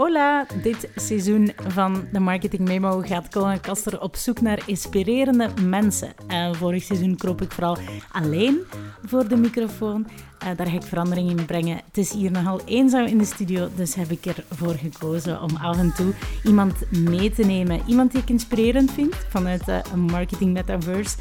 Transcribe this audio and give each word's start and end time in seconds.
Hola! 0.00 0.46
Dit 0.62 0.88
seizoen 0.96 1.52
van 1.56 2.08
de 2.12 2.20
Marketing 2.20 2.68
Memo 2.68 3.00
gaat 3.00 3.28
Colin 3.28 3.60
Kaster 3.60 4.00
op 4.00 4.16
zoek 4.16 4.40
naar 4.40 4.62
inspirerende 4.66 5.48
mensen. 5.66 6.12
Uh, 6.28 6.52
vorig 6.52 6.82
seizoen 6.82 7.16
kroop 7.16 7.42
ik 7.42 7.52
vooral 7.52 7.78
alleen 8.12 8.58
voor 9.04 9.28
de 9.28 9.36
microfoon. 9.36 10.06
Uh, 10.44 10.56
daar 10.56 10.66
ga 10.66 10.74
ik 10.74 10.82
verandering 10.82 11.30
in 11.30 11.44
brengen. 11.44 11.76
Het 11.76 11.98
is 11.98 12.12
hier 12.12 12.30
nogal 12.30 12.60
eenzaam 12.64 13.06
in 13.06 13.18
de 13.18 13.24
studio, 13.24 13.68
dus 13.76 13.94
heb 13.94 14.10
ik 14.10 14.26
ervoor 14.26 14.74
gekozen 14.74 15.42
om 15.42 15.56
af 15.56 15.78
en 15.78 15.94
toe 15.94 16.12
iemand 16.44 16.90
mee 16.90 17.30
te 17.30 17.42
nemen. 17.42 17.80
Iemand 17.86 18.12
die 18.12 18.20
ik 18.20 18.30
inspirerend 18.30 18.90
vind 18.90 19.14
vanuit 19.28 19.68
een 19.68 20.00
marketing 20.00 20.52
metaverse. 20.52 21.16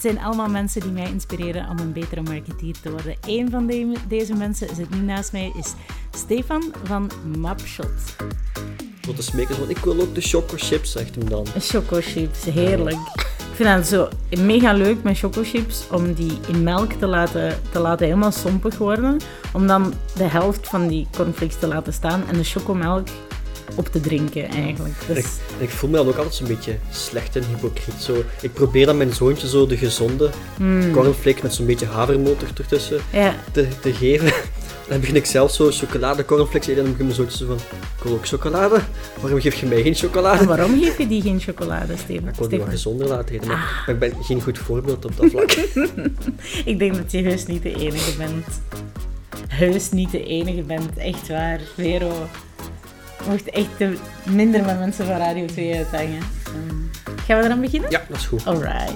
Het 0.00 0.10
zijn 0.10 0.24
allemaal 0.24 0.48
mensen 0.48 0.80
die 0.80 0.90
mij 0.90 1.10
inspireren 1.10 1.68
om 1.68 1.78
een 1.78 1.92
betere 1.92 2.22
marketeer 2.22 2.74
te 2.82 2.90
worden. 2.90 3.16
Een 3.26 3.50
van 3.50 3.66
de, 3.66 3.92
deze 4.08 4.34
mensen 4.34 4.76
zit 4.76 4.90
nu 4.90 4.98
naast 4.98 5.32
mij, 5.32 5.52
is 5.58 5.72
Stefan 6.10 6.62
van 6.84 7.10
Mapshot. 7.38 8.16
Tot 9.00 9.16
de 9.16 9.22
smekers, 9.22 9.58
want 9.58 9.70
ik 9.70 9.76
wil 9.76 10.00
ook 10.00 10.14
de 10.14 10.20
choco 10.20 10.54
chips, 10.56 10.92
zegt 10.92 11.14
hem 11.14 11.28
dan. 11.28 11.46
Choco 11.58 11.98
chips, 12.00 12.44
heerlijk. 12.44 12.98
Ik 13.16 13.56
vind 13.56 13.68
het 13.68 13.86
zo 13.86 14.08
mega 14.38 14.72
leuk 14.72 15.02
met 15.02 15.18
choco 15.18 15.42
chips 15.44 15.86
om 15.90 16.14
die 16.14 16.38
in 16.48 16.62
melk 16.62 16.92
te 16.92 17.06
laten, 17.06 17.58
te 17.72 17.78
laten 17.78 18.06
helemaal 18.06 18.32
sompig 18.32 18.78
worden. 18.78 19.16
Om 19.52 19.66
dan 19.66 19.94
de 20.16 20.24
helft 20.24 20.68
van 20.68 20.88
die 20.88 21.06
cornflakes 21.16 21.58
te 21.58 21.66
laten 21.66 21.92
staan 21.92 22.22
en 22.28 22.36
de 22.36 22.44
chocomelk 22.44 23.08
op 23.74 23.88
te 23.88 24.00
drinken 24.00 24.48
eigenlijk. 24.48 24.94
Dus... 25.06 25.18
Ik, 25.18 25.26
ik, 25.58 25.70
voel 25.70 25.90
me 25.90 25.96
dan 25.96 26.08
ook 26.08 26.16
altijd 26.16 26.34
zo'n 26.34 26.46
beetje 26.46 26.78
slecht 26.90 27.36
en 27.36 27.44
hypocriet. 27.54 28.02
Zo, 28.02 28.24
ik 28.40 28.52
probeer 28.52 28.86
dan 28.86 28.96
mijn 28.96 29.12
zoontje 29.12 29.48
zo 29.48 29.66
de 29.66 29.76
gezonde 29.76 30.30
mm. 30.58 30.92
cornflake 30.92 31.38
met 31.42 31.54
zo'n 31.54 31.66
beetje 31.66 31.86
havermotor 31.86 32.48
ertussen 32.58 33.00
ja. 33.12 33.34
te, 33.52 33.68
te 33.80 33.92
geven. 33.92 34.32
Dan 34.90 35.00
begin 35.00 35.16
ik 35.16 35.26
zelf 35.26 35.50
zo 35.52 35.70
chocolade 35.70 36.24
cornflakes 36.24 36.66
eten 36.66 36.76
en 36.76 36.82
dan 36.82 36.90
begin 36.90 37.04
mijn 37.04 37.16
zoontje 37.16 37.36
zo 37.38 37.46
van, 37.46 37.56
ik 37.96 38.02
wil 38.02 38.12
ook 38.12 38.26
chocolade. 38.26 38.80
Waarom 39.20 39.40
geef 39.40 39.54
je 39.54 39.66
mij 39.66 39.82
geen 39.82 39.94
chocolade? 39.94 40.44
waarom 40.44 40.80
geef 40.80 40.98
je 40.98 41.06
die 41.06 41.22
geen 41.22 41.40
chocolade, 41.40 41.96
Steven? 41.96 42.28
ik 42.28 42.34
wil 42.34 42.48
die 42.48 42.58
wat 42.58 42.68
gezonder 42.68 43.08
laten 43.08 43.34
eten, 43.34 43.48
maar, 43.48 43.82
ah. 43.86 43.94
ik 43.94 43.98
ben 43.98 44.12
geen 44.20 44.42
goed 44.42 44.58
voorbeeld 44.58 45.04
op 45.04 45.16
dat 45.16 45.30
vlak. 45.30 45.50
ik 46.72 46.78
denk 46.78 46.94
dat 46.94 47.12
je 47.12 47.22
heus 47.22 47.46
niet 47.46 47.62
de 47.62 47.74
enige 47.74 48.16
bent. 48.16 48.46
Heus 49.48 49.90
niet 49.90 50.10
de 50.10 50.24
enige 50.24 50.62
bent, 50.62 50.96
echt 50.96 51.28
waar. 51.28 51.60
Vero, 51.74 52.12
mocht 53.28 53.50
echt 53.50 53.98
minder 54.24 54.64
met 54.64 54.78
mensen 54.78 55.06
van 55.06 55.16
Radio 55.16 55.46
2 55.46 55.76
uithangen. 55.76 56.22
Um, 56.68 56.90
gaan 57.26 57.38
we 57.38 57.44
eraan 57.44 57.60
beginnen? 57.60 57.90
Ja, 57.90 58.02
dat 58.08 58.16
is 58.16 58.26
goed. 58.26 58.46
Alright. 58.46 58.92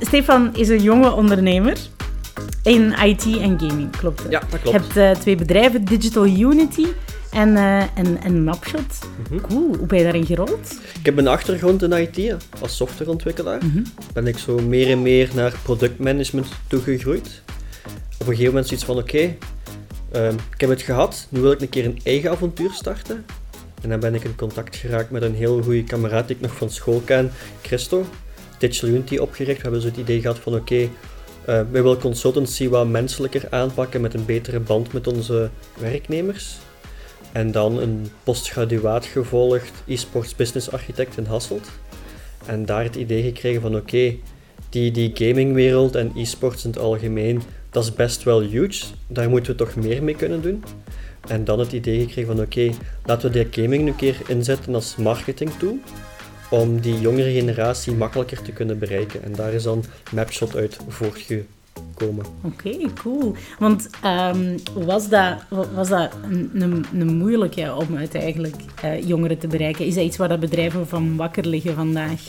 Stefan 0.00 0.56
is 0.56 0.68
een 0.68 0.82
jonge 0.82 1.12
ondernemer 1.12 1.76
in 2.62 2.94
IT 3.04 3.24
en 3.24 3.58
gaming, 3.60 3.90
klopt 3.90 4.22
Ja, 4.30 4.42
dat 4.50 4.60
klopt. 4.60 4.64
Je 4.64 4.70
hebt 4.82 5.16
uh, 5.16 5.22
twee 5.22 5.36
bedrijven, 5.36 5.84
Digital 5.84 6.26
Unity 6.26 6.86
en, 7.30 7.48
uh, 7.48 7.80
en, 7.80 8.22
en 8.22 8.44
Mapshot. 8.44 8.98
Mm 9.30 9.40
Cool, 9.40 9.76
hoe 9.76 9.86
ben 9.86 9.98
je 9.98 10.04
daarin 10.04 10.26
gerold? 10.26 10.78
Ik 10.98 11.04
heb 11.04 11.18
een 11.18 11.28
achtergrond 11.28 11.82
in 11.82 11.92
IT, 11.92 12.34
als 12.60 12.76
softwareontwikkelaar. 12.76 13.64
Mm 13.64 13.82
Ben 14.12 14.26
ik 14.26 14.38
zo 14.38 14.58
meer 14.58 14.90
en 14.90 15.02
meer 15.02 15.30
naar 15.34 15.52
productmanagement 15.62 16.46
toegegroeid. 16.66 17.42
Op 18.18 18.26
een 18.26 18.26
gegeven 18.26 18.46
moment 18.46 18.66
zoiets 18.66 18.84
van, 18.84 18.96
oké, 18.96 19.36
Ehm, 20.12 20.34
ik 20.54 20.60
heb 20.60 20.70
het 20.70 20.82
gehad, 20.82 21.26
nu 21.28 21.40
wil 21.40 21.52
ik 21.52 21.60
een 21.60 21.68
keer 21.68 21.84
een 21.84 22.00
eigen 22.04 22.30
avontuur 22.30 22.70
starten. 22.70 23.24
En 23.82 23.88
dan 23.88 24.00
ben 24.00 24.14
ik 24.14 24.24
in 24.24 24.36
contact 24.36 24.76
geraakt 24.76 25.10
met 25.10 25.22
een 25.22 25.34
heel 25.34 25.62
goede 25.62 25.84
kameraad 25.84 26.26
die 26.26 26.36
ik 26.36 26.42
nog 26.42 26.56
van 26.56 26.70
school 26.70 27.00
ken, 27.00 27.30
Christo. 27.62 28.04
Digital 28.58 28.88
Unity 28.88 29.16
opgericht. 29.16 29.56
We 29.56 29.62
hebben 29.62 29.80
zo 29.80 29.88
het 29.88 29.96
idee 29.96 30.20
gehad 30.20 30.38
van 30.38 30.52
oké, 30.52 30.62
okay, 30.62 30.82
uh, 30.82 30.90
wij 31.44 31.82
willen 31.82 31.98
consultancy 31.98 32.68
wat 32.68 32.86
menselijker 32.86 33.46
aanpakken 33.50 34.00
met 34.00 34.14
een 34.14 34.24
betere 34.24 34.60
band 34.60 34.92
met 34.92 35.06
onze 35.06 35.50
werknemers. 35.78 36.56
En 37.32 37.52
dan 37.52 37.78
een 37.78 38.10
postgraduaat 38.24 39.04
gevolgd, 39.04 39.72
e-sports 39.86 40.36
business 40.36 40.70
architect 40.70 41.16
in 41.16 41.24
Hasselt. 41.24 41.68
En 42.46 42.66
daar 42.66 42.82
het 42.82 42.96
idee 42.96 43.22
gekregen 43.22 43.60
van 43.60 43.76
oké, 43.76 44.14
die, 44.68 44.90
die 44.90 45.10
gamingwereld 45.14 45.94
en 45.94 46.12
e-sports 46.16 46.64
in 46.64 46.70
het 46.70 46.78
algemeen, 46.78 47.42
dat 47.70 47.84
is 47.84 47.94
best 47.94 48.22
wel 48.22 48.40
huge. 48.40 48.84
Daar 49.06 49.30
moeten 49.30 49.52
we 49.52 49.58
toch 49.58 49.76
meer 49.76 50.02
mee 50.02 50.14
kunnen 50.14 50.42
doen. 50.42 50.64
En 51.28 51.44
dan 51.44 51.58
het 51.58 51.72
idee 51.72 52.00
gekregen 52.00 52.36
van 52.36 52.44
oké, 52.44 52.70
laten 53.04 53.32
we 53.32 53.44
die 53.44 53.62
gaming 53.62 53.88
een 53.88 53.96
keer 53.96 54.16
inzetten 54.26 54.74
als 54.74 54.96
marketing 54.96 55.50
tool 55.58 55.78
om 56.50 56.80
die 56.80 57.00
jongere 57.00 57.32
generatie 57.32 57.92
makkelijker 57.92 58.42
te 58.42 58.52
kunnen 58.52 58.78
bereiken. 58.78 59.22
En 59.22 59.32
daar 59.32 59.52
is 59.52 59.62
dan 59.62 59.84
Mapshot 60.12 60.56
uit 60.56 60.76
voortgekomen. 60.88 61.57
Oké, 62.42 62.76
cool. 63.02 63.34
Want 63.58 63.88
um, 64.04 64.54
was 64.74 65.08
dat, 65.08 65.36
was 65.74 65.88
dat 65.88 66.10
een, 66.22 66.50
een, 66.54 66.84
een 66.92 67.16
moeilijke 67.16 67.74
om 67.74 67.96
het 67.96 68.14
eigenlijk 68.14 68.54
uh, 68.84 69.08
jongeren 69.08 69.38
te 69.38 69.46
bereiken? 69.46 69.86
Is 69.86 69.94
dat 69.94 70.04
iets 70.04 70.16
waar 70.16 70.28
dat 70.28 70.40
bedrijven 70.40 70.86
van 70.86 71.16
wakker 71.16 71.46
liggen 71.46 71.74
vandaag? 71.74 72.20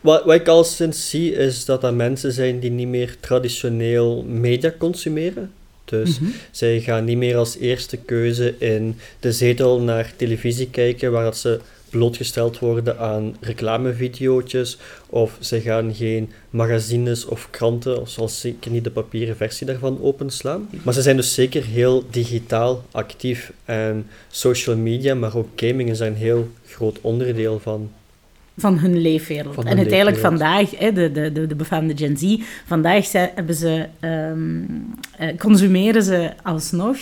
Wat, 0.00 0.24
wat 0.24 0.34
ik 0.34 0.48
al 0.48 0.64
sinds 0.64 1.10
zie, 1.10 1.32
is 1.32 1.64
dat 1.64 1.80
dat 1.80 1.94
mensen 1.94 2.32
zijn 2.32 2.60
die 2.60 2.70
niet 2.70 2.88
meer 2.88 3.16
traditioneel 3.20 4.22
media 4.22 4.72
consumeren. 4.78 5.50
Dus 5.84 6.20
mhm. 6.20 6.30
zij 6.50 6.80
gaan 6.80 7.04
niet 7.04 7.16
meer 7.16 7.36
als 7.36 7.56
eerste 7.56 7.96
keuze 7.96 8.54
in 8.58 8.96
de 9.20 9.32
zetel 9.32 9.80
naar 9.80 10.12
televisie 10.16 10.70
kijken, 10.70 11.12
waar 11.12 11.24
dat 11.24 11.36
ze 11.36 11.60
blootgesteld 11.90 12.58
worden 12.58 12.98
aan 12.98 13.36
reclamevideootjes, 13.40 14.78
of 15.06 15.36
ze 15.40 15.60
gaan 15.60 15.94
geen 15.94 16.30
magazines 16.50 17.24
of 17.24 17.48
kranten, 17.50 18.00
of 18.00 18.08
zoals 18.08 18.40
zeker 18.40 18.70
niet 18.70 18.84
de 18.84 18.90
papieren 18.90 19.36
versie 19.36 19.66
daarvan, 19.66 20.02
openslaan. 20.02 20.68
Maar 20.82 20.94
ze 20.94 21.02
zijn 21.02 21.16
dus 21.16 21.34
zeker 21.34 21.64
heel 21.64 22.04
digitaal 22.10 22.84
actief 22.90 23.52
en 23.64 24.06
social 24.30 24.76
media, 24.76 25.14
maar 25.14 25.36
ook 25.36 25.48
gaming 25.56 25.90
is 25.90 25.98
daar 25.98 26.08
een 26.08 26.14
heel 26.14 26.48
groot 26.66 26.98
onderdeel 27.00 27.58
van 27.58 27.90
van 28.58 28.78
hun 28.78 29.00
leefwereld. 29.00 29.64
en 29.64 29.76
uiteindelijk 29.76 30.16
vandaag, 30.16 30.78
hè, 30.78 30.92
de, 30.92 31.12
de, 31.12 31.32
de, 31.32 31.46
de 31.46 31.54
befaamde 31.54 31.96
Gen 31.96 32.16
Z, 32.16 32.36
vandaag 32.66 33.06
zijn, 33.06 33.30
hebben 33.34 33.54
ze, 33.54 33.86
um, 34.00 34.94
consumeren 35.38 36.02
ze 36.02 36.30
alsnog. 36.42 36.96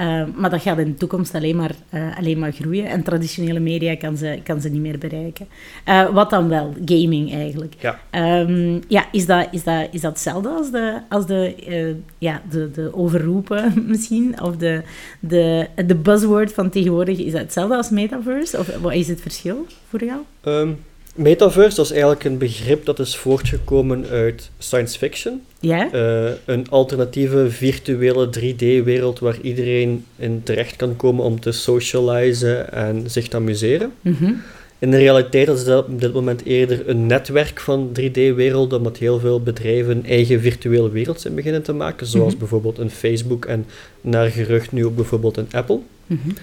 Uh, 0.00 0.22
maar 0.34 0.50
dat 0.50 0.62
gaat 0.62 0.78
in 0.78 0.84
de 0.84 0.94
toekomst 0.94 1.34
alleen 1.34 1.56
maar, 1.56 1.70
uh, 1.94 2.18
alleen 2.18 2.38
maar 2.38 2.52
groeien. 2.52 2.86
En 2.86 3.02
traditionele 3.02 3.60
media 3.60 3.96
kan 3.96 4.16
ze, 4.16 4.40
kan 4.44 4.60
ze 4.60 4.68
niet 4.68 4.80
meer 4.80 4.98
bereiken. 4.98 5.48
Uh, 5.88 6.10
wat 6.10 6.30
dan 6.30 6.48
wel? 6.48 6.74
Gaming 6.84 7.32
eigenlijk. 7.32 7.74
Ja, 7.78 8.00
um, 8.40 8.80
ja 8.88 9.06
is, 9.12 9.26
dat, 9.26 9.48
is, 9.50 9.62
dat, 9.62 9.88
is 9.90 10.00
dat 10.00 10.12
hetzelfde 10.12 10.48
als 10.48 10.70
de, 10.70 11.00
als 11.08 11.26
de, 11.26 11.96
ja, 12.18 12.42
de, 12.50 12.70
de 12.70 12.94
overroepen 12.94 13.72
misschien? 13.90 14.42
Of 14.42 14.56
de, 14.56 14.82
de, 15.20 15.66
de 15.86 15.94
buzzword 15.94 16.52
van 16.52 16.70
tegenwoordig, 16.70 17.18
is 17.18 17.32
dat 17.32 17.40
hetzelfde 17.40 17.76
als 17.76 17.90
metaverse? 17.90 18.58
Of 18.58 18.76
wat 18.80 18.92
is 18.92 19.08
het 19.08 19.20
verschil 19.20 19.66
voor 19.88 20.04
jou? 20.04 20.20
Um, 20.44 20.78
Metaverse 21.14 21.80
is 21.80 21.90
eigenlijk 21.90 22.24
een 22.24 22.38
begrip 22.38 22.84
dat 22.84 22.98
is 22.98 23.16
voortgekomen 23.16 24.06
uit 24.06 24.50
science 24.58 24.98
fiction. 24.98 25.42
Ja? 25.60 25.88
Uh, 25.94 26.30
een 26.44 26.68
alternatieve 26.68 27.50
virtuele 27.50 28.28
3D-wereld 28.38 29.18
waar 29.18 29.40
iedereen 29.40 30.04
in 30.16 30.40
terecht 30.42 30.76
kan 30.76 30.96
komen 30.96 31.24
om 31.24 31.40
te 31.40 31.52
socializen 31.52 32.72
en 32.72 33.10
zich 33.10 33.28
te 33.28 33.36
amuseren. 33.36 33.92
Mm 34.00 34.42
In 34.78 34.90
de 34.90 34.96
realiteit 34.96 35.48
is 35.48 35.64
dat 35.64 35.86
op 35.86 36.00
dit 36.00 36.12
moment 36.12 36.44
eerder 36.44 36.88
een 36.88 37.06
netwerk 37.06 37.60
van 37.60 37.90
3D-werelden, 38.00 38.78
omdat 38.78 38.96
heel 38.96 39.18
veel 39.18 39.42
bedrijven 39.42 39.96
een 39.96 40.06
eigen 40.06 40.40
virtuele 40.40 40.90
wereld 40.90 41.20
zijn 41.20 41.34
beginnen 41.34 41.62
te 41.62 41.72
maken, 41.72 42.06
zoals 42.06 42.30
mhm. 42.30 42.38
bijvoorbeeld 42.38 42.78
een 42.78 42.90
Facebook 42.90 43.44
en 43.44 43.66
naar 44.00 44.30
gerucht 44.30 44.72
nu 44.72 44.84
ook 44.84 44.96
bijvoorbeeld 44.96 45.36
een 45.36 45.48
Apple. 45.50 45.78
Mm 46.06 46.34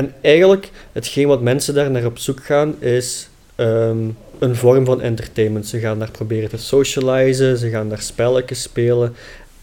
en 0.00 0.14
eigenlijk, 0.20 0.70
hetgeen 0.92 1.26
wat 1.26 1.42
mensen 1.42 1.74
daar 1.74 1.90
naar 1.90 2.04
op 2.04 2.18
zoek 2.18 2.44
gaan, 2.44 2.74
is 2.82 3.28
ehm, 3.60 4.08
een 4.38 4.56
vorm 4.56 4.84
van 4.84 5.00
entertainment. 5.00 5.66
Ze 5.66 5.78
gaan 5.78 5.98
daar 5.98 6.10
proberen 6.10 6.48
te 6.48 6.58
socializen, 6.58 7.58
ze 7.58 7.70
gaan 7.70 7.88
daar 7.88 8.02
spelletjes 8.02 8.62
spelen. 8.62 9.14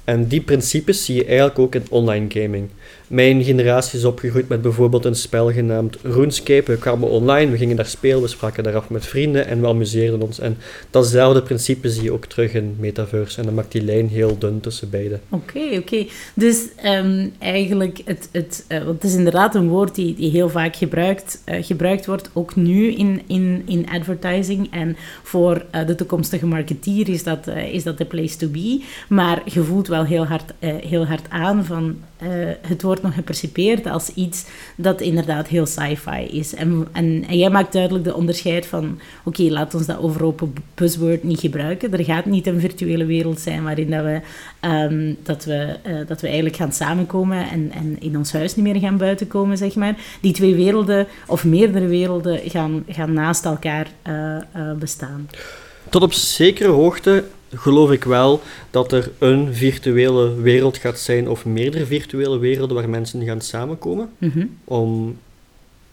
En 0.03 0.27
die 0.27 0.41
principes 0.41 1.05
zie 1.05 1.15
je 1.15 1.25
eigenlijk 1.25 1.59
ook 1.59 1.75
in 1.75 1.85
online 1.89 2.25
gaming. 2.29 2.69
Mijn 3.07 3.43
generatie 3.43 3.99
is 3.99 4.05
opgegroeid 4.05 4.47
met 4.47 4.61
bijvoorbeeld 4.61 5.05
een 5.05 5.15
spel 5.15 5.51
genaamd 5.51 5.97
RuneScape. 6.03 6.71
We 6.71 6.77
kwamen 6.77 7.09
online, 7.09 7.51
we 7.51 7.57
gingen 7.57 7.75
daar 7.75 7.85
spelen, 7.85 8.21
we 8.21 8.27
spraken 8.27 8.63
daar 8.63 8.75
af 8.75 8.89
met 8.89 9.05
vrienden 9.05 9.47
en 9.47 9.61
we 9.61 9.67
amuseerden 9.67 10.21
ons. 10.21 10.39
En 10.39 10.57
datzelfde 10.89 11.41
principe 11.41 11.89
zie 11.89 12.03
je 12.03 12.11
ook 12.11 12.25
terug 12.25 12.53
in 12.53 12.75
Metaverse. 12.79 13.39
En 13.39 13.45
dan 13.45 13.53
maakt 13.53 13.71
die 13.71 13.83
lijn 13.83 14.09
heel 14.09 14.37
dun 14.37 14.59
tussen 14.59 14.89
beide. 14.89 15.19
Oké, 15.29 15.59
oké. 15.77 16.05
Dus 16.33 16.65
um, 16.85 17.31
eigenlijk, 17.39 18.01
het, 18.05 18.29
het, 18.31 18.65
want 18.67 18.85
het 18.85 19.03
is 19.03 19.15
inderdaad 19.15 19.55
een 19.55 19.69
woord 19.69 19.95
die, 19.95 20.15
die 20.15 20.31
heel 20.31 20.49
vaak 20.49 20.75
gebruikt, 20.75 21.41
uh, 21.45 21.63
gebruikt 21.63 22.05
wordt, 22.05 22.29
ook 22.33 22.55
nu 22.55 22.91
in, 22.91 23.21
in, 23.27 23.63
in 23.65 23.89
advertising. 23.89 24.67
En 24.71 24.97
voor 25.23 25.65
uh, 25.75 25.87
de 25.87 25.95
toekomstige 25.95 26.45
marketeer 26.45 27.09
is 27.09 27.23
dat, 27.23 27.47
is 27.71 27.83
dat 27.83 27.97
de 27.97 28.05
place 28.05 28.37
to 28.37 28.47
be. 28.47 28.83
Maar 29.09 29.41
je 29.45 29.63
voelt 29.63 29.87
wel 29.87 30.05
heel 30.05 30.25
hard, 30.25 30.53
heel 30.59 31.05
hard 31.05 31.25
aan 31.29 31.65
van 31.65 31.97
eh, 32.17 32.29
het 32.61 32.81
wordt 32.81 33.01
nog 33.01 33.13
gepercipeerd 33.13 33.85
als 33.85 34.09
iets 34.13 34.45
dat 34.75 35.01
inderdaad 35.01 35.47
heel 35.47 35.65
sci-fi 35.65 36.21
is. 36.31 36.55
En, 36.55 36.87
en, 36.91 37.25
jij 37.29 37.49
maakt 37.49 37.73
duidelijk 37.73 38.03
de 38.03 38.15
onderscheid 38.15 38.65
van, 38.65 38.99
oké, 39.23 39.43
laat 39.43 39.73
ons 39.73 39.85
dat 39.85 39.99
overopen 39.99 40.53
buzzword 40.75 41.23
niet 41.23 41.39
gebruiken. 41.39 41.93
Er 41.93 42.03
gaat 42.03 42.25
niet 42.25 42.47
een 42.47 42.59
virtuele 42.59 43.05
wereld 43.05 43.39
zijn 43.39 43.63
waarin 43.63 43.89
dat 43.89 44.03
we, 44.03 44.21
ehm, 44.59 45.13
dat 45.23 45.45
we, 45.45 45.75
uh, 45.87 46.07
dat 46.07 46.21
we 46.21 46.27
eigenlijk 46.27 46.55
gaan 46.55 46.71
samenkomen 46.71 47.49
en, 47.49 47.71
en 47.71 47.95
in 47.99 48.17
ons 48.17 48.31
huis 48.31 48.55
niet 48.55 48.65
meer 48.65 48.81
gaan 48.81 48.97
buiten 48.97 49.27
komen, 49.27 49.57
zeg 49.57 49.75
maar. 49.75 49.95
Die 50.21 50.33
twee 50.33 50.55
werelden, 50.55 51.07
of 51.27 51.45
meerdere 51.45 51.87
werelden, 51.87 52.39
gaan, 52.49 52.83
gaan 52.87 53.13
naast 53.13 53.45
elkaar 53.45 53.87
uh, 54.07 54.71
bestaan. 54.79 55.29
Tot 55.89 56.01
op 56.01 56.13
zekere 56.13 56.69
hoogte 56.69 57.23
geloof 57.53 57.91
ik 57.91 58.03
wel 58.03 58.41
dat 58.71 58.91
er 58.91 59.11
een 59.17 59.53
virtuele 59.53 60.41
wereld 60.41 60.77
gaat 60.77 60.99
zijn, 60.99 61.29
of 61.29 61.45
meerdere 61.45 61.85
virtuele 61.85 62.37
werelden 62.37 62.75
waar 62.75 62.89
mensen 62.89 63.25
gaan 63.25 63.41
samenkomen. 63.41 64.09
Mhm. 64.17 64.45
Om 64.63 65.17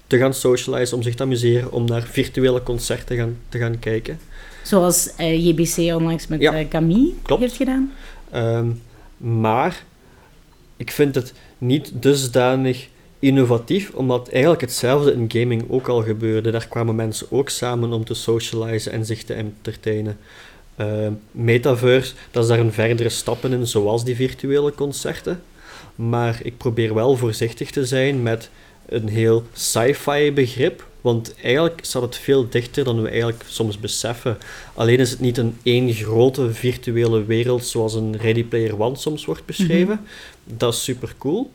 te 0.06 0.18
gaan 0.18 0.34
socializen, 0.34 0.96
om 0.96 1.02
zich 1.02 1.14
te 1.14 1.22
amuseren, 1.22 1.72
om 1.72 1.84
naar 1.84 2.02
virtuele 2.02 2.62
concerten 2.62 3.06
te 3.06 3.16
gaan, 3.16 3.36
te 3.48 3.58
gaan 3.58 3.78
kijken. 3.78 4.18
Zoals 4.62 5.10
uh, 5.20 5.46
JBC 5.46 5.94
onlangs 5.94 6.26
met 6.26 6.40
ja, 6.40 6.60
uh, 6.60 6.68
Camille 6.68 7.12
klopt. 7.22 7.40
heeft 7.40 7.56
gedaan. 7.56 7.92
Um, 8.34 8.82
maar 9.16 9.84
ik 10.76 10.90
vind 10.90 11.14
het 11.14 11.32
niet 11.58 11.92
dusdanig 11.94 12.88
innovatief, 13.18 13.90
omdat 13.94 14.28
eigenlijk 14.28 14.60
hetzelfde 14.60 15.12
in 15.12 15.30
gaming 15.32 15.64
ook 15.68 15.88
al 15.88 16.02
gebeurde. 16.02 16.50
Daar 16.50 16.68
kwamen 16.68 16.94
mensen 16.94 17.26
ook 17.30 17.48
samen 17.48 17.92
om 17.92 18.04
te 18.04 18.14
socializen 18.14 18.92
en 18.92 19.06
zich 19.06 19.24
te 19.24 19.34
entertainen. 19.34 20.18
Uh, 20.80 21.08
metaverse, 21.30 22.14
dat 22.30 22.42
is 22.42 22.48
daar 22.48 22.58
een 22.58 22.72
verdere 22.72 23.08
stappen 23.08 23.52
in, 23.52 23.66
zoals 23.66 24.04
die 24.04 24.16
virtuele 24.16 24.72
concerten. 24.72 25.42
Maar 25.94 26.40
ik 26.42 26.56
probeer 26.56 26.94
wel 26.94 27.16
voorzichtig 27.16 27.70
te 27.70 27.86
zijn 27.86 28.22
met 28.22 28.50
een 28.86 29.08
heel 29.08 29.44
sci-fi 29.52 30.32
begrip, 30.32 30.86
want 31.00 31.34
eigenlijk 31.42 31.78
staat 31.82 32.02
het 32.02 32.16
veel 32.16 32.48
dichter 32.48 32.84
dan 32.84 33.02
we 33.02 33.08
eigenlijk 33.08 33.44
soms 33.48 33.80
beseffen. 33.80 34.38
Alleen 34.74 34.98
is 34.98 35.10
het 35.10 35.20
niet 35.20 35.38
een 35.38 35.58
één 35.62 35.92
grote 35.92 36.54
virtuele 36.54 37.24
wereld 37.24 37.64
zoals 37.64 37.94
een 37.94 38.16
Ready 38.16 38.44
Player 38.44 38.80
One 38.80 38.96
soms 38.96 39.24
wordt 39.24 39.46
beschreven. 39.46 40.00
Dat 40.44 40.72
is 40.74 40.84
super 40.84 41.14
cool. 41.18 41.50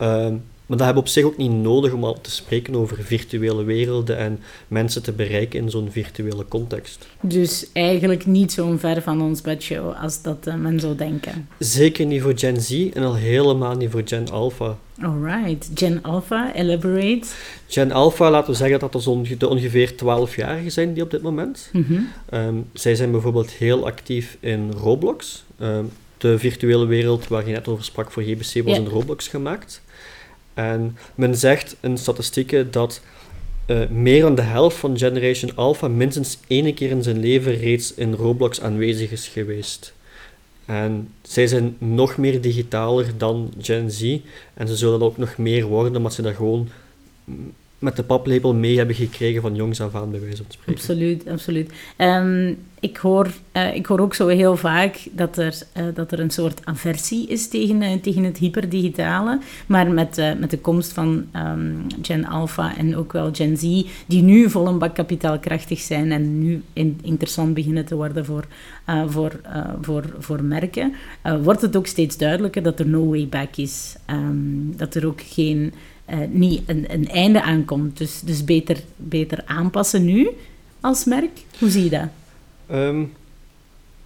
Uh, 0.00 0.32
maar 0.66 0.76
dat 0.76 0.86
hebben 0.86 1.04
we 1.04 1.08
op 1.08 1.14
zich 1.14 1.24
ook 1.24 1.36
niet 1.36 1.50
nodig 1.50 1.92
om 1.92 2.04
al 2.04 2.20
te 2.20 2.30
spreken 2.30 2.74
over 2.74 3.02
virtuele 3.02 3.64
werelden 3.64 4.18
en 4.18 4.40
mensen 4.68 5.02
te 5.02 5.12
bereiken 5.12 5.60
in 5.60 5.70
zo'n 5.70 5.90
virtuele 5.90 6.44
context. 6.48 7.06
Dus 7.20 7.66
eigenlijk 7.72 8.26
niet 8.26 8.52
zo 8.52 8.76
ver 8.76 9.02
van 9.02 9.22
ons 9.22 9.40
bedshow 9.40 9.94
als 10.00 10.22
dat 10.22 10.46
uh, 10.48 10.54
men 10.54 10.80
zou 10.80 10.96
denken. 10.96 11.48
Zeker 11.58 12.06
niet 12.06 12.22
voor 12.22 12.32
Gen 12.38 12.60
Z 12.60 12.90
en 12.94 13.02
al 13.02 13.14
helemaal 13.14 13.76
niet 13.76 13.90
voor 13.90 14.02
Gen 14.04 14.30
Alpha. 14.30 14.76
Alright, 15.00 15.70
Gen 15.74 16.02
Alpha, 16.02 16.54
elaborate. 16.54 17.26
Gen 17.66 17.92
Alpha, 17.92 18.30
laten 18.30 18.50
we 18.50 18.56
zeggen 18.56 18.78
dat 18.78 18.92
dat 18.92 19.06
onge 19.06 19.36
de 19.36 19.48
ongeveer 19.48 19.92
12-jarigen 19.92 20.70
zijn 20.70 20.92
die 20.92 21.02
op 21.02 21.10
dit 21.10 21.22
moment. 21.22 21.68
Mm 21.72 21.84
-hmm. 21.88 22.08
um, 22.38 22.66
zij 22.72 22.94
zijn 22.94 23.10
bijvoorbeeld 23.10 23.50
heel 23.50 23.86
actief 23.86 24.36
in 24.40 24.70
Roblox. 24.70 25.44
Um, 25.60 25.90
de 26.18 26.38
virtuele 26.38 26.86
wereld 26.86 27.28
waar 27.28 27.46
je 27.46 27.52
net 27.52 27.68
over 27.68 27.84
sprak 27.84 28.10
voor 28.10 28.22
GBC 28.22 28.38
was 28.38 28.52
yeah. 28.52 28.76
in 28.76 28.86
Roblox 28.86 29.28
gemaakt. 29.28 29.82
En 30.54 30.96
men 31.14 31.36
zegt 31.36 31.76
in 31.80 31.98
statistieken 31.98 32.70
dat 32.70 33.00
uh, 33.66 33.88
meer 33.88 34.20
dan 34.20 34.34
de 34.34 34.42
helft 34.42 34.76
van 34.76 34.98
Generation 34.98 35.56
Alpha 35.56 35.88
minstens 35.88 36.38
één 36.46 36.74
keer 36.74 36.90
in 36.90 37.02
zijn 37.02 37.20
leven 37.20 37.58
reeds 37.58 37.94
in 37.94 38.12
Roblox 38.12 38.60
aanwezig 38.60 39.10
is 39.10 39.28
geweest. 39.28 39.94
En 40.66 41.08
zij 41.22 41.46
zijn 41.46 41.76
nog 41.78 42.16
meer 42.16 42.40
digitaler 42.40 43.06
dan 43.16 43.52
Gen 43.58 43.90
Z. 43.90 44.18
En 44.54 44.68
ze 44.68 44.76
zullen 44.76 45.02
ook 45.02 45.16
nog 45.16 45.36
meer 45.36 45.64
worden, 45.64 45.96
omdat 45.96 46.14
ze 46.14 46.22
dat 46.22 46.34
gewoon 46.34 46.68
met 47.78 47.96
de 47.96 48.02
paplepel 48.02 48.54
mee 48.54 48.76
hebben 48.76 48.96
gekregen 48.96 49.42
van 49.42 49.54
jongs 49.54 49.80
af 49.80 49.94
aan, 49.94 50.10
bij 50.10 50.20
wijze 50.20 50.36
van 50.36 50.52
spreken. 50.52 50.80
Absoluut, 50.80 51.28
absoluut. 51.28 51.72
Um, 51.98 52.58
ik, 52.80 52.96
hoor, 52.96 53.30
uh, 53.52 53.74
ik 53.74 53.86
hoor 53.86 54.00
ook 54.00 54.14
zo 54.14 54.26
heel 54.26 54.56
vaak 54.56 55.08
dat 55.12 55.36
er, 55.36 55.58
uh, 55.76 55.84
dat 55.94 56.12
er 56.12 56.20
een 56.20 56.30
soort 56.30 56.60
aversie 56.64 57.28
is 57.28 57.48
tegen, 57.48 57.82
uh, 57.82 57.92
tegen 57.92 58.24
het 58.24 58.38
hyperdigitale. 58.38 59.38
Maar 59.66 59.90
met, 59.90 60.16
met 60.38 60.50
de 60.50 60.58
komst 60.58 60.92
van 60.92 61.26
um, 61.36 61.86
Gen 62.02 62.24
Alpha 62.24 62.76
en 62.76 62.96
ook 62.96 63.12
wel 63.12 63.30
Gen 63.32 63.56
Z, 63.56 63.82
die 64.06 64.22
nu 64.22 64.50
vol 64.50 64.66
een 64.66 64.78
bak 64.78 64.94
kapitaalkrachtig 64.94 65.78
zijn 65.78 66.12
en 66.12 66.38
nu 66.38 66.62
in, 66.72 66.98
interessant 67.02 67.54
beginnen 67.54 67.84
te 67.84 67.94
worden 67.94 68.24
voor, 68.24 68.46
voor, 69.06 69.40
voor, 69.80 70.04
voor 70.18 70.42
merken, 70.42 70.94
wordt 71.42 71.60
het 71.60 71.76
ook 71.76 71.86
steeds 71.86 72.16
duidelijker 72.16 72.62
dat 72.62 72.80
er 72.80 72.86
no 72.86 73.08
way 73.08 73.28
back 73.28 73.56
is. 73.56 73.96
Um, 74.10 74.76
dat 74.76 74.94
er 74.94 75.06
ook 75.06 75.20
geen 75.20 75.72
uh, 76.10 76.18
niet 76.28 76.62
een, 76.66 76.92
een, 76.92 77.08
einde 77.08 77.42
aankomt. 77.42 77.98
Dus, 77.98 78.20
dus 78.20 78.44
beter, 78.44 78.80
beter 78.96 79.42
aanpassen 79.44 80.04
nu 80.04 80.28
als 80.80 81.04
merk. 81.04 81.40
Hoe 81.58 81.70
zie 81.70 81.84
je 81.84 81.90
dat? 81.90 82.08
Um, 82.70 83.12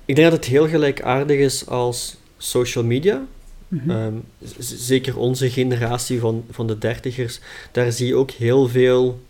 ik 0.04 0.16
denk 0.16 0.30
dat 0.30 0.38
het 0.38 0.48
heel 0.48 0.68
gelijkaardig 0.68 1.38
is 1.38 1.66
als 1.66 2.16
social 2.36 2.84
media. 2.84 3.26
Mm 3.68 3.78
-hmm. 3.78 3.90
um, 3.90 4.24
zeker 4.58 5.18
onze 5.18 5.50
generatie 5.50 6.20
van, 6.20 6.44
van 6.50 6.66
de 6.66 6.78
dertigers, 6.78 7.40
daar 7.72 7.92
zie 7.92 8.06
je 8.06 8.14
ook 8.14 8.30
heel 8.30 8.68
veel 8.68 9.20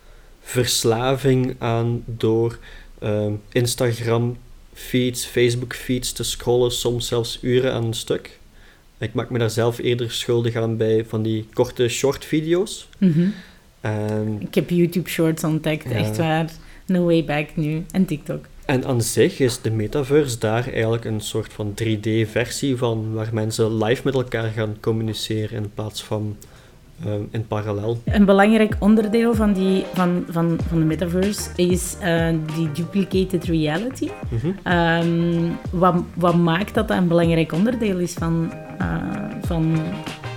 verslaving 0.41 1.55
aan 1.59 2.03
door 2.07 2.59
um, 3.03 3.41
Instagram 3.53 4.37
feeds, 4.73 5.25
Facebook 5.25 5.75
feeds 5.75 6.13
te 6.13 6.23
scrollen, 6.23 6.73
soms 6.73 7.07
zelfs 7.07 7.39
uren 7.43 7.73
aan 7.73 7.85
een 7.85 7.95
stuk. 7.95 8.39
Ik 8.99 9.15
maak 9.15 9.31
me 9.31 9.39
daar 9.39 9.51
zelf 9.51 9.79
eerder 9.79 10.11
schuldig 10.11 10.57
aan 10.57 10.77
bij 10.77 11.05
van 11.05 11.23
die 11.23 11.47
korte 11.53 11.89
short 11.89 12.25
video's. 12.25 12.89
Mm 12.99 13.13
-hmm. 13.13 13.35
en, 13.81 14.37
Ik 14.41 14.55
heb 14.55 14.71
YouTube 14.71 15.09
Shorts 15.09 15.45
ontdekt, 15.45 15.85
ja. 15.85 15.91
echt 15.91 16.17
waar. 16.17 16.51
No 16.87 17.05
way 17.05 17.25
back 17.25 17.57
nu. 17.57 17.85
En 17.91 18.05
TikTok. 18.05 18.45
En 18.65 18.85
aan 18.85 19.03
zich 19.03 19.39
is 19.39 19.61
de 19.61 19.71
metaverse 19.71 20.39
daar 20.39 20.73
eigenlijk 20.73 21.05
een 21.05 21.21
soort 21.21 21.53
van 21.53 21.75
3D-versie 21.83 22.77
van, 22.77 23.13
waar 23.13 23.29
mensen 23.33 23.85
live 23.85 24.03
met 24.05 24.15
elkaar 24.15 24.51
gaan 24.51 24.77
communiceren 24.81 25.63
in 25.63 25.71
plaats 25.75 26.03
van 26.03 26.37
uh, 27.07 27.13
in 27.31 27.47
parallel. 27.47 28.01
Een 28.05 28.25
belangrijk 28.25 28.77
onderdeel 28.79 29.35
van, 29.35 29.53
die, 29.53 29.85
van, 29.95 30.25
van, 30.29 30.59
van 30.69 30.79
de 30.79 30.85
metaverse 30.85 31.51
is 31.57 31.97
uh, 32.03 32.29
die 32.57 32.73
duplicated 32.73 33.45
reality. 33.45 34.09
Mm 34.31 34.39
-hmm. 34.39 34.73
um, 34.73 35.57
wat, 35.71 35.95
wat 36.15 36.35
maakt 36.35 36.75
dat 36.75 36.89
dat 36.89 36.97
een 36.97 37.09
belangrijk 37.09 37.53
onderdeel 37.53 37.99
is 37.99 38.13
van, 38.13 38.53
van, 39.43 39.77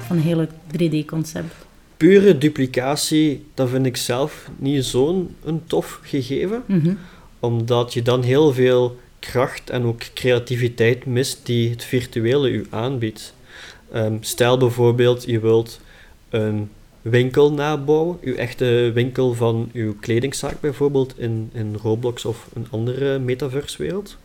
van 0.05 0.15
het 0.15 0.25
hele 0.25 0.47
3D-concept? 0.47 1.53
Pure 1.97 2.38
duplicatie, 2.38 3.45
dat 3.53 3.69
vind 3.69 3.85
ik 3.85 3.97
zelf 3.97 4.49
niet 4.57 4.85
zo'n 4.85 5.35
een 5.43 5.61
tof 5.65 5.99
gegeven. 6.03 6.63
Mm 6.65 6.79
-hmm. 6.79 6.97
Omdat 7.39 7.93
je 7.93 8.01
dan 8.01 8.23
heel 8.23 8.53
veel 8.53 8.99
kracht 9.19 9.69
en 9.69 9.83
ook 9.83 10.01
creativiteit 10.13 11.05
mist 11.05 11.45
die 11.45 11.69
het 11.69 11.83
virtuele 11.83 12.49
u 12.49 12.65
aanbiedt. 12.69 13.33
Um, 13.95 14.17
stel 14.21 14.57
bijvoorbeeld, 14.57 15.23
je 15.25 15.39
wilt 15.39 15.79
een 16.29 16.69
winkel 17.01 17.53
nabouwen, 17.53 18.17
uw 18.21 18.35
echte 18.35 18.91
winkel 18.93 19.33
van 19.33 19.69
uw 19.73 19.95
kledingzaak 20.00 20.60
bijvoorbeeld 20.60 21.13
in, 21.17 21.50
in 21.53 21.75
Roblox 21.81 22.25
of 22.25 22.50
een 22.53 22.67
andere 22.69 23.19
metaverse-wereld. 23.19 24.17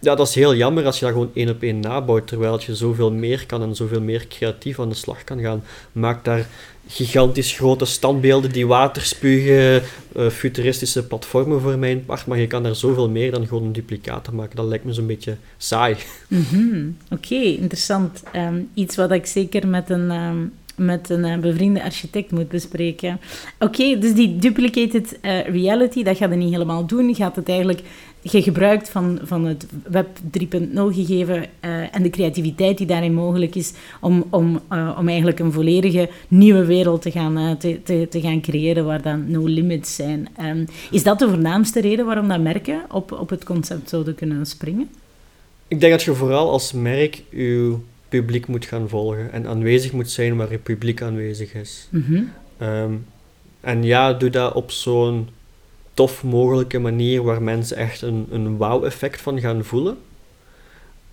Ja, 0.00 0.14
dat 0.14 0.28
is 0.28 0.34
heel 0.34 0.54
jammer 0.54 0.86
als 0.86 0.98
je 0.98 1.04
dat 1.04 1.14
gewoon 1.14 1.30
één 1.34 1.48
op 1.48 1.62
één 1.62 1.80
nabouwt, 1.80 2.26
terwijl 2.26 2.60
je 2.66 2.74
zoveel 2.74 3.12
meer 3.12 3.46
kan 3.46 3.62
en 3.62 3.74
zoveel 3.74 4.00
meer 4.00 4.26
creatief 4.28 4.80
aan 4.80 4.88
de 4.88 4.94
slag 4.94 5.24
kan 5.24 5.40
gaan. 5.40 5.62
Maak 5.92 6.24
daar 6.24 6.46
gigantisch 6.88 7.52
grote 7.52 7.84
standbeelden 7.84 8.52
die 8.52 8.66
water 8.66 9.02
spugen, 9.02 9.82
uh, 10.16 10.28
futuristische 10.28 11.06
platformen 11.06 11.60
voor 11.60 11.78
mijn 11.78 12.04
part, 12.04 12.26
maar 12.26 12.38
je 12.38 12.46
kan 12.46 12.62
daar 12.62 12.74
zoveel 12.74 13.08
meer 13.08 13.30
dan 13.30 13.46
gewoon 13.46 13.64
een 13.64 13.72
duplicator 13.72 14.34
maken. 14.34 14.56
Dat 14.56 14.66
lijkt 14.66 14.84
me 14.84 14.92
zo'n 14.92 15.06
beetje 15.06 15.36
saai. 15.56 15.96
-hmm. 16.28 16.96
Oké, 17.10 17.34
interessant. 17.34 18.22
Um, 18.36 18.68
iets 18.74 18.96
wat 18.96 19.12
ik 19.12 19.26
zeker 19.26 19.68
met 19.68 19.90
een... 19.90 20.10
Um 20.10 20.52
met 20.78 21.10
een 21.10 21.24
uh, 21.24 21.38
bevriende 21.38 21.82
architect 21.82 22.30
moet 22.30 22.48
bespreken. 22.48 23.20
Oké, 23.58 23.98
dus 23.98 24.14
die 24.14 24.36
duplicated 24.36 25.18
uh, 25.22 25.48
reality, 25.48 26.02
dat 26.02 26.16
gaat 26.16 26.30
je 26.30 26.36
niet 26.36 26.52
helemaal 26.52 26.86
doen. 26.86 27.08
Je 27.08 27.14
gaat 27.14 27.36
het 27.36 27.48
eigenlijk... 27.48 27.80
Je 28.22 28.42
gebruikt 28.42 28.90
van, 28.90 29.18
van 29.22 29.44
het 29.44 29.66
web 29.82 30.08
3.0 30.38 30.44
gegeven 30.74 31.36
uh, 31.36 31.94
en 31.94 32.02
de 32.02 32.10
creativiteit 32.10 32.78
die 32.78 32.86
daarin 32.86 33.14
mogelijk 33.14 33.54
is 33.54 33.72
om, 34.00 34.24
om, 34.30 34.60
om 34.98 35.08
eigenlijk 35.08 35.38
een 35.38 35.52
volledige 35.52 36.08
nieuwe 36.28 36.64
wereld 36.64 37.02
te 37.02 37.10
gaan, 37.10 37.56
te, 37.58 37.80
te, 37.82 38.06
te, 38.10 38.20
gaan 38.20 38.40
creëren 38.40 38.84
waar 38.84 39.02
dan 39.02 39.30
no 39.30 39.46
limits 39.46 39.94
zijn. 39.94 40.28
Um, 40.40 40.66
is 40.90 41.02
dat 41.02 41.18
de 41.18 41.28
voornaamste 41.28 41.80
reden 41.80 42.06
waarom 42.06 42.28
dat 42.28 42.40
merken 42.40 42.82
op, 42.90 43.12
op 43.12 43.30
het 43.30 43.44
concept 43.44 43.88
zouden 43.88 44.14
kunnen 44.14 44.46
springen? 44.46 44.88
Ik 45.68 45.80
denk 45.80 45.92
dat 45.92 46.02
je 46.02 46.14
vooral 46.14 46.50
als 46.50 46.72
merk 46.72 47.22
je 47.30 47.76
publiek 48.08 48.46
moet 48.46 48.64
gaan 48.64 48.88
volgen 48.88 49.32
en 49.32 49.46
aanwezig 49.46 49.92
moet 49.92 50.10
zijn 50.10 50.36
waar 50.36 50.50
je 50.50 50.58
publiek 50.58 51.02
aanwezig 51.02 51.54
is. 51.54 51.88
Mm 51.90 52.04
-hmm. 52.06 52.32
um, 52.68 53.06
en 53.60 53.82
ja, 53.82 54.12
doe 54.12 54.30
dat 54.30 54.54
op 54.54 54.70
zo'n 54.70 55.28
tof 55.98 56.24
mogelijke 56.24 56.78
manier 56.78 57.22
waar 57.22 57.42
mensen 57.42 57.76
echt 57.76 58.02
een, 58.02 58.26
een 58.30 58.56
wauw-effect 58.56 59.20
van 59.20 59.40
gaan 59.40 59.64
voelen. 59.64 59.96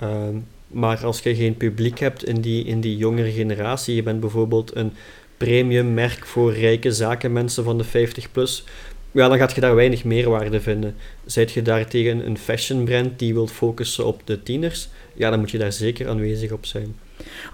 Um, 0.04 0.46
Maar 0.68 1.06
als 1.06 1.20
je 1.20 1.36
geen 1.36 1.58
publiek 1.58 2.00
hebt 2.00 2.25
in 2.25 2.42
die, 2.42 2.65
in 2.65 2.82
die 2.82 2.98
jongere 2.98 3.32
generatie, 3.32 3.96
je 3.96 4.04
bent 4.04 4.20
bijvoorbeeld 4.20 4.75
een 4.75 4.92
premium 5.38 5.94
merk 5.94 6.25
voor 6.25 6.54
rijke 6.54 6.92
zakenmensen 6.92 7.63
van 7.63 7.77
de 7.77 7.84
50 7.84 8.32
plus, 8.32 8.63
ja, 9.12 9.27
dan 9.27 9.38
gaat 9.38 9.56
je 9.56 9.62
daar 9.62 9.75
weinig 9.75 10.04
meerwaarde 10.04 10.62
vinden. 10.62 10.96
Zijt 11.25 11.51
je 11.51 11.62
daartegen 11.62 12.25
een 12.25 12.38
fashion 12.38 12.84
brand 12.84 13.20
die 13.20 13.34
wil 13.34 13.48
focussen 13.48 14.06
op 14.06 14.22
de 14.25 14.44
tieners, 14.44 14.89
ja, 15.13 15.30
dan 15.30 15.39
moet 15.39 15.51
je 15.51 15.58
daar 15.58 15.74
zeker 15.74 16.08
aanwezig 16.10 16.51
op 16.51 16.65
zijn. 16.65 16.96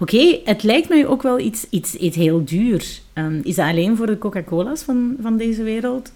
Oké, 0.00 0.38
het 0.44 0.62
lijkt 0.62 0.88
mij 0.88 1.06
ook 1.06 1.22
wel 1.22 1.38
iets, 1.38 1.66
iets, 1.70 1.94
iets 1.94 2.16
heel 2.16 2.44
duur. 2.44 2.84
Um, 3.14 3.40
is 3.44 3.54
dat 3.54 3.66
alleen 3.66 3.96
voor 3.96 4.06
de 4.06 4.18
Coca-Cola's 4.18 4.82
van, 4.82 5.16
van 5.20 5.36
deze 5.36 5.62
wereld? 5.62 6.12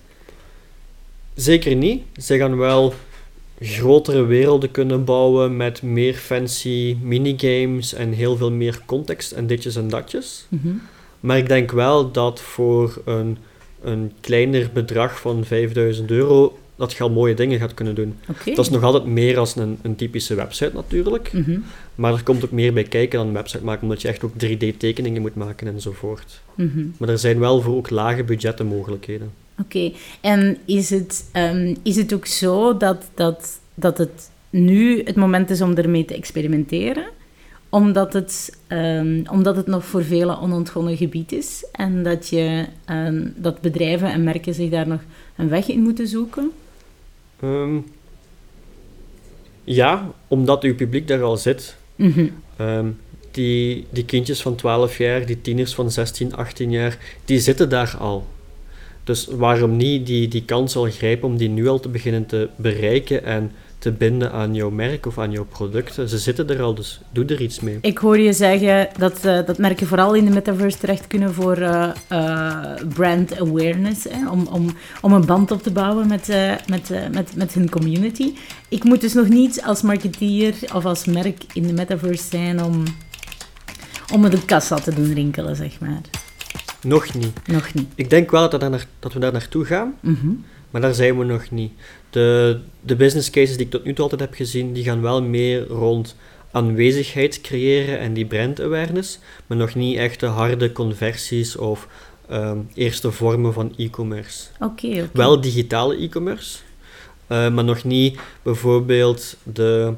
Zeker 1.36 1.74
niet. 1.74 2.02
Ze 2.16 2.36
gaan 2.36 2.56
wel 2.56 2.94
grotere 3.60 4.24
werelden 4.24 4.70
kunnen 4.70 5.04
bouwen 5.04 5.56
met 5.56 5.82
meer 5.82 6.14
fancy 6.14 6.96
minigames 7.02 7.94
en 7.94 8.12
heel 8.12 8.36
veel 8.36 8.50
meer 8.50 8.80
context 8.86 9.32
en 9.32 9.46
ditjes 9.46 9.76
en 9.76 9.88
datjes. 9.88 10.46
Mhm. 10.48 10.68
Maar 11.20 11.38
ik 11.38 11.48
denk 11.48 11.70
wel 11.70 12.10
dat 12.10 12.40
voor 12.40 13.02
een, 13.04 13.38
een 13.82 14.12
kleiner 14.20 14.70
bedrag 14.72 15.20
van 15.20 15.44
5000 15.44 16.10
euro 16.10 16.58
dat 16.76 16.92
je 16.92 17.02
al 17.02 17.10
mooie 17.10 17.34
dingen 17.34 17.58
gaat 17.58 17.74
kunnen 17.74 17.94
doen. 17.94 18.14
Dat 18.44 18.64
is 18.64 18.70
nog 18.70 18.82
altijd 18.82 19.04
meer 19.04 19.38
als 19.38 19.56
een, 19.56 19.78
een 19.82 19.96
typische 19.96 20.34
website 20.34 20.70
natuurlijk. 20.74 21.32
Mhm, 21.32 21.58
Maar 21.94 22.12
er 22.12 22.22
komt 22.22 22.44
ook 22.44 22.50
meer 22.50 22.72
bij 22.72 22.82
kijken 22.82 23.18
dan 23.18 23.28
een 23.28 23.32
website 23.34 23.64
maken, 23.64 23.82
omdat 23.82 24.02
je 24.02 24.08
echt 24.08 24.24
ook 24.24 24.32
3D-tekeningen 24.44 25.20
moet 25.20 25.34
maken 25.34 25.66
enzovoort. 25.66 26.40
mhm. 26.54 26.84
Maar 26.96 27.08
er 27.08 27.18
zijn 27.18 27.38
wel 27.38 27.60
voor 27.60 27.74
ook 27.76 27.90
lage 27.90 28.24
budgetten 28.24 28.66
mogelijkheden. 28.66 29.30
Oké, 29.60 29.92
en 30.20 30.58
is 30.64 30.90
het, 30.90 31.28
ehm, 31.32 31.74
is 31.82 31.96
het 31.96 32.12
ook 32.12 32.26
zo 32.26 32.76
dat, 32.76 33.10
dat, 33.14 33.60
dat 33.74 33.98
het 33.98 34.30
nu 34.50 35.02
het 35.04 35.16
moment 35.16 35.50
is 35.50 35.60
om 35.60 35.74
ermee 35.74 36.04
te 36.04 36.14
experimenteren? 36.14 37.06
Omdat 37.68 38.12
het, 38.12 38.58
ehm, 38.66 39.22
omdat 39.30 39.56
het 39.56 39.66
nog 39.66 39.84
voor 39.84 40.04
velen 40.04 40.40
onontgonnen 40.40 40.96
gebied 40.96 41.32
is 41.32 41.66
en 41.72 42.02
dat, 42.02 42.28
je, 42.28 42.66
ehm, 42.84 43.28
dat 43.36 43.60
bedrijven 43.60 44.10
en 44.12 44.24
merken 44.24 44.54
zich 44.54 44.70
daar 44.70 44.88
nog 44.88 45.00
een 45.36 45.48
weg 45.48 45.68
in 45.68 45.82
moeten 45.82 46.08
zoeken? 46.08 46.50
Ja, 49.64 50.10
omdat 50.28 50.62
uw 50.62 50.74
publiek 50.74 51.08
daar 51.08 51.22
al 51.22 51.36
zit. 51.36 51.76
Mhm, 51.96 52.26
die, 53.30 53.86
die 53.90 54.04
kindjes 54.04 54.42
van 54.42 54.54
12 54.54 54.98
jaar, 54.98 55.26
die 55.26 55.40
tieners 55.40 55.74
van 55.74 55.90
16, 55.90 56.36
18 56.36 56.70
jaar, 56.70 56.98
die 57.24 57.38
zitten 57.38 57.68
daar 57.68 57.96
al. 57.98 58.26
Dus 59.06 59.26
waarom 59.26 59.76
niet 59.76 60.06
die, 60.06 60.28
die 60.28 60.44
kans 60.44 60.76
al 60.76 60.90
grijpen 60.90 61.28
om 61.28 61.36
die 61.36 61.48
nu 61.48 61.68
al 61.68 61.80
te 61.80 61.88
beginnen 61.88 62.26
te 62.26 62.48
bereiken 62.56 63.24
en 63.24 63.52
te 63.78 63.92
binden 63.92 64.32
aan 64.32 64.54
jouw 64.54 64.70
merk 64.70 65.06
of 65.06 65.18
aan 65.18 65.30
jouw 65.30 65.44
producten? 65.44 66.08
Ze 66.08 66.18
zitten 66.18 66.48
er 66.48 66.62
al, 66.62 66.74
dus 66.74 67.00
doe 67.12 67.24
er 67.24 67.40
iets 67.40 67.60
mee. 67.60 67.78
Ik 67.80 67.98
hoor 67.98 68.18
je 68.18 68.32
zeggen 68.32 68.88
dat, 68.98 69.24
eh, 69.24 69.46
dat 69.46 69.58
merken 69.58 69.86
vooral 69.86 70.14
in 70.14 70.24
de 70.24 70.30
metaverse 70.30 70.78
terecht 70.78 71.06
kunnen 71.06 71.34
voor 71.34 71.56
eh, 71.56 71.90
eh, 72.08 72.86
brand 72.94 73.40
awareness, 73.40 74.06
om, 74.30 74.46
om, 74.46 74.76
om 75.00 75.12
een 75.12 75.26
band 75.26 75.50
op 75.50 75.62
te 75.62 75.72
bouwen 75.72 76.06
met, 76.06 76.26
met, 76.68 76.90
met, 77.12 77.36
met 77.36 77.54
hun 77.54 77.70
community. 77.70 78.32
Ik 78.68 78.84
moet 78.84 79.00
dus 79.00 79.14
nog 79.14 79.28
niet 79.28 79.62
als 79.62 79.82
marketeer 79.82 80.54
of 80.74 80.84
als 80.84 81.04
merk 81.04 81.44
in 81.52 81.66
de 81.66 81.72
metaverse 81.72 82.28
zijn 82.30 82.62
om, 82.62 82.82
om 84.12 84.24
het 84.24 84.34
op 84.34 84.46
kassa 84.46 84.76
te 84.76 84.94
doen 84.94 85.14
rinkelen, 85.14 85.56
zeg 85.56 85.80
maar. 85.80 86.00
Nog 86.86 87.14
niet. 87.14 87.46
Nog 87.48 87.74
niet. 87.74 87.86
Ik 87.94 88.10
denk 88.10 88.30
wel 88.30 88.40
dat, 88.42 88.52
we 88.52 88.58
daar 88.58 88.70
naar- 88.70 88.86
dat 88.98 89.12
we 89.12 89.18
daar 89.18 89.32
naartoe 89.32 89.64
gaan, 89.64 89.94
Mhm. 90.00 90.26
maar 90.70 90.80
daar 90.80 90.94
zijn 90.94 91.18
we 91.18 91.24
nog 91.24 91.50
niet. 91.50 91.72
De, 92.10 92.58
de 92.80 92.96
business 92.96 93.30
cases 93.30 93.56
die 93.56 93.64
ik 93.66 93.70
tot 93.72 93.84
nu 93.84 93.92
toe 93.92 94.02
altijd 94.02 94.20
heb 94.20 94.34
gezien, 94.34 94.72
die 94.72 94.84
gaan 94.84 95.00
wel 95.00 95.22
meer 95.22 95.66
rond 95.66 96.16
aanwezigheid 96.50 97.40
creëren 97.40 97.98
en 97.98 98.12
die 98.12 98.24
brand 98.26 98.60
awareness, 98.60 99.18
maar 99.46 99.58
nog 99.58 99.74
niet 99.74 99.96
echte 99.96 100.26
harde 100.26 100.72
conversies 100.72 101.56
of 101.56 101.88
ehm, 102.28 102.58
eerste 102.74 103.10
vormen 103.10 103.52
van 103.52 103.72
e-commerce. 103.76 104.44
Oké, 104.60 104.86
oké. 104.86 105.08
Wel 105.12 105.40
digitale 105.40 105.96
e-commerce, 105.96 106.58
eh, 107.26 107.50
maar 107.50 107.64
nog 107.64 107.84
niet 107.84 108.18
bijvoorbeeld 108.42 109.36
de, 109.42 109.92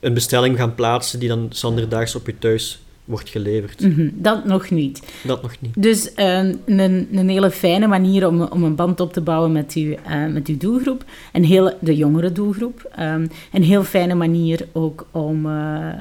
een 0.00 0.14
bestelling 0.14 0.56
gaan 0.56 0.74
plaatsen 0.74 1.18
die 1.18 1.28
dan 1.28 1.46
zanderdaags 1.50 2.14
op 2.14 2.26
je 2.26 2.38
thuis 2.38 2.82
wordt 3.10 3.28
geleverd. 3.28 3.80
Mhm, 3.80 4.08
Dat 4.14 4.44
nog 4.44 4.70
niet. 4.70 5.02
Dat 5.24 5.42
nog 5.42 5.54
niet. 5.60 5.82
Dus 5.82 6.14
eh, 6.14 6.36
een, 6.66 7.08
een 7.12 7.28
hele 7.28 7.50
fijne 7.50 7.86
manier 7.86 8.26
om, 8.28 8.42
om 8.42 8.62
een 8.64 8.74
band 8.74 9.00
op 9.00 9.12
te 9.12 9.20
bouwen 9.20 9.52
met 9.52 9.72
uw, 9.74 9.94
eh, 10.06 10.26
met 10.26 10.48
uw 10.48 10.56
doelgroep. 10.56 11.04
Een 11.32 11.44
heel, 11.44 11.72
de 11.80 11.96
jongere 11.96 12.32
doelgroep. 12.32 12.90
Ehm, 12.96 13.26
een 13.52 13.62
heel 13.62 13.84
fijne 13.84 14.14
manier 14.14 14.66
ook 14.72 15.06
om, 15.10 15.46
eh, 15.46 15.52
ehm, 15.86 15.98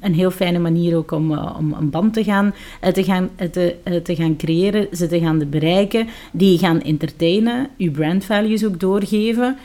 een 0.00 0.14
heel 0.14 0.30
fijne 0.30 0.58
manier 0.58 0.96
ook 0.96 1.10
om, 1.10 1.32
eh, 1.32 1.56
om 1.58 1.72
een 1.72 1.90
band 1.90 2.14
te 2.14 2.24
gaan, 2.24 2.54
eh, 2.80 2.92
te, 2.92 3.04
gaan, 3.04 3.30
eh, 3.36 3.48
te, 3.48 3.76
te 4.02 4.14
gaan 4.14 4.36
creëren, 4.36 4.88
ze 4.96 5.06
te 5.06 5.18
gaan 5.18 5.48
bereiken, 5.50 6.08
die 6.32 6.58
gaan 6.58 6.82
entertainen, 6.82 7.68
uw 7.78 7.90
brand 7.90 8.24
values 8.24 8.64
ook 8.64 8.80
doorgeven, 8.80 9.56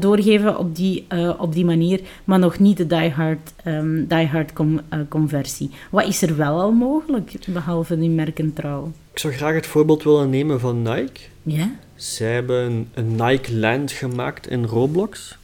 doorgeven 0.00 0.58
op, 0.58 0.76
die, 0.76 1.06
op 1.38 1.52
die 1.52 1.64
manier, 1.64 2.00
maar 2.24 2.38
nog 2.38 2.58
niet 2.58 2.76
de 2.76 2.86
die-hard 2.86 3.52
ehm, 3.68 4.06
die-hard 4.06 4.52
com- 4.52 4.80
eh, 4.88 4.98
conversie. 5.08 5.70
Wat 5.90 6.06
is 6.06 6.22
er 6.22 6.36
wel 6.36 6.60
al 6.60 6.72
mogelijk, 6.72 7.32
behalve 7.46 7.98
die 7.98 8.10
merkentrouw? 8.10 8.92
Ik 9.12 9.18
zou 9.18 9.34
graag 9.34 9.54
het 9.54 9.66
voorbeeld 9.66 10.02
willen 10.02 10.30
nemen 10.30 10.60
van 10.60 10.82
Nike. 10.82 11.20
Ja? 11.42 11.70
Zij 11.94 12.32
hebben 12.32 12.64
een, 12.64 12.88
een 12.94 13.26
Nike 13.26 13.54
Land 13.54 13.92
gemaakt 13.92 14.48
in 14.48 14.64
Roblox. 14.64 15.38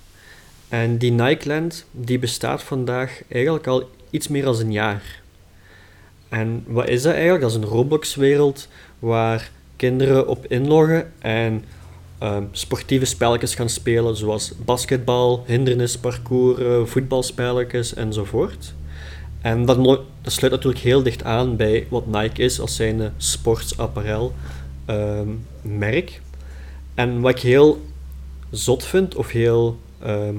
En 0.75 0.99
die 0.99 1.11
Nike 1.11 1.49
Land 1.49 1.85
die 1.91 2.19
bestaat 2.19 2.63
vandaag 2.63 3.23
eigenlijk 3.29 3.67
al 3.67 3.91
iets 4.11 4.29
meer 4.29 4.45
dan 4.45 4.61
een 4.61 4.73
jaar. 4.73 5.23
En 6.29 6.65
wat 6.67 6.89
is 6.89 7.03
dat 7.03 7.13
eigenlijk? 7.13 7.43
Dat 7.43 7.51
is 7.51 7.57
een 7.57 7.65
Roblox-wereld 7.65 8.69
waar 8.99 9.51
kinderen 9.77 10.29
op 10.29 10.47
inloggen 10.47 11.13
en 11.19 11.65
ehm, 12.19 12.43
sportieve 12.51 13.05
spelletjes 13.05 13.55
gaan 13.55 13.69
spelen, 13.69 14.17
zoals 14.17 14.53
basketbal, 14.65 15.45
hindernisparcours, 15.47 16.59
eh, 16.59 16.85
voetbalspelletjes 16.85 17.95
enzovoort. 17.95 18.75
En 19.41 19.65
dat, 19.65 19.85
dat 20.23 20.33
sluit 20.33 20.53
natuurlijk 20.53 20.85
heel 20.85 21.03
dicht 21.03 21.25
aan 21.25 21.57
bij 21.57 21.87
wat 21.91 22.07
Nike 22.07 22.43
is 22.43 22.61
als 22.61 22.77
zijn 22.77 23.01
eh, 23.01 23.09
sportsapparel 23.17 24.33
ehm, 24.85 25.29
merk. 25.63 26.21
En 26.95 27.21
wat 27.21 27.31
ik 27.31 27.43
heel 27.43 27.85
zot 28.51 28.85
vind, 28.85 29.15
of 29.15 29.31
heel 29.31 29.79
ehm, 29.99 30.35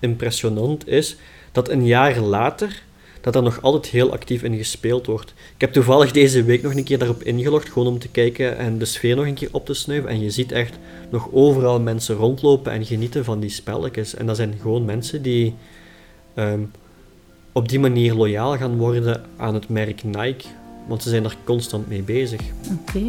impressionant, 0.00 0.88
is 0.88 1.16
dat 1.52 1.68
een 1.68 1.86
jaar 1.86 2.18
later 2.18 2.82
dat 3.20 3.34
er 3.34 3.42
nog 3.42 3.62
altijd 3.62 3.86
heel 3.86 4.12
actief 4.12 4.42
in 4.42 4.56
gespeeld 4.56 5.06
wordt. 5.06 5.34
Ik 5.54 5.60
heb 5.60 5.72
toevallig 5.72 6.12
deze 6.12 6.44
week 6.44 6.62
nog 6.62 6.74
een 6.74 6.84
keer 6.84 6.98
daarop 6.98 7.22
ingelogd, 7.22 7.68
gewoon 7.68 7.88
om 7.88 7.98
te 7.98 8.08
kijken 8.08 8.56
en 8.56 8.78
de 8.78 8.84
sfeer 8.84 9.16
nog 9.16 9.26
een 9.26 9.34
keer 9.34 9.48
op 9.52 9.66
te 9.66 9.74
snuiven. 9.74 10.10
En 10.10 10.20
je 10.20 10.30
ziet 10.30 10.52
echt 10.52 10.78
nog 11.10 11.28
overal 11.32 11.80
mensen 11.80 12.16
rondlopen 12.16 12.72
en 12.72 12.84
genieten 12.84 13.24
van 13.24 13.40
die 13.40 13.50
spelletjes. 13.50 14.14
En 14.14 14.26
dat 14.26 14.36
zijn 14.36 14.58
gewoon 14.60 14.84
mensen 14.84 15.22
die 15.22 15.54
ehm, 16.34 16.60
op 17.52 17.68
die 17.68 17.80
manier 17.80 18.14
loyaal 18.14 18.56
gaan 18.56 18.76
worden 18.76 19.24
aan 19.36 19.54
het 19.54 19.68
merk 19.68 20.04
Nike. 20.04 20.44
Want 20.86 21.02
ze 21.02 21.08
zijn 21.08 21.24
er 21.24 21.36
constant 21.44 21.88
mee 21.88 22.02
bezig. 22.02 22.40
Oké. 22.80 23.00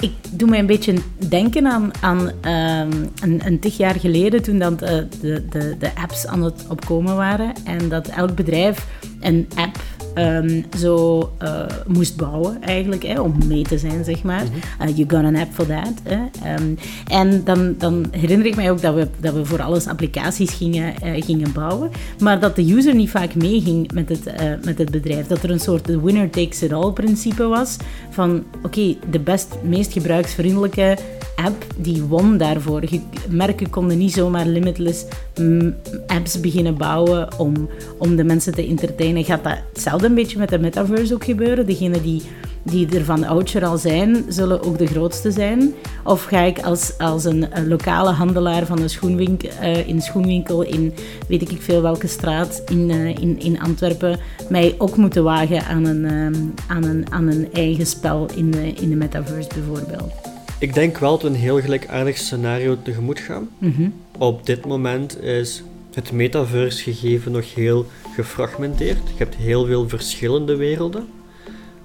Ik 0.00 0.12
doe 0.30 0.48
mij 0.48 0.58
een 0.58 0.66
beetje 0.66 0.94
denken 1.28 1.66
aan, 1.66 1.90
aan 2.00 2.30
ehm, 2.40 2.92
een, 3.22 3.46
een 3.46 3.58
tig 3.58 3.76
jaar 3.76 3.94
geleden, 3.94 4.42
toen 4.42 4.58
dat, 4.58 4.82
eh, 4.82 4.96
de, 5.20 5.44
de, 5.48 5.76
de 5.78 5.94
apps 5.94 6.26
aan 6.26 6.42
het 6.42 6.64
opkomen 6.68 7.16
waren. 7.16 7.54
En 7.64 7.88
dat 7.88 8.08
elk 8.08 8.34
bedrijf 8.34 8.86
een 9.20 9.48
app 9.54 9.78
ehm, 10.14 10.62
zo 10.78 11.30
eh, 11.38 11.66
moest 11.86 12.16
bouwen, 12.16 12.62
eigenlijk, 12.62 13.02
hè, 13.02 13.20
om 13.20 13.34
mee 13.46 13.62
te 13.62 13.78
zijn, 13.78 14.04
zeg 14.04 14.22
maar. 14.22 14.44
Eh, 14.78 14.96
you 14.96 15.08
got 15.08 15.24
an 15.24 15.36
app 15.36 15.52
for 15.52 15.66
that. 15.66 15.92
Hè. 16.02 16.18
Ehm, 16.44 16.74
en 17.06 17.44
dan, 17.44 17.74
dan 17.78 18.06
herinner 18.10 18.46
ik 18.46 18.56
mij 18.56 18.70
ook 18.70 18.80
dat 18.80 18.94
we, 18.94 19.08
dat 19.20 19.34
we 19.34 19.44
voor 19.44 19.62
alles 19.62 19.86
applicaties 19.86 20.50
gingen, 20.50 21.00
eh, 21.00 21.22
gingen 21.22 21.52
bouwen, 21.52 21.90
maar 22.18 22.40
dat 22.40 22.56
de 22.56 22.74
user 22.74 22.94
niet 22.94 23.10
vaak 23.10 23.34
meeging 23.34 23.92
met 23.92 24.08
het, 24.08 24.32
met 24.64 24.78
het 24.78 24.90
bedrijf. 24.90 25.26
Dat 25.26 25.42
er 25.42 25.50
een 25.50 25.60
soort 25.60 25.86
winner 25.86 26.30
takes 26.30 26.62
it 26.62 26.72
all 26.72 26.92
principe 26.92 27.46
was, 27.46 27.76
van 28.10 28.44
oké, 28.62 28.96
de 29.10 29.18
best, 29.18 29.54
meest 29.62 29.92
gebruiksvriendelijke 29.92 30.96
app 31.36 31.64
die 31.76 32.02
won 32.02 32.36
daarvoor. 32.36 32.82
Merken 33.28 33.70
konden 33.70 33.98
niet 33.98 34.12
zomaar 34.12 34.46
limitless 34.46 35.04
mm, 35.40 35.74
apps 36.06 36.40
beginnen 36.40 36.76
bouwen 36.76 37.38
om, 37.38 37.68
om 37.98 38.16
de 38.16 38.24
mensen 38.24 38.54
te 38.54 38.66
entertainen. 38.66 39.24
Gaat 39.24 39.44
dat 39.44 39.58
hetzelfde 39.72 40.06
een 40.06 40.14
beetje 40.14 40.38
met 40.38 40.48
de 40.48 40.58
metaverse 40.58 41.14
ook 41.14 41.24
gebeuren? 41.24 41.66
Degenen 41.66 42.02
die, 42.02 42.22
die 42.62 42.96
er 42.96 43.04
van 43.04 43.24
oudsher 43.24 43.64
al 43.64 43.78
zijn, 43.78 44.24
zullen 44.28 44.62
ook 44.62 44.78
de 44.78 44.86
grootste 44.86 45.30
zijn? 45.30 45.74
Of 46.04 46.24
ga 46.24 46.40
ik 46.40 46.58
als, 46.58 46.98
als 46.98 47.24
een, 47.24 47.48
lokale 47.66 48.10
handelaar 48.10 48.66
van 48.66 48.80
een 48.82 48.90
schoenwinkel, 48.90 49.50
eh, 49.60 49.88
in 49.88 50.02
schoenwinkel 50.02 50.62
in 50.62 50.94
weet 51.28 51.50
ik 51.50 51.62
veel 51.62 51.82
welke 51.82 52.06
straat 52.06 52.62
in, 52.66 52.90
eh, 52.90 53.08
in, 53.08 53.40
in 53.40 53.60
Antwerpen 53.60 54.18
mij 54.48 54.74
ook 54.78 54.96
moeten 54.96 55.24
wagen 55.24 55.64
aan 55.64 55.84
een, 55.84 56.04
ehm, 56.04 56.34
aan 56.66 56.84
een, 56.84 57.06
aan 57.10 57.28
een 57.28 57.52
eigen 57.52 57.86
spel 57.86 58.28
in 58.34 58.50
de, 58.50 58.72
in 58.72 58.88
de 58.88 58.96
metaverse 58.96 59.48
bijvoorbeeld? 59.54 60.23
Ik 60.64 60.74
denk 60.74 60.98
wel 60.98 61.10
dat 61.10 61.22
we 61.22 61.28
een 61.28 61.34
heel 61.34 61.60
gelijkaardig 61.60 62.16
scenario 62.16 62.76
tegemoet 62.82 63.20
gaan. 63.20 63.48
Mhm. 63.58 63.88
Op 64.18 64.46
dit 64.46 64.66
moment 64.66 65.22
is 65.22 65.62
het 65.94 66.12
metaverse 66.12 66.82
gegeven 66.82 67.32
nog 67.32 67.54
heel 67.54 67.86
gefragmenteerd. 68.14 68.98
Je 69.06 69.14
hebt 69.16 69.34
heel 69.34 69.66
veel 69.66 69.88
verschillende 69.88 70.56
werelden. 70.56 71.08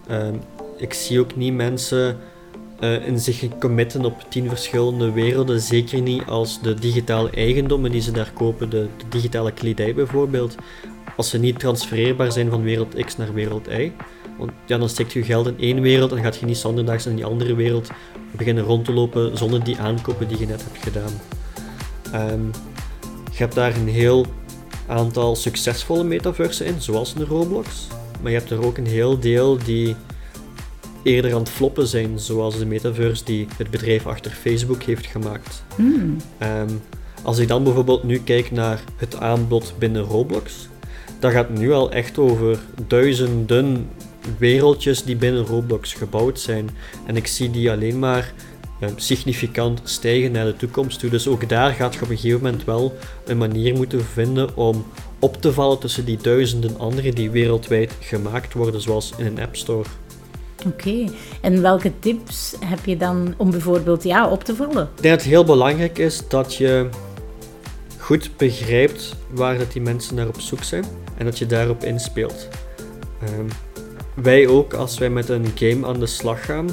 Ehm, 0.08 0.34
ik 0.78 0.94
zie 0.94 1.20
ook 1.20 1.36
niet 1.36 1.54
mensen 1.54 2.18
uh, 2.80 3.08
in 3.08 3.20
zich 3.20 3.48
committen 3.60 4.06
op 4.06 4.26
tien 4.30 4.48
verschillende 4.48 5.12
werelden. 5.12 5.62
Zeker 5.62 6.02
niet 6.02 6.24
als 6.26 6.62
de 6.62 6.74
digitale 6.74 7.30
eigendommen 7.30 7.92
die 7.92 8.02
ze 8.02 8.12
daar 8.12 8.32
kopen, 8.34 8.70
de, 8.70 8.88
de 8.98 9.06
digitale 9.10 9.52
kledij 9.52 9.94
bijvoorbeeld, 9.94 10.56
als 11.18 11.30
ze 11.30 11.40
niet 11.40 11.60
transfereerbaar 11.60 12.32
zijn 12.32 12.50
van 12.50 12.64
wereld 12.64 13.06
X 13.06 13.18
naar 13.18 13.34
wereld 13.34 13.68
Y. 13.68 13.92
Want 14.40 14.52
ja, 14.66 14.78
dan 14.78 14.90
steekt 14.90 15.14
je 15.14 15.24
geld 15.24 15.48
in 15.48 15.60
één 15.60 15.82
wereld 15.82 16.12
en 16.12 16.24
gaat 16.24 16.38
je 16.38 16.46
niet 16.46 16.58
zonderdaags 16.58 17.06
in 17.06 17.16
die 17.16 17.26
andere 17.26 17.56
wereld 17.56 17.90
beginnen 18.32 18.64
rond 18.64 18.86
te 18.86 18.94
lopen 18.94 19.38
zonder 19.38 19.64
die 19.64 19.80
aankopen 19.80 20.28
die 20.28 20.40
je 20.40 20.46
net 20.46 20.64
hebt 20.64 20.84
gedaan. 20.84 21.12
Um, 22.32 22.52
je 23.32 23.38
hebt 23.38 23.56
daar 23.56 23.76
een 23.76 23.88
heel 23.88 24.26
aantal 24.88 25.36
succesvolle 25.36 26.04
metaversen 26.04 26.66
in, 26.66 26.82
zoals 26.82 27.16
een 27.16 27.26
Roblox. 27.26 27.88
Maar 28.22 28.32
je 28.32 28.38
hebt 28.38 28.52
er 28.52 28.66
ook 28.66 28.78
een 28.78 28.88
heel 28.88 29.20
deel 29.20 29.58
die 29.58 29.96
eerder 31.04 31.34
aan 31.34 31.40
het 31.40 31.50
floppen 31.50 31.88
zijn, 31.88 32.20
zoals 32.20 32.58
de 32.58 32.66
metaverse 32.66 33.24
die 33.24 33.48
het 33.58 33.70
bedrijf 33.70 34.08
achter 34.08 34.32
Facebook 34.32 34.84
heeft 34.84 35.06
gemaakt. 35.06 35.64
Hmm. 35.76 36.18
Ehm, 36.38 36.70
als 37.24 37.38
ik 37.38 37.48
dan 37.48 37.64
bijvoorbeeld 37.64 38.04
nu 38.04 38.20
kijk 38.20 38.52
naar 38.52 38.84
het 38.96 39.20
aanbod 39.20 39.74
binnen 39.78 40.02
Roblox, 40.02 40.68
dat 41.20 41.32
gaat 41.32 41.50
nu 41.50 41.72
al 41.72 41.92
echt 41.92 42.18
over 42.18 42.60
duizenden 42.88 43.90
wereldjes 44.38 45.04
die 45.04 45.16
binnen 45.16 45.46
Roblox 45.46 45.94
gebouwd 45.94 46.40
zijn. 46.40 46.70
En 47.06 47.16
ik 47.16 47.28
zie 47.28 47.52
die 47.52 47.72
alleen 47.72 48.00
maar 48.00 48.34
significant 48.96 49.82
stijgen 49.84 50.32
naar 50.32 50.46
de 50.46 50.56
toekomst 50.56 51.00
toe. 51.00 51.10
Dus 51.10 51.28
ook 51.28 51.50
daar 51.50 51.72
gaat 51.72 51.94
je 51.94 52.02
op 52.02 52.10
een 52.10 52.18
gegeven 52.18 52.44
moment 52.44 52.64
wel 52.64 52.98
een 53.26 53.38
manier 53.38 53.76
moeten 53.76 54.06
vinden 54.06 54.56
om 54.56 54.86
op 55.20 55.42
te 55.42 55.54
vallen 55.54 55.80
tussen 55.80 56.06
die 56.06 56.18
duizenden 56.18 56.80
andere 56.80 57.14
die 57.14 57.30
wereldwijd 57.30 57.94
gemaakt 58.00 58.54
worden, 58.54 58.82
zoals 58.82 59.14
in 59.18 59.26
een 59.26 59.40
App 59.40 59.56
Store. 59.56 59.90
Oké, 60.66 61.06
en 61.42 61.62
welke 61.62 61.92
tips 62.00 62.56
heb 62.66 62.86
je 62.86 62.98
dan 62.98 63.34
om 63.38 63.52
bijvoorbeeld 63.52 64.04
ja, 64.04 64.30
op 64.30 64.44
te 64.44 64.56
vallen? 64.56 64.90
Ik 64.96 65.02
denk 65.02 65.14
dat 65.14 65.24
het 65.24 65.34
heel 65.34 65.44
belangrijk 65.44 65.98
is 65.98 66.22
dat 66.28 66.56
je 66.56 66.90
goed 67.98 68.30
begrijpt 68.38 69.16
waar 69.30 69.58
dat 69.58 69.72
die 69.72 69.82
mensen 69.82 70.16
naar 70.16 70.28
op 70.28 70.40
zoek 70.40 70.64
zijn 70.64 70.86
en 71.18 71.26
dat 71.26 71.38
je 71.38 71.46
daarop 71.46 71.84
inspeelt. 71.84 72.48
Um, 73.40 73.48
wij 74.22 74.48
ook, 74.48 74.74
als 74.74 74.98
wij 74.98 75.10
met 75.10 75.30
een 75.30 75.46
game 75.56 75.88
aan 75.88 76.00
de 76.00 76.06
slag 76.06 76.46
gaan, 76.46 76.70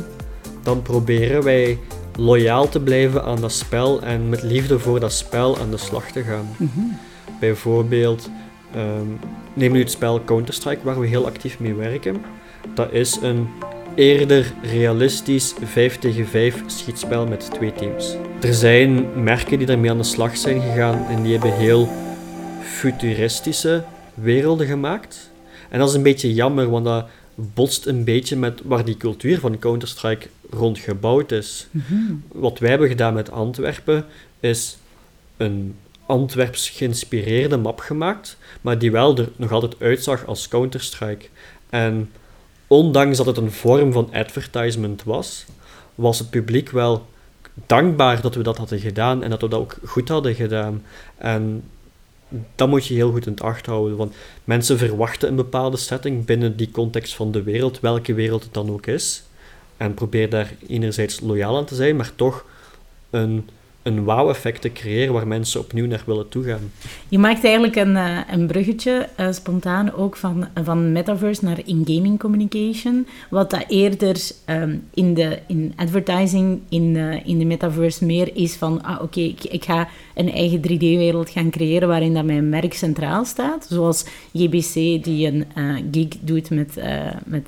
dan 0.63 0.83
proberen 0.83 1.43
wij 1.43 1.79
loyaal 2.17 2.69
te 2.69 2.81
blijven 2.81 3.25
aan 3.25 3.41
dat 3.41 3.53
spel 3.53 4.03
en 4.03 4.29
met 4.29 4.43
liefde 4.43 4.79
voor 4.79 5.01
dat 5.01 5.13
spel 5.13 5.59
aan 5.59 5.71
de 5.71 5.77
slag 5.77 6.11
te 6.11 6.23
gaan. 6.23 6.49
Mhm. 6.57 6.81
Bijvoorbeeld, 7.41 8.31
um, 8.77 9.19
neem 9.55 9.73
nu 9.73 9.79
het 9.79 9.91
spel 9.91 10.25
Counter-Strike, 10.25 10.81
waar 10.83 11.01
we 11.01 11.07
heel 11.07 11.27
actief 11.27 11.59
mee 11.59 11.75
werken. 11.75 12.17
Dat 12.75 12.93
is 12.93 13.19
een 13.23 13.49
eerder 13.95 14.53
realistisch 14.63 15.55
5 15.65 15.99
tegen 15.99 16.27
5 16.27 16.63
schietspel 16.67 17.27
met 17.27 17.51
twee 17.53 17.73
teams. 17.73 18.17
Er 18.41 18.55
zijn 18.55 19.23
merken 19.23 19.59
die 19.59 19.67
daarmee 19.67 19.91
aan 19.91 19.99
de 19.99 20.05
slag 20.05 20.37
zijn 20.37 20.61
gegaan 20.61 21.07
en 21.07 21.23
die 21.23 21.33
hebben 21.33 21.53
heel 21.53 21.89
futuristische 22.63 23.85
werelden 24.15 24.67
gemaakt. 24.67 25.31
En 25.69 25.79
dat 25.79 25.89
is 25.89 25.95
een 25.95 26.03
beetje 26.03 26.35
jammer, 26.35 26.71
want 26.71 26.85
dat 26.85 27.09
botst 27.37 27.87
een 27.87 28.05
beetje 28.05 28.37
met 28.37 28.61
waar 28.65 28.85
die 28.85 28.97
cultuur 28.97 29.41
van 29.41 29.59
Counter-Strike 29.59 30.29
rond 30.51 30.79
gebouwd 30.79 31.33
is. 31.33 31.67
Mhm. 31.71 32.15
Wat 32.29 32.59
wij 32.59 32.71
hebben 32.71 32.89
gedaan 32.89 33.15
met 33.15 33.31
Antwerpen 33.31 34.05
is 34.41 34.79
een 35.37 35.77
Antwerps 36.07 36.71
geïnspireerde 36.71 37.57
map 37.57 37.81
gemaakt, 37.81 38.37
maar 38.61 38.79
die 38.79 38.93
wel 38.93 39.19
er 39.19 39.29
nog 39.37 39.53
altijd 39.53 39.77
uitzag 39.79 40.27
als 40.27 40.49
Counter-Strike. 40.49 41.27
En 41.71 42.11
ondanks 42.67 43.17
dat 43.17 43.27
het 43.27 43.37
een 43.37 43.53
vorm 43.53 43.93
van 43.93 44.09
advertisement 44.13 45.05
was, 45.05 45.45
was 45.95 46.19
het 46.19 46.31
publiek 46.31 46.71
wel 46.71 47.07
dankbaar 47.67 48.21
dat 48.21 48.35
we 48.35 48.43
dat 48.43 48.57
hadden 48.57 48.79
gedaan 48.79 49.23
en 49.23 49.31
dat 49.31 49.41
we 49.41 49.49
dat 49.49 49.61
ook 49.61 49.77
goed 49.85 50.09
hadden 50.09 50.35
gedaan. 50.35 50.83
En 51.17 51.63
dat 52.55 52.69
moet 52.69 52.87
je 52.87 52.95
heel 52.95 53.11
goed 53.11 53.27
in 53.27 53.33
het 53.33 53.43
acht 53.43 53.67
houden, 53.67 53.97
want 53.97 54.15
mensen 54.45 54.79
verwachten 54.79 55.29
een 55.29 55.37
bepaalde 55.37 55.77
setting 55.77 56.25
binnen 56.25 56.57
die 56.57 56.71
context 56.71 57.15
van 57.15 57.33
de 57.33 57.43
wereld, 57.43 57.81
welke 57.81 58.15
wereld 58.15 58.43
het 58.43 58.55
dan 58.55 58.71
ook 58.71 58.87
is. 58.87 59.23
En 59.77 59.95
probeer 59.95 60.31
daar 60.31 60.55
enerzijds 60.69 61.21
loyaal 61.21 61.57
aan 61.57 61.65
te 61.65 61.75
zijn, 61.75 61.97
maar 61.97 62.13
toch 62.17 62.45
een 63.11 63.49
een 63.87 64.05
wow-effect 64.05 64.61
te 64.61 64.73
creëren 64.73 65.13
waar 65.13 65.27
mensen 65.27 65.61
opnieuw 65.61 65.87
naar 65.87 66.03
willen 66.07 66.29
toegaan. 66.29 66.73
Je 67.09 67.19
maakt 67.19 67.45
eigenlijk 67.45 67.77
een, 67.77 67.95
uh, 67.95 68.19
een 68.31 68.47
bruggetje, 68.47 69.09
uh, 69.21 69.33
spontaan 69.33 69.93
ook, 69.93 70.17
van, 70.17 70.49
van 70.65 70.93
metaverse 70.93 71.45
naar 71.45 71.59
in-gaming 71.65 72.19
communication. 72.19 73.07
Wat 73.31 73.51
dat 73.51 73.65
eerder 73.69 74.17
um, 74.47 74.89
in, 74.95 75.15
de, 75.15 75.39
in 75.47 75.73
advertising, 75.77 76.61
in, 76.69 76.95
uh, 76.95 77.27
in 77.27 77.39
de 77.39 77.45
metaverse 77.45 78.05
meer 78.05 78.37
is 78.37 78.55
van, 78.55 78.83
ah 78.83 79.03
oké, 79.03 79.21
ik, 79.21 79.45
ik, 79.45 79.65
ga 79.65 79.89
een 80.15 80.33
eigen 80.33 80.61
3D-wereld 80.61 81.31
gaan 81.31 81.51
creëren 81.51 81.89
waarin 81.89 82.15
dat 82.15 82.25
mijn 82.25 82.49
merk 82.49 82.75
centraal 82.75 83.25
staat. 83.25 83.67
Zoals 83.71 84.05
JBC 84.33 84.75
die 85.05 85.27
een 85.27 85.47
gig 85.93 86.09
doet 86.21 86.51
met, 86.51 86.75
met 87.25 87.47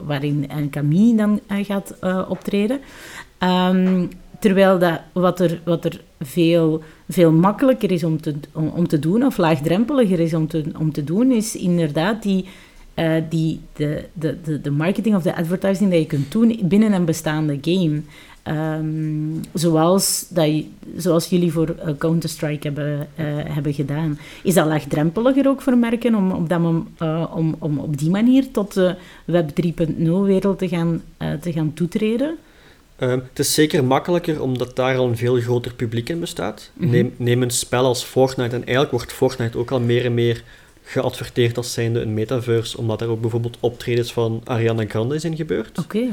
waarin 0.00 0.46
Camille 0.70 1.16
dan 1.16 1.40
gaat 1.48 1.94
optreden. 2.28 2.80
Um, 3.42 4.08
Terwijl 4.38 4.78
dat, 4.78 5.00
wat, 5.12 5.40
er, 5.40 5.60
wat 5.64 5.84
er 5.84 6.00
veel, 6.20 6.82
veel 7.08 7.32
makkelijker 7.32 7.90
is 7.90 8.04
om 8.04 8.20
te, 8.20 8.34
om, 8.52 8.88
te 8.88 8.98
doen, 8.98 9.24
of 9.24 9.36
laagdrempeliger 9.36 10.20
is 10.20 10.34
om 10.34 10.46
te, 10.46 10.64
om 10.78 10.92
te 10.92 11.04
doen, 11.04 11.30
is 11.30 11.56
inderdaad 11.56 12.22
die, 12.22 12.44
uh, 12.94 13.14
die, 13.28 13.60
de, 13.72 14.04
de, 14.12 14.36
de, 14.44 14.60
de 14.60 14.70
marketing 14.70 15.16
of 15.16 15.22
de 15.22 15.36
advertising 15.36 15.90
dat 15.90 15.98
je 15.98 16.06
kunt 16.06 16.32
doen 16.32 16.60
binnen 16.62 16.92
een 16.92 17.04
bestaande 17.04 17.58
game. 17.60 18.00
Um, 18.78 19.40
zoals, 19.52 20.26
dat 20.28 20.48
zoals 20.96 21.28
jullie 21.28 21.52
voor 21.52 21.74
uh, 21.86 21.96
Counter-Strike 21.98 22.66
hebben, 22.66 22.98
uh, 22.98 23.26
hebben 23.54 23.74
gedaan. 23.74 24.18
Is 24.42 24.54
dat 24.54 24.66
laagdrempeliger 24.66 25.48
ook 25.48 25.62
voor 25.62 25.76
merken 25.76 26.14
om 26.14 26.30
op, 26.30 26.48
dat, 26.48 26.60
om, 27.34 27.54
om 27.58 27.78
op 27.78 27.98
die 27.98 28.10
manier 28.10 28.50
tot 28.50 28.74
de 28.74 28.94
Web 29.24 29.50
3.0-wereld 29.66 30.58
te, 30.58 30.68
gaan 30.68 31.02
te 31.40 31.52
gaan 31.52 31.72
toetreden? 31.74 32.38
Um, 33.00 33.22
het 33.28 33.38
is 33.38 33.54
zeker 33.54 33.84
makkelijker 33.84 34.42
omdat 34.42 34.76
daar 34.76 34.96
al 34.96 35.08
een 35.08 35.16
veel 35.16 35.40
groter 35.40 35.74
publiek 35.74 36.08
in 36.08 36.20
bestaat. 36.20 36.70
Mhm. 36.74 36.90
neem, 36.90 37.14
neem, 37.16 37.42
een 37.42 37.50
spel 37.50 37.84
als 37.84 38.04
Fortnite 38.04 38.54
en 38.54 38.64
eigenlijk 38.64 38.90
wordt 38.90 39.12
Fortnite 39.12 39.58
ook 39.58 39.70
al 39.70 39.80
meer 39.80 40.04
en 40.04 40.14
meer 40.14 40.42
geadverteerd 40.82 41.56
als 41.56 41.72
zijnde 41.72 42.00
een 42.00 42.14
metaverse, 42.14 42.78
omdat 42.78 43.00
er 43.00 43.08
ook 43.08 43.20
bijvoorbeeld 43.20 43.56
optredens 43.60 44.12
van 44.12 44.40
Ariana 44.44 44.84
Grande 44.88 45.18
zijn 45.18 45.36
gebeurd. 45.36 45.78
Oké. 45.78 46.06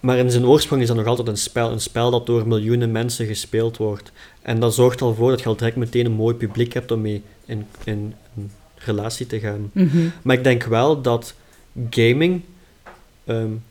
Maar 0.00 0.18
in 0.18 0.30
zijn 0.30 0.46
oorsprong 0.46 0.82
is 0.82 0.88
dat 0.88 0.96
nog 0.96 1.06
altijd 1.06 1.28
een 1.28 1.36
spel, 1.36 1.70
een 1.72 1.80
spel 1.80 2.10
dat 2.10 2.26
door 2.26 2.48
miljoenen 2.48 2.92
mensen 2.92 3.26
gespeeld 3.26 3.76
wordt. 3.76 4.12
En 4.42 4.60
dat 4.60 4.74
zorgt 4.74 5.02
al 5.02 5.14
voor 5.14 5.30
dat 5.30 5.40
je 5.40 5.46
al 5.46 5.56
direct 5.56 5.76
meteen 5.76 6.06
een 6.06 6.12
mooi 6.12 6.34
publiek 6.34 6.72
hebt 6.72 6.90
om 6.90 7.00
mee 7.00 7.22
in, 7.44 7.66
in 7.84 8.14
een 8.36 8.50
relatie 8.74 9.26
te 9.26 9.40
gaan. 9.40 9.70
Mhm. 9.72 10.08
Maar 10.22 10.36
ik 10.36 10.44
denk 10.44 10.64
wel 10.64 11.00
dat 11.00 11.34
gaming 11.90 12.42
um, 13.26 13.62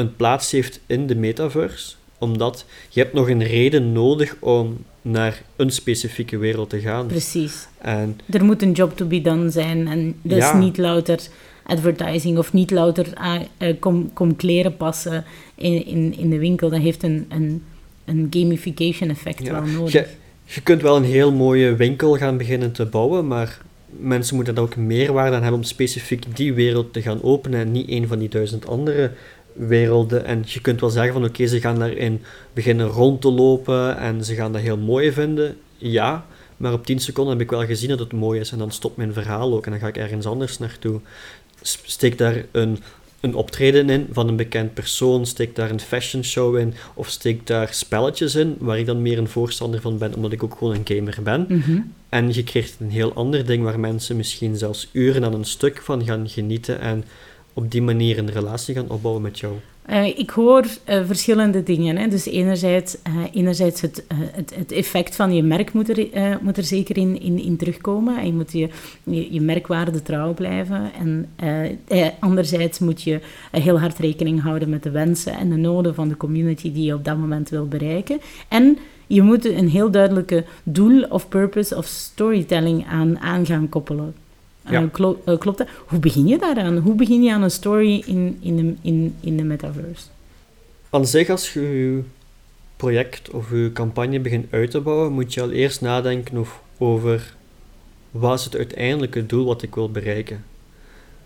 een 0.00 0.16
plaats 0.16 0.50
heeft 0.50 0.80
in 0.86 1.06
de 1.06 1.14
metaverse, 1.14 1.94
omdat 2.18 2.64
je 2.88 3.00
hebt 3.00 3.12
nog 3.12 3.28
een 3.28 3.42
reden 3.42 3.92
nodig 3.92 4.36
om 4.38 4.84
naar 5.02 5.42
een 5.56 5.70
specifieke 5.70 6.38
wereld 6.38 6.70
te 6.70 6.80
gaan. 6.80 7.06
Precies. 7.06 7.66
En, 7.78 8.20
er 8.30 8.44
moet 8.44 8.62
een 8.62 8.72
job 8.72 8.96
to 8.96 9.06
be 9.06 9.20
done 9.20 9.50
zijn 9.50 9.88
en 9.88 10.14
is 10.22 10.52
niet 10.52 10.78
louter 10.78 11.20
advertising 11.70 12.38
of 12.38 12.52
niet 12.52 12.70
louter 12.70 13.06
uh, 13.58 13.74
kom, 13.78 14.12
kom 14.12 14.36
kleren 14.36 14.76
passen 14.76 15.24
in, 15.54 15.86
in, 15.86 16.18
in 16.18 16.30
de 16.30 16.38
winkel. 16.38 16.70
Dat 16.70 16.80
heeft 16.80 17.02
een, 17.02 17.26
een, 17.28 17.62
een 18.04 18.26
gamification 18.30 19.10
effect 19.10 19.44
ja. 19.44 19.52
wel 19.52 19.62
nodig. 19.62 19.92
Je, 19.92 20.06
je 20.44 20.60
kunt 20.60 20.82
wel 20.82 20.96
een 20.96 21.04
heel 21.04 21.32
mooie 21.32 21.74
winkel 21.74 22.16
gaan 22.16 22.36
beginnen 22.36 22.72
te 22.72 22.86
bouwen, 22.86 23.26
maar 23.26 23.60
mensen 23.86 24.34
moeten 24.34 24.54
daar 24.54 24.64
ook 24.64 24.76
meerwaarde 24.76 25.36
aan 25.36 25.42
hebben 25.42 25.60
om 25.60 25.66
specifiek 25.66 26.36
die 26.36 26.54
wereld 26.54 26.92
te 26.92 27.02
gaan 27.02 27.22
openen 27.22 27.60
en 27.60 27.72
niet 27.72 27.90
een 27.90 28.08
van 28.08 28.18
die 28.18 28.28
duizend 28.28 28.66
andere 28.66 29.12
werelden. 29.52 30.24
En 30.24 30.42
je 30.46 30.60
kunt 30.60 30.80
wel 30.80 30.90
zeggen 30.90 31.12
van 31.12 31.24
oké, 31.24 31.46
ze 31.46 31.60
gaan 31.60 31.78
daarin 31.78 32.22
beginnen 32.52 32.86
rond 32.86 33.20
te 33.20 33.30
lopen 33.30 33.98
en 33.98 34.24
ze 34.24 34.34
gaan 34.34 34.52
dat 34.52 34.62
heel 34.62 34.76
mooi 34.76 35.12
vinden. 35.12 35.56
Ja, 35.76 36.26
maar 36.56 36.72
op 36.72 36.86
10 36.86 36.98
seconden 36.98 37.32
heb 37.32 37.42
ik 37.42 37.50
wel 37.50 37.66
gezien 37.66 37.88
dat 37.88 37.98
het 37.98 38.12
mooi 38.12 38.40
is 38.40 38.52
en 38.52 38.58
dan 38.58 38.70
stopt 38.70 38.96
mijn 38.96 39.12
verhaal 39.12 39.54
ook 39.54 39.64
en 39.64 39.70
dan 39.70 39.80
ga 39.80 39.86
ik 39.86 39.96
ergens 39.96 40.26
anders 40.26 40.58
naartoe. 40.58 41.00
Steek 41.62 42.18
daar 42.18 42.44
een, 42.50 42.78
een 43.20 43.34
optreden 43.34 43.90
in 43.90 44.08
van 44.12 44.28
een 44.28 44.36
bekend 44.36 44.74
persoon, 44.74 45.26
steek 45.26 45.56
daar 45.56 45.70
een 45.70 45.80
fashion 45.80 46.24
show 46.24 46.58
in 46.58 46.74
of 46.94 47.08
steek 47.08 47.46
daar 47.46 47.74
spelletjes 47.74 48.34
in 48.34 48.56
waar 48.58 48.78
ik 48.78 48.86
dan 48.86 49.02
meer 49.02 49.18
een 49.18 49.28
voorstander 49.28 49.80
van 49.80 49.98
ben 49.98 50.14
omdat 50.14 50.32
ik 50.32 50.42
ook 50.42 50.56
gewoon 50.58 50.74
een 50.74 50.96
gamer 50.96 51.18
ben. 51.22 51.46
Mhm. 51.48 51.80
En 52.08 52.34
je 52.34 52.44
krijgt 52.44 52.76
een 52.80 52.90
heel 52.90 53.12
ander 53.12 53.46
ding 53.46 53.62
waar 53.64 53.80
mensen 53.80 54.16
misschien 54.16 54.56
zelfs 54.56 54.88
uren 54.92 55.24
aan 55.24 55.34
een 55.34 55.44
stuk 55.44 55.80
van 55.82 56.04
gaan 56.04 56.28
genieten 56.28 56.80
en 56.80 57.04
op 57.52 57.70
die 57.70 57.82
manier 57.82 58.18
een 58.18 58.30
relatie 58.30 58.74
gaan 58.74 58.90
opbouwen 58.90 59.22
met 59.22 59.38
jou. 59.38 59.54
Uh, 59.90 60.06
ik 60.06 60.30
hoor 60.30 60.64
uh, 60.88 61.06
verschillende 61.06 61.62
dingen. 61.62 61.96
Hè. 61.96 62.08
Dus 62.08 62.26
enerzijds, 62.26 62.96
uh, 63.08 63.24
enerzijds 63.32 63.80
het, 63.80 64.04
het, 64.14 64.54
het, 64.54 64.72
effect 64.72 65.16
van 65.16 65.34
je 65.34 65.42
merk 65.42 65.72
moet 65.72 65.98
er, 65.98 66.38
moet 66.42 66.56
er 66.56 66.64
zeker 66.64 66.96
in, 66.96 67.20
in, 67.20 67.38
in 67.38 67.56
terugkomen. 67.56 68.18
En 68.18 68.26
je 68.26 68.32
moet 68.32 68.52
je, 68.52 68.68
je, 69.04 69.32
je 69.32 69.40
merkwaarde 69.40 70.02
trouw 70.02 70.34
blijven. 70.34 70.90
En 70.98 71.28
anderzijds 72.20 72.78
moet 72.78 73.02
je 73.02 73.20
heel 73.50 73.80
hard 73.80 73.98
rekening 73.98 74.42
houden 74.42 74.68
met 74.68 74.82
de 74.82 74.90
wensen 74.90 75.32
en 75.32 75.50
de 75.50 75.56
noden 75.56 75.94
van 75.94 76.08
de 76.08 76.16
community 76.16 76.72
die 76.72 76.84
je 76.84 76.94
op 76.94 77.04
dat 77.04 77.16
moment 77.16 77.48
wil 77.48 77.68
bereiken. 77.68 78.20
En 78.48 78.78
je 79.06 79.22
moet 79.22 79.44
een 79.44 79.68
heel 79.68 79.90
duidelijke 79.90 80.44
doel 80.62 81.02
of 81.02 81.28
purpose 81.28 81.76
of 81.76 81.86
storytelling 81.86 82.86
aan, 82.86 83.18
aan 83.18 83.46
gaan 83.46 83.68
koppelen. 83.68 84.14
Ja. 84.68 84.82
Uh, 84.82 85.38
klopt 85.38 85.58
dat? 85.58 85.68
Hoe 85.86 85.98
begin 85.98 86.26
je 86.26 86.38
daaraan? 86.38 86.76
Hoe 86.76 86.94
begin 86.94 87.22
je 87.22 87.32
aan 87.32 87.42
een 87.42 87.50
story 87.50 88.02
in, 88.06 88.38
in, 88.40 88.56
de, 88.56 88.74
in, 88.82 89.14
in 89.20 89.36
de 89.36 89.42
metaverse? 89.42 90.06
Aan 90.90 91.06
zich, 91.06 91.30
als 91.30 91.52
je 91.52 91.60
je 91.60 92.02
project 92.76 93.30
of 93.30 93.50
je 93.50 93.70
campagne 93.72 94.20
begint 94.20 94.46
uit 94.50 94.70
te 94.70 94.80
bouwen, 94.80 95.12
moet 95.12 95.34
je 95.34 95.42
al 95.42 95.50
eerst 95.50 95.80
nadenken 95.80 96.46
over 96.78 97.34
wat 98.10 98.38
is 98.38 98.44
het 98.44 98.56
uiteindelijke 98.56 99.26
doel 99.26 99.44
wat 99.44 99.62
ik 99.62 99.74
wil 99.74 99.90
bereiken. 99.90 100.44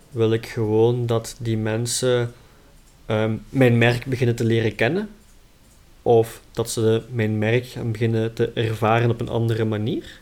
Wil 0.09 0.33
ik 0.33 0.45
gewoon 0.45 1.05
dat 1.05 1.35
die 1.39 1.57
mensen 1.57 2.33
um, 3.07 3.41
mijn 3.49 3.77
merk 3.77 4.05
beginnen 4.05 4.35
te 4.35 4.43
leren 4.43 4.75
kennen? 4.75 5.09
Of 6.01 6.41
dat 6.51 6.69
ze 6.69 7.01
mijn 7.11 7.37
merk 7.37 7.65
gaan 7.65 7.91
beginnen 7.91 8.33
te 8.33 8.51
ervaren 8.53 9.09
op 9.09 9.21
een 9.21 9.29
andere 9.29 9.65
manier? 9.65 10.19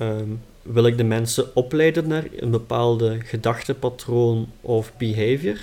Um, 0.00 0.40
wil 0.72 0.86
ik 0.86 0.96
de 0.96 1.04
mensen 1.04 1.56
opleiden 1.56 2.08
naar 2.08 2.24
een 2.36 2.50
bepaalde 2.50 3.18
gedachtepatroon 3.24 4.48
of 4.60 4.92
behavior. 4.98 5.58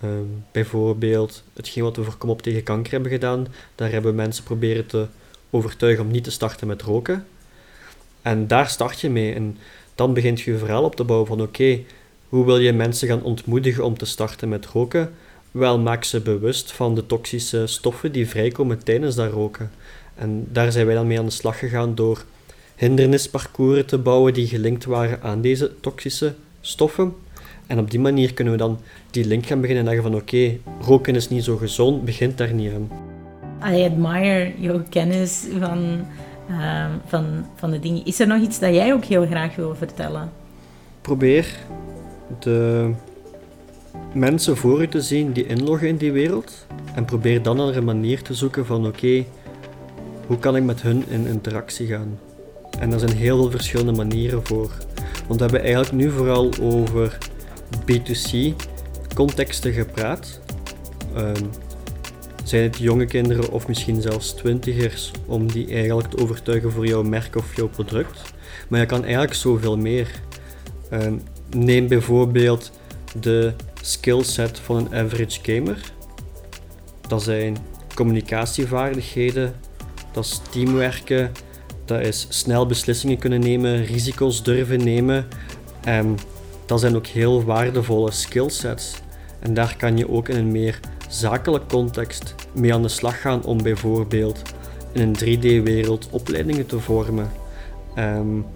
Ehm, 0.00 0.24
bijvoorbeeld 0.52 1.42
hetgeen 1.52 1.82
wat 1.82 1.96
we 1.96 2.04
voor 2.04 2.16
Kom 2.16 2.30
op 2.30 2.42
tegen 2.42 2.62
kanker 2.62 2.92
hebben 2.92 3.10
gedaan, 3.10 3.46
daar 3.74 3.90
hebben 3.90 4.14
mensen 4.14 4.44
proberen 4.44 4.86
te 4.86 5.06
overtuigen 5.50 6.04
om 6.04 6.10
niet 6.10 6.24
te 6.24 6.30
starten 6.30 6.66
met 6.66 6.82
roken. 6.82 7.26
En 8.22 8.46
daar 8.46 8.68
start 8.68 9.00
je 9.00 9.10
mee. 9.10 9.34
En 9.34 9.58
dan 9.94 10.14
begint 10.14 10.40
je 10.40 10.50
je 10.50 10.58
verhaal 10.58 10.84
op 10.84 10.96
te 10.96 11.04
bouwen 11.04 11.28
van 11.28 11.42
oké, 11.42 11.80
hoe 12.28 12.44
wil 12.44 12.58
je 12.58 12.72
mensen 12.72 13.08
gaan 13.08 13.22
ontmoedigen 13.22 13.84
om 13.84 13.98
te 13.98 14.04
starten 14.04 14.48
met 14.48 14.66
roken? 14.66 15.14
Wel, 15.50 15.78
maak 15.78 16.04
ze 16.04 16.20
bewust 16.20 16.72
van 16.72 16.94
de 16.94 17.06
toxische 17.06 17.66
stoffen 17.66 18.12
die 18.12 18.28
vrijkomen 18.28 18.84
tijdens 18.84 19.14
dat 19.14 19.32
roken. 19.32 19.70
En 20.14 20.46
daar 20.52 20.72
zijn 20.72 20.86
wij 20.86 20.94
dan 20.94 21.06
mee 21.06 21.18
aan 21.18 21.24
de 21.24 21.30
slag 21.30 21.58
gegaan 21.58 21.94
door 21.94 22.24
hindernisparcours 22.78 23.84
te 23.86 23.98
bouwen 23.98 24.34
die 24.34 24.46
gelinkt 24.46 24.84
waren 24.84 25.22
aan 25.22 25.40
deze 25.40 25.70
toxische 25.80 26.34
stoffen. 26.60 27.14
En 27.66 27.78
op 27.78 27.90
die 27.90 28.00
manier 28.00 28.34
kunnen 28.34 28.52
we 28.52 28.58
dan 28.58 28.78
die 29.10 29.24
link 29.24 29.46
gaan 29.46 29.60
beginnen 29.60 29.84
en 29.84 29.90
zeggen 29.90 30.10
van 30.10 30.20
oké, 30.20 30.58
roken 30.80 31.14
is 31.14 31.28
niet 31.28 31.44
zo 31.44 31.56
gezond, 31.56 32.04
begint 32.04 32.38
daar 32.38 32.52
niet 32.52 32.72
aan. 32.72 32.90
I 33.74 33.84
admire 33.84 34.52
jouw 34.58 34.82
kennis 34.88 35.46
van, 35.58 36.06
ehm, 36.48 36.90
van, 37.06 37.46
van 37.54 37.70
de 37.70 37.78
dingen. 37.78 38.04
Is 38.04 38.20
er 38.20 38.26
nog 38.26 38.42
iets 38.42 38.58
dat 38.58 38.74
jij 38.74 38.92
ook 38.92 39.04
heel 39.04 39.26
graag 39.26 39.56
wil 39.56 39.74
vertellen? 39.74 40.30
Probeer 41.00 41.56
de 42.38 42.90
mensen 44.12 44.56
voor 44.56 44.80
je 44.80 44.88
te 44.88 45.00
zien 45.00 45.32
die 45.32 45.46
inloggen 45.46 45.88
in 45.88 45.96
die 45.96 46.12
wereld 46.12 46.66
en 46.94 47.04
probeer 47.04 47.42
dan 47.42 47.56
naar 47.56 47.76
een 47.76 47.84
manier 47.84 48.22
te 48.22 48.34
zoeken 48.34 48.66
van 48.66 48.86
oké, 48.86 49.24
hoe 50.26 50.38
kan 50.38 50.56
ik 50.56 50.62
met 50.62 50.82
hun 50.82 51.04
in 51.08 51.26
interactie 51.26 51.86
gaan? 51.86 52.18
En 52.78 52.92
er 52.92 52.98
zijn 52.98 53.16
heel 53.16 53.36
veel 53.36 53.50
verschillende 53.50 53.92
manieren 53.92 54.46
voor. 54.46 54.70
Want 55.26 55.40
we 55.40 55.46
hebben 55.46 55.62
eigenlijk 55.62 55.92
nu 55.92 56.10
vooral 56.10 56.50
over 56.60 57.18
B2C 57.80 58.54
contexten 59.14 59.72
gepraat. 59.72 60.40
Um, 61.16 61.50
zijn 62.44 62.62
het 62.62 62.78
jonge 62.78 63.04
kinderen 63.04 63.52
of 63.52 63.68
misschien 63.68 64.02
zelfs 64.02 64.32
twintigers 64.32 65.10
om 65.26 65.52
die 65.52 65.72
eigenlijk 65.72 66.08
te 66.08 66.22
overtuigen 66.22 66.72
voor 66.72 66.86
jouw 66.86 67.02
merk 67.02 67.36
of 67.36 67.56
jouw 67.56 67.68
product. 67.68 68.22
Maar 68.68 68.80
je 68.80 68.86
kan 68.86 69.02
eigenlijk 69.02 69.34
zoveel 69.34 69.76
meer. 69.76 70.10
Um, 70.92 71.22
neem 71.50 71.88
bijvoorbeeld 71.88 72.70
de 73.20 73.52
skillset 73.82 74.58
van 74.58 74.76
een 74.76 74.94
average 74.94 75.40
gamer. 75.42 75.92
Dat 77.08 77.22
zijn 77.22 77.56
communicatievaardigheden, 77.94 79.54
dat 80.12 80.24
is 80.24 80.40
teamwerken, 80.50 81.32
dat 81.88 82.00
is 82.00 82.26
snel 82.28 82.66
beslissingen 82.66 83.18
kunnen 83.18 83.40
nemen, 83.40 83.84
risico's 83.84 84.42
durven 84.42 84.84
nemen. 84.84 85.26
En 85.80 86.18
dat 86.66 86.80
zijn 86.80 86.96
ook 86.96 87.06
heel 87.06 87.44
waardevolle 87.44 88.10
skillsets. 88.10 88.94
En 89.38 89.54
daar 89.54 89.76
kan 89.76 89.96
je 89.96 90.10
ook 90.10 90.28
in 90.28 90.36
een 90.36 90.52
meer 90.52 90.80
zakelijk 91.08 91.68
context 91.68 92.34
mee 92.52 92.74
aan 92.74 92.82
de 92.82 92.88
slag 92.88 93.20
gaan 93.20 93.44
om 93.44 93.62
bijvoorbeeld 93.62 94.42
in 94.92 95.02
een 95.02 95.16
3D-wereld 95.16 96.08
opleidingen 96.10 96.66
te 96.66 96.80
vormen. 96.80 97.30
Um, 97.98 98.46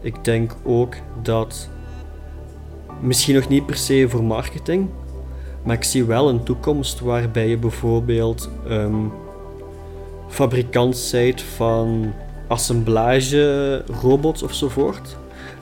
ik 0.00 0.24
denk 0.24 0.56
ook 0.64 0.94
dat 1.22 1.68
misschien 3.00 3.34
nog 3.34 3.48
niet 3.48 3.66
per 3.66 3.76
se 3.76 4.06
voor 4.08 4.24
marketing, 4.24 4.88
maar 5.62 5.76
ik 5.76 5.84
zie 5.84 6.04
wel 6.04 6.28
een 6.28 6.42
toekomst 6.42 7.00
waarbij 7.00 7.48
je 7.48 7.56
bijvoorbeeld 7.56 8.50
um, 8.68 9.12
fabrikant 10.28 10.96
zijt 10.96 11.42
van 11.42 12.12
assemblage 12.50 13.84
robots 14.00 14.42
ofzovoort, 14.42 15.16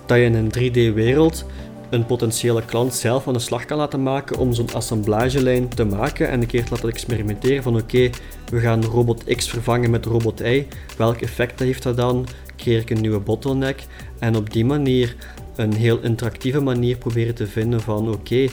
dat 0.07 0.19
je 0.19 0.25
in 0.25 0.35
een 0.35 0.53
3D-wereld 0.59 1.45
een 1.91 2.07
potentiële 2.07 2.65
klant 2.65 2.95
zelf 2.95 3.27
aan 3.27 3.33
de 3.33 3.39
slag 3.39 3.65
kan 3.65 3.79
laten 3.79 4.03
maken 4.03 4.39
om 4.39 4.55
zo'n 4.55 4.73
assemblagelijn 4.73 5.69
te 5.69 5.85
maken 5.85 6.29
en 6.29 6.41
een 6.41 6.47
keer 6.47 6.65
te 6.65 6.71
laten 6.71 6.89
experimenteren 6.89 7.63
van 7.63 7.77
oké, 7.77 8.11
we 8.51 8.61
gaan 8.61 8.85
robot 8.85 9.25
X 9.25 9.49
vervangen 9.49 9.91
met 9.91 10.05
robot 10.05 10.41
Y, 10.41 10.67
welk 10.97 11.21
effect 11.21 11.59
heeft 11.59 11.83
dat 11.83 11.97
dan? 11.97 12.27
Creëer 12.57 12.81
ik 12.81 12.91
een 12.91 13.01
nieuwe 13.01 13.21
bottleneck? 13.21 13.83
En 14.19 14.37
op 14.37 14.53
die 14.53 14.65
manier 14.65 15.17
een 15.57 15.73
heel 15.73 15.99
interactieve 16.03 16.61
manier 16.61 16.97
proberen 16.97 17.35
te 17.35 17.47
vinden 17.47 17.81
van 17.81 18.13
oké, 18.13 18.47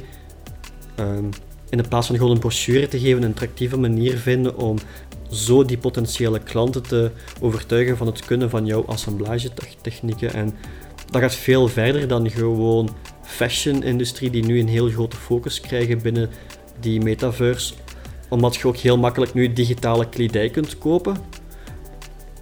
ehm, 0.96 1.26
in 1.70 1.88
plaats 1.88 2.08
van 2.08 2.16
gewoon 2.16 2.32
een 2.32 2.40
brochure 2.40 2.88
te 2.88 3.00
geven, 3.00 3.22
een 3.22 3.28
interactieve 3.28 3.78
manier 3.78 4.18
vinden 4.18 4.58
om 4.58 4.78
zo 5.32 5.66
die 5.66 5.78
potentiële 5.78 6.40
klanten 6.40 6.82
te 6.82 7.12
overtuigen 7.42 7.98
van 7.98 8.08
het 8.08 8.26
kunnen 8.26 8.50
van 8.50 8.66
jouw 8.66 8.86
assemblagetechnieken. 8.86 10.34
En 10.34 10.54
dat 11.12 11.22
gaat 11.22 11.36
veel 11.36 11.68
verder 11.68 12.08
dan 12.08 12.30
gewoon 12.30 12.96
fashion-industrie 13.22 14.30
die 14.30 14.46
nu 14.46 14.60
een 14.60 14.68
heel 14.68 14.90
grote 14.90 15.16
focus 15.16 15.62
krijgen 15.62 16.02
binnen 16.02 16.30
die 16.80 17.02
metaverse. 17.02 17.74
Omdat 18.30 18.56
je 18.56 18.68
ook 18.68 18.78
heel 18.78 18.98
makkelijk 18.98 19.34
nu 19.34 19.54
digitale 19.54 20.10
kledij 20.10 20.50
kunt 20.50 20.78
kopen. 20.78 21.16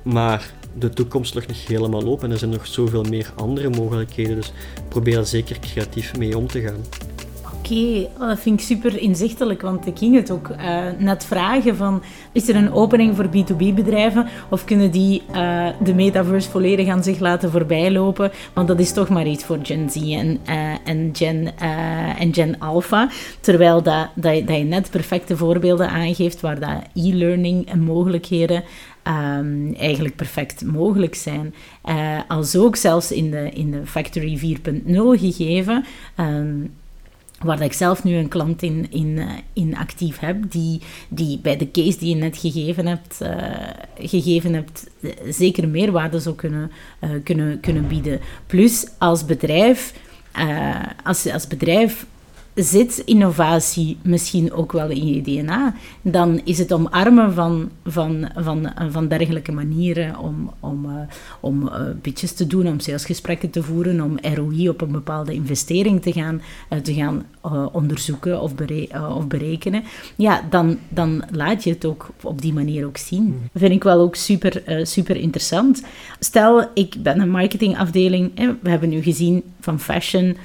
Maar 0.04 0.54
de 0.78 0.90
toekomst 0.90 1.36
ligt 1.36 1.48
nog 1.48 1.68
helemaal 1.68 2.06
open 2.06 2.26
en 2.26 2.32
er 2.32 2.38
zijn 2.38 2.52
nog 2.52 2.68
zoveel 2.68 3.04
meer 3.04 3.32
andere 3.36 3.70
mogelijkheden. 3.70 4.36
Dus 4.36 4.52
probeer 4.88 5.18
er 5.18 5.26
zeker 5.26 5.60
creatief 5.60 6.18
mee 6.18 6.38
om 6.38 6.48
te 6.48 6.62
gaan. 6.62 7.13
Oké, 7.64 8.08
dat 8.20 8.40
vind 8.40 8.60
ik 8.60 8.66
super 8.66 8.98
inzichtelijk, 8.98 9.62
want 9.62 9.88
ik 9.88 9.98
ging 9.98 10.16
het 10.16 10.32
ook 10.32 10.50
uh, 10.50 10.84
net 10.98 11.26
vragen 11.26 11.76
van, 11.76 12.04
is 12.32 12.50
er 12.50 12.56
een 12.56 12.72
opening 12.72 13.16
voor 13.16 13.26
B2B-bedrijven 13.26 14.28
of 14.50 14.66
kunnen 14.66 14.92
die 14.92 15.22
uh, 15.36 15.68
de 15.84 15.94
metaverse 15.94 16.50
volledig 16.50 16.88
aan 16.88 17.04
zich 17.04 17.20
laten 17.20 17.52
voorbijlopen? 17.52 18.32
Want 18.54 18.68
dat 18.68 18.80
is 18.80 18.92
toch 18.92 19.10
maar 19.10 19.28
iets 19.28 19.44
voor 19.44 19.60
Gen 19.64 19.90
Z 19.90 19.96
en, 19.96 20.40
en, 20.84 21.10
Gen, 21.14 21.58
en 22.18 22.34
Gen 22.34 22.60
Alpha, 22.60 23.10
terwijl 23.40 23.82
dat, 23.82 24.08
dat, 24.16 24.48
dat 24.48 24.58
je 24.58 24.64
net 24.64 24.90
perfecte 24.92 25.38
voorbeelden 25.38 25.90
aangeeft 25.90 26.42
waar 26.42 26.60
dat 26.60 26.82
e-learning 26.94 27.68
en 27.68 27.82
mogelijkheden 27.82 28.64
um, 29.08 29.74
eigenlijk 29.76 30.16
perfect 30.16 30.66
mogelijk 30.66 31.16
zijn. 31.16 31.54
Als 32.28 32.56
ook 32.56 32.76
zelfs 32.76 33.12
in 33.12 33.32
de, 33.32 33.50
in 33.50 33.72
de 33.72 33.82
Factory 33.86 34.40
4.0 34.40 34.94
gegeven. 35.20 35.86
Um, 36.20 36.72
waar 37.44 37.62
ik 37.62 37.74
zelf 37.74 38.04
nu 38.04 38.16
een 38.16 38.28
klant 38.28 38.62
in, 38.62 38.88
in, 38.92 39.18
eh, 39.18 39.28
in 39.54 39.78
actief 39.78 40.20
heb, 40.20 40.52
die, 40.52 40.82
die 41.10 41.40
bij 41.40 41.58
de 41.58 41.72
case 41.72 41.98
die 41.98 42.10
je 42.10 42.22
net 42.22 42.38
gegeven 42.38 42.86
hebt, 42.86 43.20
uh, 43.22 43.30
gegeven 43.98 44.54
hebt 44.54 44.90
uh, 45.00 45.12
zeker 45.30 45.68
meerwaarde 45.68 46.20
zou 46.20 46.36
kunnen, 46.36 46.72
kunnen, 47.24 47.60
kunnen 47.60 47.88
bieden. 47.88 48.20
Plus 48.48 48.88
als 48.98 49.26
bedrijf, 49.26 49.94
als, 51.04 51.28
als 51.32 51.48
bedrijf 51.48 52.06
zit 52.56 53.02
innovatie 53.06 53.98
misschien 54.02 54.54
ook 54.54 54.72
wel 54.72 54.90
in 54.90 55.08
je 55.08 55.22
DNA, 55.22 55.76
dan 56.02 56.42
is 56.44 56.58
het 56.58 56.74
omarmen 56.74 57.34
van, 57.34 57.70
van, 57.86 58.30
van, 58.36 58.72
van 58.90 59.08
dergelijke 59.08 59.52
manieren 59.52 60.18
om, 60.18 60.52
om, 60.60 60.86
uh, 60.86 60.92
om 61.40 61.64
uh, 61.64 61.74
pitches 62.02 62.34
te 62.34 62.48
doen, 62.48 62.68
om 62.68 62.80
salesgesprekken 62.80 63.50
te 63.50 63.64
voeren, 63.64 64.02
om 64.02 64.18
ROI 64.34 64.70
op 64.70 64.82
een 64.82 64.92
bepaalde 64.92 65.34
investering 65.34 66.02
te 66.02 66.12
gaan, 66.12 66.42
uh, 66.70 66.80
te 66.80 66.94
gaan 66.94 67.26
onderzoeken 67.72 68.42
of, 68.42 68.56
bere 68.56 68.88
of 69.16 69.28
berekenen. 69.28 69.84
Ja, 70.16 70.42
dan, 70.50 70.78
dan 70.90 71.24
laat 71.32 71.64
je 71.64 71.70
het 71.70 71.86
ook 71.86 72.10
op 72.22 72.42
die 72.42 72.54
manier 72.54 72.86
ook 72.86 72.98
zien. 72.98 73.24
Mm. 73.24 73.50
Vind 73.54 73.74
ik 73.74 73.84
wel 73.84 74.00
ook 74.00 74.16
super, 74.16 74.64
super 74.84 75.16
interessant. 75.16 75.84
Stel, 76.20 76.66
ik 76.74 76.96
ben 77.04 77.20
een 77.20 77.30
marketingafdeling, 77.30 78.32
we 78.62 78.70
hebben 78.70 78.90
nu 78.90 79.02
gezien 79.02 79.44
van 79.60 79.80
fashion, 79.80 80.38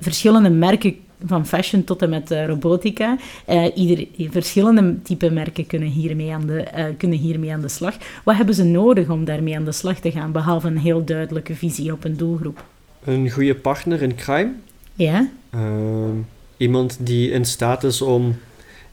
verschillende 0.00 0.50
merken 0.50 0.96
van 1.26 1.46
fashion 1.46 1.84
tot 1.84 2.02
en 2.02 2.10
met 2.10 2.30
robotica. 2.46 3.16
Uh, 3.48 3.66
ieder, 3.74 4.06
verschillende 4.30 5.02
type 5.02 5.30
merken 5.30 5.66
kunnen 5.66 5.88
hiermee, 5.88 6.32
aan 6.32 6.46
de, 6.46 6.94
kunnen 6.96 7.18
hiermee 7.18 7.52
aan 7.52 7.60
de 7.60 7.68
slag. 7.68 7.94
Wat 8.24 8.36
hebben 8.36 8.54
ze 8.54 8.64
nodig 8.64 9.08
om 9.08 9.24
daarmee 9.24 9.56
aan 9.56 9.64
de 9.64 9.72
slag 9.72 9.98
te 9.98 10.10
gaan, 10.10 10.32
behalve 10.32 10.66
een 10.66 10.78
heel 10.78 11.04
duidelijke 11.04 11.54
visie 11.54 11.92
op 11.92 12.04
een 12.04 12.16
doelgroep? 12.16 12.64
Een 13.04 13.30
goede 13.30 13.54
partner 13.54 14.02
in 14.02 14.14
crime. 14.14 14.52
Ja. 14.94 15.28
Ehm, 15.50 16.16
iemand 16.56 16.96
die 17.00 17.30
in 17.30 17.44
staat 17.44 17.84
is 17.84 18.02
om 18.02 18.36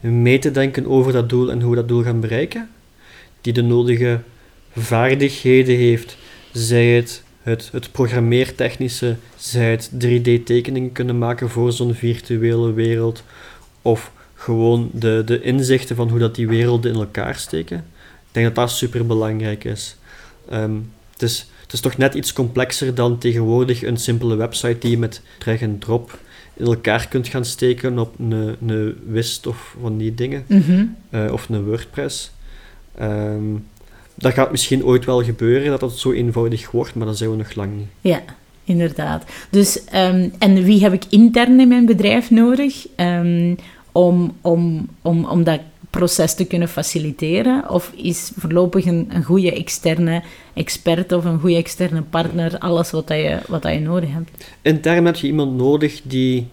mee 0.00 0.38
te 0.38 0.50
denken 0.50 0.86
over 0.86 1.12
dat 1.12 1.28
doel 1.28 1.50
en 1.50 1.60
hoe 1.60 1.70
we 1.70 1.76
dat 1.76 1.88
doel 1.88 2.02
gaan 2.02 2.20
bereiken. 2.20 2.68
Die 3.40 3.52
de 3.52 3.62
nodige 3.62 4.20
vaardigheden 4.76 5.76
heeft, 5.76 6.16
zij 6.52 6.86
het, 6.86 7.22
het, 7.42 7.68
het 7.72 7.92
programmeertechnische, 7.92 9.16
zij 9.36 9.70
het 9.70 9.90
3D-tekeningen 9.94 10.92
kunnen 10.92 11.18
maken 11.18 11.50
voor 11.50 11.72
zo'n 11.72 11.94
virtuele 11.94 12.72
wereld, 12.72 13.24
of 13.82 14.12
gewoon 14.34 14.90
de, 14.92 15.22
de 15.26 15.42
inzichten 15.42 15.96
van 15.96 16.08
hoe 16.08 16.18
dat 16.18 16.34
die 16.34 16.48
werelden 16.48 16.92
in 16.92 16.98
elkaar 16.98 17.34
steken. 17.34 17.78
Ik 17.78 18.32
denk 18.32 18.46
dat 18.46 18.54
dat 18.54 18.70
super 18.70 19.06
belangrijk 19.06 19.64
is. 19.64 19.96
Ehm, 20.48 20.76
het 21.12 21.22
is. 21.22 21.46
Het 21.62 21.80
is 21.80 21.90
toch 21.90 21.98
net 21.98 22.14
iets 22.14 22.32
complexer 22.32 22.94
dan 22.94 23.18
tegenwoordig 23.18 23.82
een 23.82 23.96
simpele 23.96 24.36
website 24.36 24.78
die 24.78 24.90
je 24.90 24.98
met 24.98 25.22
drag 25.38 25.60
en 25.60 25.78
drop 25.78 26.18
in 26.54 26.66
elkaar 26.66 27.08
kunt 27.08 27.28
gaan 27.28 27.44
steken 27.44 27.98
op 27.98 28.18
een, 28.18 28.56
een 28.66 28.96
Wist 29.06 29.46
of 29.46 29.76
van 29.80 29.98
die 29.98 30.14
dingen. 30.14 30.44
Mhm. 30.46 30.84
Eh, 31.10 31.32
of 31.32 31.48
een 31.48 31.64
WordPress. 31.64 32.32
Ehm, 32.94 33.54
dat 34.22 34.32
gaat 34.32 34.50
misschien 34.50 34.84
ooit 34.84 35.04
wel 35.04 35.22
gebeuren, 35.22 35.70
dat 35.70 35.80
dat 35.80 35.98
zo 35.98 36.12
eenvoudig 36.12 36.70
wordt, 36.70 36.94
maar 36.94 37.06
dat 37.06 37.18
zijn 37.18 37.30
we 37.30 37.36
nog 37.36 37.54
lang 37.54 37.76
niet. 37.76 37.86
Ja, 38.00 38.22
inderdaad. 38.64 39.24
Dus, 39.50 39.84
ehm, 39.84 40.28
en 40.38 40.62
wie 40.64 40.82
heb 40.82 40.92
ik 40.92 41.04
intern 41.08 41.60
in 41.60 41.68
mijn 41.68 41.86
bedrijf 41.86 42.30
nodig 42.30 42.86
um, 42.96 43.56
om, 43.92 44.36
om, 44.40 44.88
om, 45.02 45.24
om 45.24 45.44
dat 45.44 45.60
proces 45.90 46.34
te 46.34 46.44
kunnen 46.44 46.68
faciliteren? 46.68 47.70
Of 47.70 47.92
is 47.96 48.32
voorlopig 48.36 48.86
een, 48.86 49.06
een 49.08 49.24
goede 49.24 49.52
externe 49.54 50.22
expert 50.54 51.12
of 51.12 51.24
een 51.24 51.40
goede 51.40 51.56
externe 51.56 52.02
partner 52.02 52.58
alles 52.58 52.90
wat, 52.90 53.08
dat 53.08 53.16
je, 53.16 53.38
wat 53.48 53.62
dat 53.62 53.72
je 53.72 53.80
nodig 53.80 54.12
hebt? 54.12 54.30
Intern 54.62 55.06
heb 55.06 55.16
je 55.16 55.26
iemand 55.26 55.56
nodig 55.56 56.00
die 56.04 56.46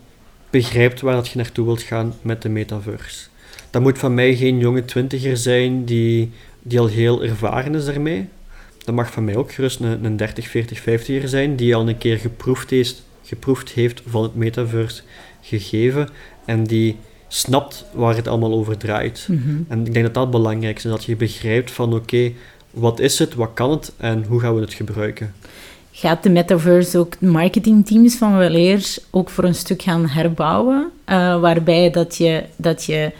begrijpt 0.49 1.01
waar 1.01 1.15
dat 1.15 1.27
je 1.27 1.37
naartoe 1.37 1.65
wilt 1.65 1.81
gaan 1.81 2.13
met 2.21 2.41
de 2.41 2.49
metaverse. 2.49 3.27
Dat 3.69 3.81
moet 3.81 3.97
van 3.97 4.13
mij 4.13 4.35
geen 4.35 4.57
jonge 4.59 4.85
twintiger 4.85 5.37
zijn 5.37 5.85
die, 5.85 6.31
die 6.69 6.79
al 6.79 6.87
heel 6.87 7.23
ervaren 7.23 7.75
is 7.75 7.85
daarmee. 7.85 8.27
Dat 8.83 8.95
mag 8.95 9.11
van 9.11 9.23
mij 9.23 9.35
ook 9.35 9.51
gerust 9.51 9.79
een, 9.79 10.05
een 10.05 10.17
30, 10.17 10.47
40, 10.47 10.81
50er 10.81 11.25
zijn 11.25 11.55
die 11.55 11.75
al 11.75 11.87
een 11.87 11.97
keer 11.97 12.17
geproefd 12.17 12.69
heeft, 12.69 13.03
geproefd 13.23 13.69
heeft 13.69 14.01
van 14.07 14.23
het 14.23 14.35
metaverse 14.35 15.01
gegeven 15.41 16.09
en 16.45 16.63
die 16.63 16.97
snapt 17.27 17.85
waar 17.93 18.15
het 18.15 18.27
allemaal 18.27 18.53
over 18.53 18.77
draait. 18.77 19.27
Mhm. 19.29 19.61
En 19.67 19.85
ik 19.85 19.93
denk 19.93 20.05
dat 20.05 20.13
dat 20.13 20.31
belangrijk 20.31 20.77
is, 20.77 20.83
dat 20.83 21.03
je 21.03 21.15
begrijpt 21.15 21.71
van 21.71 21.93
oké, 21.93 22.31
wat 22.71 22.99
is 22.99 23.19
het, 23.19 23.35
wat 23.35 23.49
kan 23.53 23.71
het 23.71 23.93
en 23.97 24.25
hoe 24.27 24.39
gaan 24.39 24.55
we 24.55 24.61
het 24.61 24.73
gebruiken. 24.73 25.33
Gaat 25.91 26.23
de 26.23 26.29
metaverse 26.29 26.97
ook 26.97 27.21
marketingteams 27.21 28.15
van 28.15 28.37
Weleer 28.37 28.97
ook 29.09 29.29
voor 29.29 29.43
een 29.43 29.55
stuk 29.55 29.81
gaan 29.81 30.07
herbouwen? 30.07 30.91
Uh, 31.09 31.39
waarbij 31.39 31.91
dat 31.91 32.17
je 32.17 32.43
dat, 32.55 32.83
je, 32.85 33.11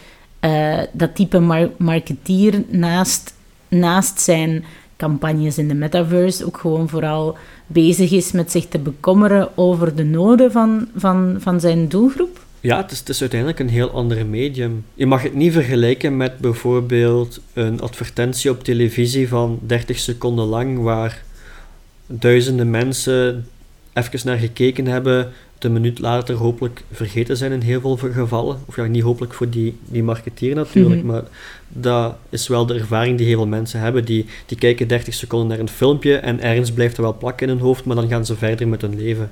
uh, 0.45 0.79
dat 0.91 1.15
type 1.15 1.39
mar 1.39 1.69
marketeer 1.77 2.63
naast, 2.67 3.33
naast 3.69 4.19
zijn 4.19 4.63
campagnes 4.97 5.57
in 5.57 5.67
de 5.67 5.73
metaverse 5.73 6.45
ook 6.45 6.57
gewoon 6.57 6.89
vooral 6.89 7.37
bezig 7.67 8.11
is 8.11 8.31
met 8.31 8.51
zich 8.51 8.67
te 8.67 8.79
bekommeren 8.79 9.57
over 9.57 9.95
de 9.95 10.03
noden 10.03 10.51
van, 10.51 10.87
van, 10.95 11.37
van 11.39 11.59
zijn 11.59 11.87
doelgroep? 11.87 12.39
Ja, 12.61 12.77
het 12.81 12.91
is, 12.91 12.99
het 12.99 13.09
is 13.09 13.19
uiteindelijk 13.21 13.59
een 13.59 13.69
heel 13.69 13.91
ander 13.91 14.25
medium. 14.25 14.85
Je 14.93 15.05
mag 15.05 15.23
het 15.23 15.33
niet 15.33 15.53
vergelijken 15.53 16.17
met 16.17 16.37
bijvoorbeeld 16.37 17.41
een 17.53 17.81
advertentie 17.81 18.51
op 18.51 18.63
televisie 18.63 19.27
van 19.27 19.59
30 19.61 19.99
seconden 19.99 20.45
lang, 20.45 20.79
waar 20.79 21.23
duizenden 22.05 22.69
mensen 22.69 23.47
even 23.93 24.19
naar 24.23 24.37
gekeken 24.37 24.85
hebben, 24.85 25.31
een 25.63 25.73
minuut 25.73 25.99
later 25.99 26.35
hopelijk 26.35 26.83
vergeten 26.91 27.37
zijn 27.37 27.51
in 27.51 27.61
heel 27.61 27.97
veel 27.97 28.11
gevallen. 28.11 28.57
Of 28.65 28.75
ja, 28.75 28.85
niet 28.85 29.03
hopelijk 29.03 29.33
voor 29.33 29.49
die, 29.49 29.77
die 29.85 30.03
marketeer 30.03 30.55
natuurlijk, 30.55 31.03
mhm. 31.03 31.11
maar 31.11 31.23
dat 31.67 32.15
is 32.29 32.47
wel 32.47 32.65
de 32.65 32.73
ervaring 32.73 33.17
die 33.17 33.27
heel 33.27 33.37
veel 33.37 33.47
mensen 33.47 33.79
hebben. 33.79 34.05
Die, 34.05 34.25
die 34.45 34.57
kijken 34.57 34.87
30 34.87 35.13
seconden 35.13 35.47
naar 35.47 35.59
een 35.59 35.69
filmpje 35.69 36.15
en 36.15 36.41
ergens 36.41 36.71
blijft 36.71 36.97
er 36.97 37.03
wel 37.03 37.17
plakken 37.17 37.47
in 37.47 37.53
hun 37.53 37.63
hoofd, 37.63 37.85
maar 37.85 37.95
dan 37.95 38.09
gaan 38.09 38.25
ze 38.25 38.35
verder 38.35 38.67
met 38.67 38.81
hun 38.81 38.95
leven. 38.95 39.31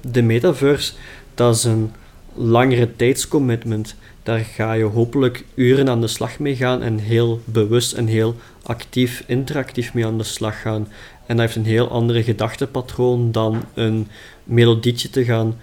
De 0.00 0.22
metaverse, 0.22 0.92
dat 1.34 1.56
is 1.56 1.64
een 1.64 1.90
langere 2.34 2.96
tijdscommitment. 2.96 3.94
Daar 4.22 4.38
ga 4.38 4.72
je 4.72 4.84
hopelijk 4.84 5.44
uren 5.54 5.88
aan 5.88 6.00
de 6.00 6.06
slag 6.06 6.38
mee 6.38 6.56
gaan 6.56 6.82
en 6.82 6.98
heel 6.98 7.40
bewust 7.44 7.92
en 7.92 8.06
heel 8.06 8.36
actief, 8.62 9.24
interactief 9.26 9.94
mee 9.94 10.06
aan 10.06 10.18
de 10.18 10.24
slag 10.24 10.60
gaan. 10.60 10.88
En 11.26 11.36
dat 11.36 11.38
heeft 11.38 11.56
een 11.56 11.72
heel 11.72 11.88
andere 11.88 12.22
gedachtepatroon 12.22 13.32
dan 13.32 13.64
een 13.74 14.08
melodietje 14.44 15.10
te 15.10 15.24
gaan 15.24 15.58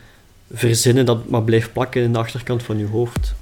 verzinnen 0.52 1.06
dat 1.06 1.30
maar 1.30 1.44
blijft 1.44 1.74
plakken 1.74 2.02
in 2.02 2.14
de 2.14 2.20
achterkant 2.20 2.64
van 2.64 2.78
je 2.78 2.86
hoofd. 2.86 3.34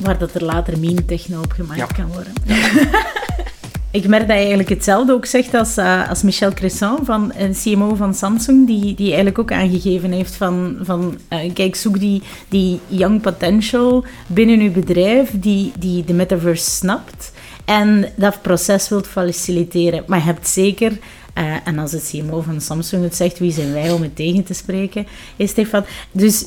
Waar 0.00 0.18
dat 0.18 0.34
er 0.34 0.44
later 0.44 0.78
meme-techno 0.78 1.42
op 1.42 1.52
gemaakt 1.52 1.92
kan 1.92 2.06
worden. 2.06 2.32
Ik 3.96 4.08
merk 4.08 4.20
dat 4.20 4.30
je 4.30 4.34
eigenlijk 4.34 4.68
hetzelfde 4.68 5.12
ook 5.12 5.26
zegt 5.26 5.54
als, 5.54 5.78
uh, 5.78 6.08
als 6.08 6.22
Michel 6.22 6.52
Cresson, 6.52 6.98
van 7.04 7.32
een 7.36 7.54
CMO 7.54 7.94
van 7.94 8.14
Samsung, 8.14 8.66
die, 8.66 8.94
die 8.94 9.06
eigenlijk 9.06 9.38
ook 9.38 9.52
aangegeven 9.52 10.12
heeft 10.12 10.34
van, 10.34 10.76
van 10.80 11.18
uh, 11.32 11.52
kijk, 11.52 11.76
zoek 11.76 12.00
die, 12.00 12.22
die 12.48 12.80
young 12.86 13.20
potential 13.20 14.04
binnen 14.26 14.60
uw 14.60 14.72
bedrijf, 14.72 15.30
die, 15.32 15.72
die 15.78 16.04
de 16.04 16.12
metaverse 16.12 16.70
snapt 16.70 17.32
en 17.64 18.12
dat 18.16 18.42
proces 18.42 18.88
wilt 18.88 19.06
faciliteren. 19.06 20.04
Maar 20.06 20.18
je 20.18 20.24
hebt 20.24 20.48
zeker 20.48 20.92
uh, 21.38 21.54
en 21.64 21.78
als 21.78 21.92
het 21.92 22.08
CMO 22.10 22.40
van 22.40 22.60
Samsung 22.60 23.02
het 23.02 23.14
zegt, 23.14 23.38
wie 23.38 23.52
zijn 23.52 23.72
wij 23.72 23.90
om 23.90 24.02
het 24.02 24.16
tegen 24.16 24.44
te 24.44 24.54
spreken? 24.54 25.06
Is 25.36 25.50
Stefan. 25.50 25.84
Dus 26.12 26.46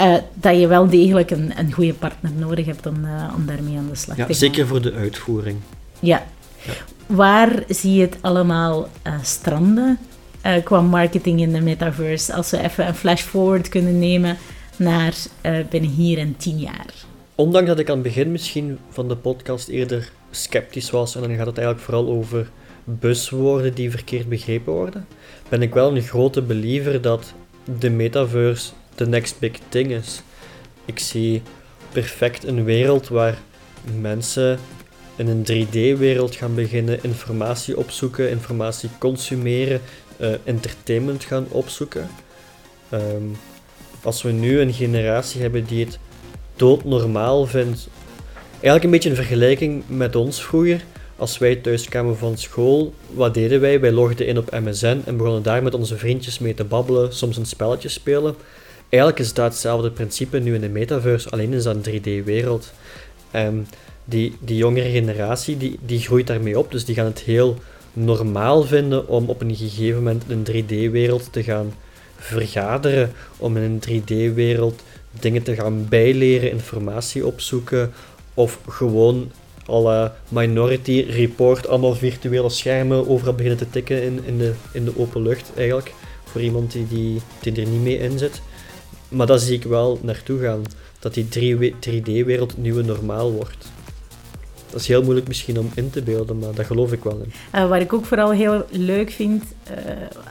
uh, 0.00 0.14
dat 0.34 0.60
je 0.60 0.66
wel 0.66 0.88
degelijk 0.88 1.30
een, 1.30 1.52
een 1.58 1.72
goede 1.72 1.94
partner 1.94 2.32
nodig 2.38 2.66
hebt 2.66 2.86
om, 2.86 3.04
uh, 3.04 3.32
om 3.36 3.46
daarmee 3.46 3.76
aan 3.76 3.88
de 3.90 3.96
slag 3.96 4.16
ja, 4.16 4.26
te 4.26 4.32
gaan. 4.32 4.40
Zeker 4.40 4.66
voor 4.66 4.82
de 4.82 4.92
uitvoering. 4.92 5.56
Ja, 6.00 6.26
Waar 7.06 7.62
zie 7.68 7.94
je 7.94 8.00
het 8.00 8.16
allemaal 8.20 8.88
uh, 9.06 9.14
stranden 9.22 9.98
uh, 10.46 10.64
qua 10.64 10.80
marketing 10.80 11.40
in 11.40 11.52
de 11.52 11.60
metaverse? 11.60 12.34
Als 12.34 12.50
we 12.50 12.62
even 12.62 12.86
een 12.86 12.94
flash 12.94 13.22
forward 13.22 13.68
kunnen 13.68 13.98
nemen 13.98 14.36
naar 14.76 15.14
uh, 15.42 15.58
binnen 15.70 15.90
hier 15.90 16.18
en 16.18 16.36
tien 16.36 16.58
jaar. 16.58 16.94
Ondanks 17.34 17.68
dat 17.68 17.78
ik 17.78 17.88
aan 17.88 17.94
het 17.94 18.02
begin 18.02 18.32
misschien 18.32 18.78
van 18.90 19.08
de 19.08 19.16
podcast 19.16 19.68
eerder 19.68 20.10
sceptisch 20.30 20.90
was, 20.90 21.14
en 21.14 21.20
dan 21.20 21.36
gaat 21.36 21.46
het 21.46 21.58
eigenlijk 21.58 21.86
vooral 21.86 22.08
over 22.08 22.50
buswoorden 22.84 23.74
die 23.74 23.90
verkeerd 23.90 24.28
begrepen 24.28 24.72
worden, 24.72 25.06
ben 25.48 25.62
ik 25.62 25.74
wel 25.74 25.96
een 25.96 26.02
grote 26.02 26.42
believer 26.42 27.00
dat 27.00 27.32
de 27.78 27.90
metaverse 27.90 28.72
de 28.94 29.06
next 29.06 29.38
big 29.38 29.52
thing 29.68 29.90
is. 29.90 30.22
Ik 30.84 30.98
zie 30.98 31.42
perfect 31.92 32.44
een 32.44 32.64
wereld 32.64 33.08
waar 33.08 33.38
mensen 34.00 34.58
in 35.16 35.28
een 35.28 35.44
3D-wereld 35.44 36.34
gaan 36.34 36.54
beginnen 36.54 36.98
informatie 37.02 37.76
opzoeken, 37.78 38.30
informatie 38.30 38.90
consumeren, 38.98 39.80
uh, 40.20 40.32
entertainment 40.44 41.24
gaan 41.24 41.46
opzoeken. 41.48 42.08
Um, 42.92 43.36
als 44.02 44.22
we 44.22 44.30
nu 44.30 44.60
een 44.60 44.72
generatie 44.72 45.40
hebben 45.40 45.64
die 45.64 45.84
het 45.84 45.98
doodnormaal 46.56 47.46
vindt, 47.46 47.88
eigenlijk 48.50 48.84
een 48.84 48.90
beetje 48.90 49.10
een 49.10 49.16
vergelijking 49.16 49.82
met 49.86 50.16
ons 50.16 50.42
vroeger. 50.42 50.84
Als 51.16 51.38
wij 51.38 51.56
thuis 51.56 51.88
kwamen 51.88 52.18
van 52.18 52.38
school, 52.38 52.94
wat 53.10 53.34
deden 53.34 53.60
wij? 53.60 53.80
Wij 53.80 53.92
logden 53.92 54.26
in 54.26 54.38
op 54.38 54.50
MSN 54.50 55.00
en 55.04 55.16
begonnen 55.16 55.42
daar 55.42 55.62
met 55.62 55.74
onze 55.74 55.96
vriendjes 55.96 56.38
mee 56.38 56.54
te 56.54 56.64
babbelen, 56.64 57.14
soms 57.14 57.36
een 57.36 57.46
spelletje 57.46 57.88
spelen. 57.88 58.34
Eigenlijk 58.88 59.22
is 59.22 59.34
dat 59.34 59.44
hetzelfde 59.44 59.90
principe 59.90 60.38
nu 60.38 60.54
in 60.54 60.60
de 60.60 60.68
metaverse, 60.68 61.30
alleen 61.30 61.52
is 61.52 61.62
dat 61.62 61.86
een 61.86 62.00
3D-wereld. 62.00 62.72
Um, 63.34 63.66
die, 64.08 64.36
die 64.40 64.56
jongere 64.56 64.90
generatie 64.90 65.56
die, 65.56 65.78
die 65.86 66.00
groeit 66.00 66.26
daarmee 66.26 66.58
op. 66.58 66.70
Dus 66.70 66.84
die 66.84 66.94
gaan 66.94 67.04
het 67.04 67.20
heel 67.20 67.56
normaal 67.92 68.62
vinden 68.62 69.08
om 69.08 69.28
op 69.28 69.40
een 69.40 69.56
gegeven 69.56 70.02
moment 70.02 70.24
in 70.28 70.44
een 70.44 70.64
3D-wereld 70.64 71.32
te 71.32 71.42
gaan 71.42 71.72
vergaderen. 72.16 73.12
Om 73.36 73.56
in 73.56 73.62
een 73.62 74.02
3D-wereld 74.02 74.82
dingen 75.20 75.42
te 75.42 75.54
gaan 75.54 75.88
bijleren, 75.88 76.50
informatie 76.50 77.26
opzoeken. 77.26 77.92
Of 78.34 78.58
gewoon 78.68 79.30
alle 79.66 80.12
Minority 80.28 81.06
Report, 81.08 81.68
allemaal 81.68 81.94
virtuele 81.94 82.48
schermen 82.48 83.08
overal 83.08 83.34
beginnen 83.34 83.58
te 83.58 83.70
tikken 83.70 84.02
in, 84.02 84.20
in, 84.24 84.38
de, 84.38 84.52
in 84.72 84.84
de 84.84 84.98
open 84.98 85.22
lucht 85.22 85.50
eigenlijk. 85.56 85.92
Voor 86.24 86.40
iemand 86.40 86.72
die, 86.72 86.86
die, 86.88 87.20
die 87.40 87.62
er 87.62 87.68
niet 87.68 87.82
mee 87.82 87.98
in 87.98 88.18
zit. 88.18 88.40
Maar 89.08 89.26
daar 89.26 89.38
zie 89.38 89.54
ik 89.54 89.64
wel 89.64 89.98
naartoe 90.02 90.40
gaan. 90.40 90.62
Dat 90.98 91.14
die 91.14 91.24
3D-wereld 91.24 92.50
het 92.50 92.62
nieuwe 92.62 92.82
normaal 92.82 93.32
wordt. 93.32 93.74
Dat 94.70 94.80
is 94.80 94.86
heel 94.86 95.02
moeilijk 95.02 95.28
misschien 95.28 95.58
om 95.58 95.70
in 95.74 95.90
te 95.90 96.02
beelden, 96.02 96.38
maar 96.38 96.54
daar 96.54 96.64
geloof 96.64 96.92
ik 96.92 97.04
wel 97.04 97.18
in. 97.18 97.32
Uh, 97.54 97.68
wat 97.68 97.80
ik 97.80 97.92
ook 97.92 98.04
vooral 98.04 98.30
heel 98.30 98.66
leuk 98.70 99.10
vind 99.10 99.44
uh, 99.70 99.76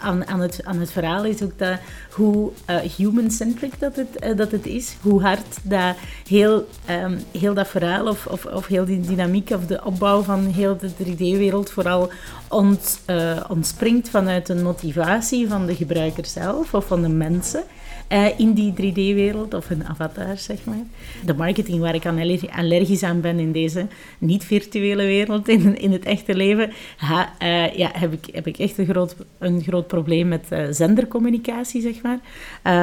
aan, 0.02 0.28
aan, 0.28 0.40
het, 0.40 0.60
aan 0.64 0.80
het 0.80 0.92
verhaal 0.92 1.26
is 1.26 1.44
ook 1.44 1.58
dat 1.58 1.80
hoe 2.12 2.52
uh, 2.70 2.76
human-centric 2.76 3.80
dat 3.80 3.96
het, 3.96 4.38
dat 4.38 4.52
het 4.52 4.66
is. 4.66 4.96
Hoe 5.02 5.22
hard 5.22 5.58
dat 5.64 5.96
heel, 6.28 6.68
um, 6.90 7.20
heel 7.40 7.54
dat 7.54 7.68
verhaal 7.68 8.08
of, 8.08 8.26
of, 8.26 8.46
of 8.46 8.68
heel 8.68 8.86
die 8.86 9.00
dynamiek 9.00 9.50
of 9.50 9.66
de 9.66 9.84
opbouw 9.84 10.22
van 10.22 10.46
heel 10.46 10.78
de 10.78 10.90
3D-wereld 10.90 11.70
vooral 11.70 12.12
ont, 12.50 13.00
ontspringt 13.48 14.10
vanuit 14.10 14.50
een 14.50 14.64
motivatie 14.64 15.48
van 15.48 15.66
de 15.66 15.76
gebruiker 15.76 16.26
zelf 16.26 16.74
of 16.74 16.86
van 16.86 17.02
de 17.02 17.10
mensen. 17.10 17.64
Uh, 18.12 18.40
in 18.40 18.54
die 18.54 18.74
3D-wereld, 18.74 19.54
of 19.54 19.70
een 19.70 19.86
avatar, 19.86 20.38
zeg 20.38 20.64
maar. 20.64 20.84
De 21.26 21.34
marketing 21.34 21.80
waar 21.80 21.96
ik 21.96 22.06
allergisch 22.52 23.04
aan 23.04 23.22
ben 23.22 23.40
in 23.40 23.52
deze 23.52 23.88
niet-virtuele 24.18 25.04
wereld, 25.04 25.48
in, 25.48 25.78
in 25.80 25.92
het 25.92 26.06
echte 26.06 26.36
leven, 26.36 26.70
uh, 26.70 27.76
ja, 27.76 27.92
heb, 27.94 28.14
ik, 28.14 28.26
heb 28.32 28.48
ik 28.48 28.58
echt 28.58 28.78
een 28.78 28.86
groot, 28.86 29.16
een 29.38 29.64
groot 29.64 29.88
probleem 29.88 30.28
met 30.28 30.46
uh, 30.50 30.66
zendercommunicatie, 30.70 31.82
zeg 31.82 32.02
maar. 32.02 32.20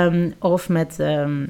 Um, 0.06 0.34
of 0.38 0.68
met... 0.68 0.98
Um, 0.98 1.48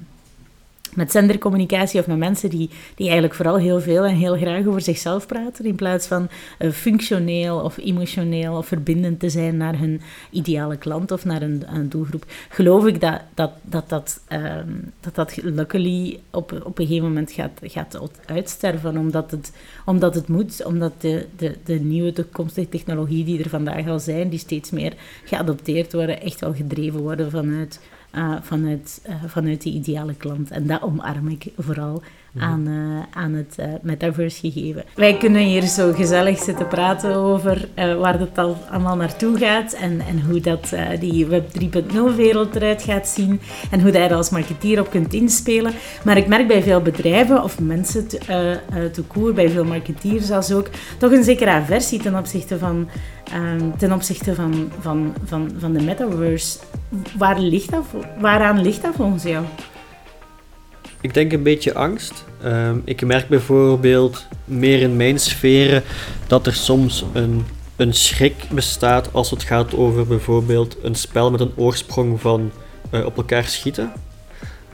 met 0.94 1.10
zendercommunicatie 1.10 2.00
of 2.00 2.06
met 2.06 2.18
mensen 2.18 2.50
die, 2.50 2.70
die 2.94 3.06
eigenlijk 3.06 3.34
vooral 3.34 3.56
heel 3.56 3.80
veel 3.80 4.04
en 4.04 4.14
heel 4.14 4.36
graag 4.36 4.66
over 4.66 4.80
zichzelf 4.80 5.26
praten, 5.26 5.64
in 5.64 5.74
plaats 5.74 6.06
van 6.06 6.28
uh, 6.58 6.70
functioneel 6.70 7.58
of 7.60 7.76
emotioneel 7.76 8.56
of 8.56 8.66
verbindend 8.66 9.20
te 9.20 9.28
zijn 9.28 9.56
naar 9.56 9.78
hun 9.78 10.00
ideale 10.30 10.76
klant 10.76 11.10
of 11.10 11.24
naar 11.24 11.42
een, 11.42 11.62
een 11.66 11.88
doelgroep, 11.88 12.24
geloof 12.48 12.86
ik 12.86 13.00
dat 13.00 13.20
dat, 13.34 13.50
dat, 13.62 13.88
dat, 13.88 14.20
um, 14.32 14.92
dat, 15.00 15.14
dat 15.14 15.36
luckily 15.42 16.20
op, 16.30 16.60
op 16.64 16.78
een 16.78 16.86
gegeven 16.86 17.08
moment 17.08 17.32
gaat, 17.32 17.60
gaat 17.62 18.00
uitsterven, 18.26 18.96
omdat 18.96 19.30
het, 19.30 19.52
omdat 19.84 20.14
het 20.14 20.28
moet, 20.28 20.64
omdat 20.64 20.92
de, 21.00 21.26
de, 21.36 21.56
de 21.64 21.80
nieuwe 21.80 22.12
toekomstige 22.12 22.68
technologie 22.68 23.24
die 23.24 23.42
er 23.42 23.48
vandaag 23.48 23.88
al 23.88 24.00
zijn, 24.00 24.28
die 24.28 24.38
steeds 24.38 24.70
meer 24.70 24.92
geadopteerd 25.24 25.92
worden, 25.92 26.20
echt 26.20 26.40
wel 26.40 26.54
gedreven 26.54 27.00
worden 27.00 27.30
vanuit 27.30 27.80
uh, 28.14 28.36
vanuit, 28.40 29.02
uh, 29.08 29.24
vanuit 29.26 29.62
die 29.62 29.72
ideale 29.74 30.14
klant. 30.14 30.50
En 30.50 30.66
dat 30.66 30.82
omarm 30.82 31.28
ik 31.28 31.52
vooral. 31.56 32.02
Aan, 32.38 32.68
uh, 32.68 33.22
aan 33.22 33.32
het 33.32 33.56
metaverse 33.82 34.50
gegeven. 34.50 34.84
Wij 34.94 35.16
kunnen 35.16 35.42
hier 35.42 35.62
zo 35.62 35.92
gezellig 35.92 36.38
zitten 36.38 36.68
praten 36.68 37.14
over 37.14 37.68
waar 37.74 38.18
het 38.18 38.38
al 38.38 38.56
allemaal 38.70 38.96
naartoe 38.96 39.38
gaat 39.38 39.72
en, 39.72 40.00
en 40.00 40.20
hoe 40.20 40.40
dat, 40.40 40.72
die 41.00 41.26
Web 41.26 41.48
3.0 41.60 42.16
wereld 42.16 42.56
eruit 42.56 42.82
gaat 42.82 43.08
zien 43.08 43.40
en 43.70 43.80
hoe 43.80 43.92
je 43.92 44.14
als 44.14 44.30
marketeer 44.30 44.80
op 44.80 44.90
kunt 44.90 45.12
inspelen. 45.12 45.72
Maar 46.04 46.16
ik 46.16 46.26
merk 46.26 46.48
bij 46.48 46.62
veel 46.62 46.80
bedrijven 46.80 47.42
of 47.42 47.60
mensen 47.60 48.08
te, 48.08 49.02
koer, 49.06 49.34
bij 49.34 49.48
veel 49.48 49.64
marketeers 49.64 50.30
als 50.30 50.52
ook, 50.52 50.68
toch 50.98 51.12
een 51.12 51.24
zekere 51.24 51.50
aversie 51.50 52.00
ten 52.00 52.18
opzichte 52.18 52.58
van 52.58 52.88
Um, 53.34 53.76
ten 53.78 53.92
opzichte 53.92 54.34
van, 54.34 54.70
van, 54.80 55.14
van, 55.24 55.50
van 55.58 55.72
de 55.72 55.82
metaverse. 55.82 56.58
Waar 57.18 57.38
ligt 57.38 57.70
dat, 57.70 57.84
waaraan 58.18 58.62
ligt 58.62 58.82
dat 58.82 58.94
volgens 58.94 59.22
jou? 59.22 59.44
Ik 61.02 61.14
denk 61.14 61.32
een 61.32 61.42
beetje 61.42 61.74
angst. 61.74 62.24
Um, 62.44 62.82
ik 62.84 63.06
merk 63.06 63.28
bijvoorbeeld 63.28 64.26
meer 64.44 64.80
in 64.80 64.96
mijn 64.96 65.18
sferen 65.18 65.82
dat 66.26 66.46
er 66.46 66.54
soms 66.54 67.04
een, 67.12 67.44
een 67.76 67.94
schrik 67.94 68.34
bestaat 68.50 69.12
als 69.12 69.30
het 69.30 69.42
gaat 69.42 69.74
over 69.74 70.06
bijvoorbeeld 70.06 70.76
een 70.82 70.94
spel 70.94 71.30
met 71.30 71.40
een 71.40 71.52
oorsprong 71.56 72.20
van 72.20 72.50
uh, 72.90 73.04
op 73.04 73.16
elkaar 73.16 73.44
schieten. 73.44 73.92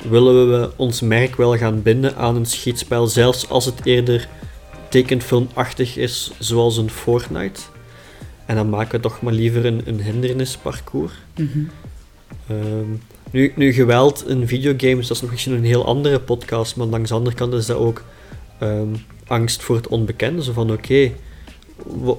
Willen 0.09 0.51
we 0.61 0.71
ons 0.77 1.01
merk 1.01 1.37
wel 1.37 1.57
gaan 1.57 1.83
binden 1.83 2.17
aan 2.17 2.37
een 2.37 2.47
schietspel, 2.47 3.07
zelfs 3.07 3.49
als 3.49 3.65
het 3.65 3.85
eerder 3.85 4.29
tekenfilmachtig 4.89 5.97
is, 5.97 6.31
zoals 6.39 6.77
een 6.77 6.91
Fortnite? 6.91 7.61
En 8.47 8.57
dan 8.57 8.69
maken 8.69 8.91
we 8.95 9.01
toch 9.01 9.23
maar 9.23 9.33
liever 9.33 9.67
een, 9.67 9.83
een 9.85 10.03
hindernisparcours. 10.03 11.13
Mhm. 11.37 11.59
Ehm, 12.47 12.91
nu, 13.31 13.53
nu, 13.57 13.73
geweld 13.73 14.29
in 14.29 14.49
videogames, 14.49 15.07
dat 15.07 15.17
is 15.17 15.23
nog 15.23 15.31
misschien 15.31 15.53
een 15.53 15.65
heel 15.65 15.85
andere 15.85 16.21
podcast, 16.21 16.77
maar 16.77 16.87
langs 16.87 17.09
de 17.09 17.15
andere 17.15 17.37
kant 17.37 17.53
is 17.53 17.67
dat 17.67 17.77
ook 17.77 18.03
ehm, 18.59 18.95
angst 19.27 19.63
voor 19.63 19.77
het 19.77 19.89
onbekende. 19.89 20.43
Zo 20.43 20.53
van, 20.53 20.73
oké, 20.73 21.13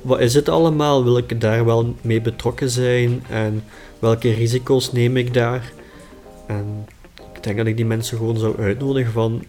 wat 0.02 0.20
is 0.20 0.34
het 0.34 0.50
allemaal? 0.50 1.04
Wil 1.04 1.18
ik 1.18 1.42
daar 1.42 1.66
wel 1.66 1.96
mee 2.02 2.22
betrokken 2.22 2.70
zijn? 2.70 3.24
En 3.30 3.64
welke 4.00 4.34
risico's 4.34 4.92
neem 4.92 5.18
ik 5.18 5.34
daar? 5.34 5.72
En 6.48 6.86
ik 7.34 7.44
denk 7.44 7.58
dat 7.58 7.68
ik 7.68 7.76
die 7.76 7.86
mensen 7.86 8.18
gewoon 8.18 8.38
zou 8.38 8.60
uitnodigen 8.60 9.12
van, 9.12 9.44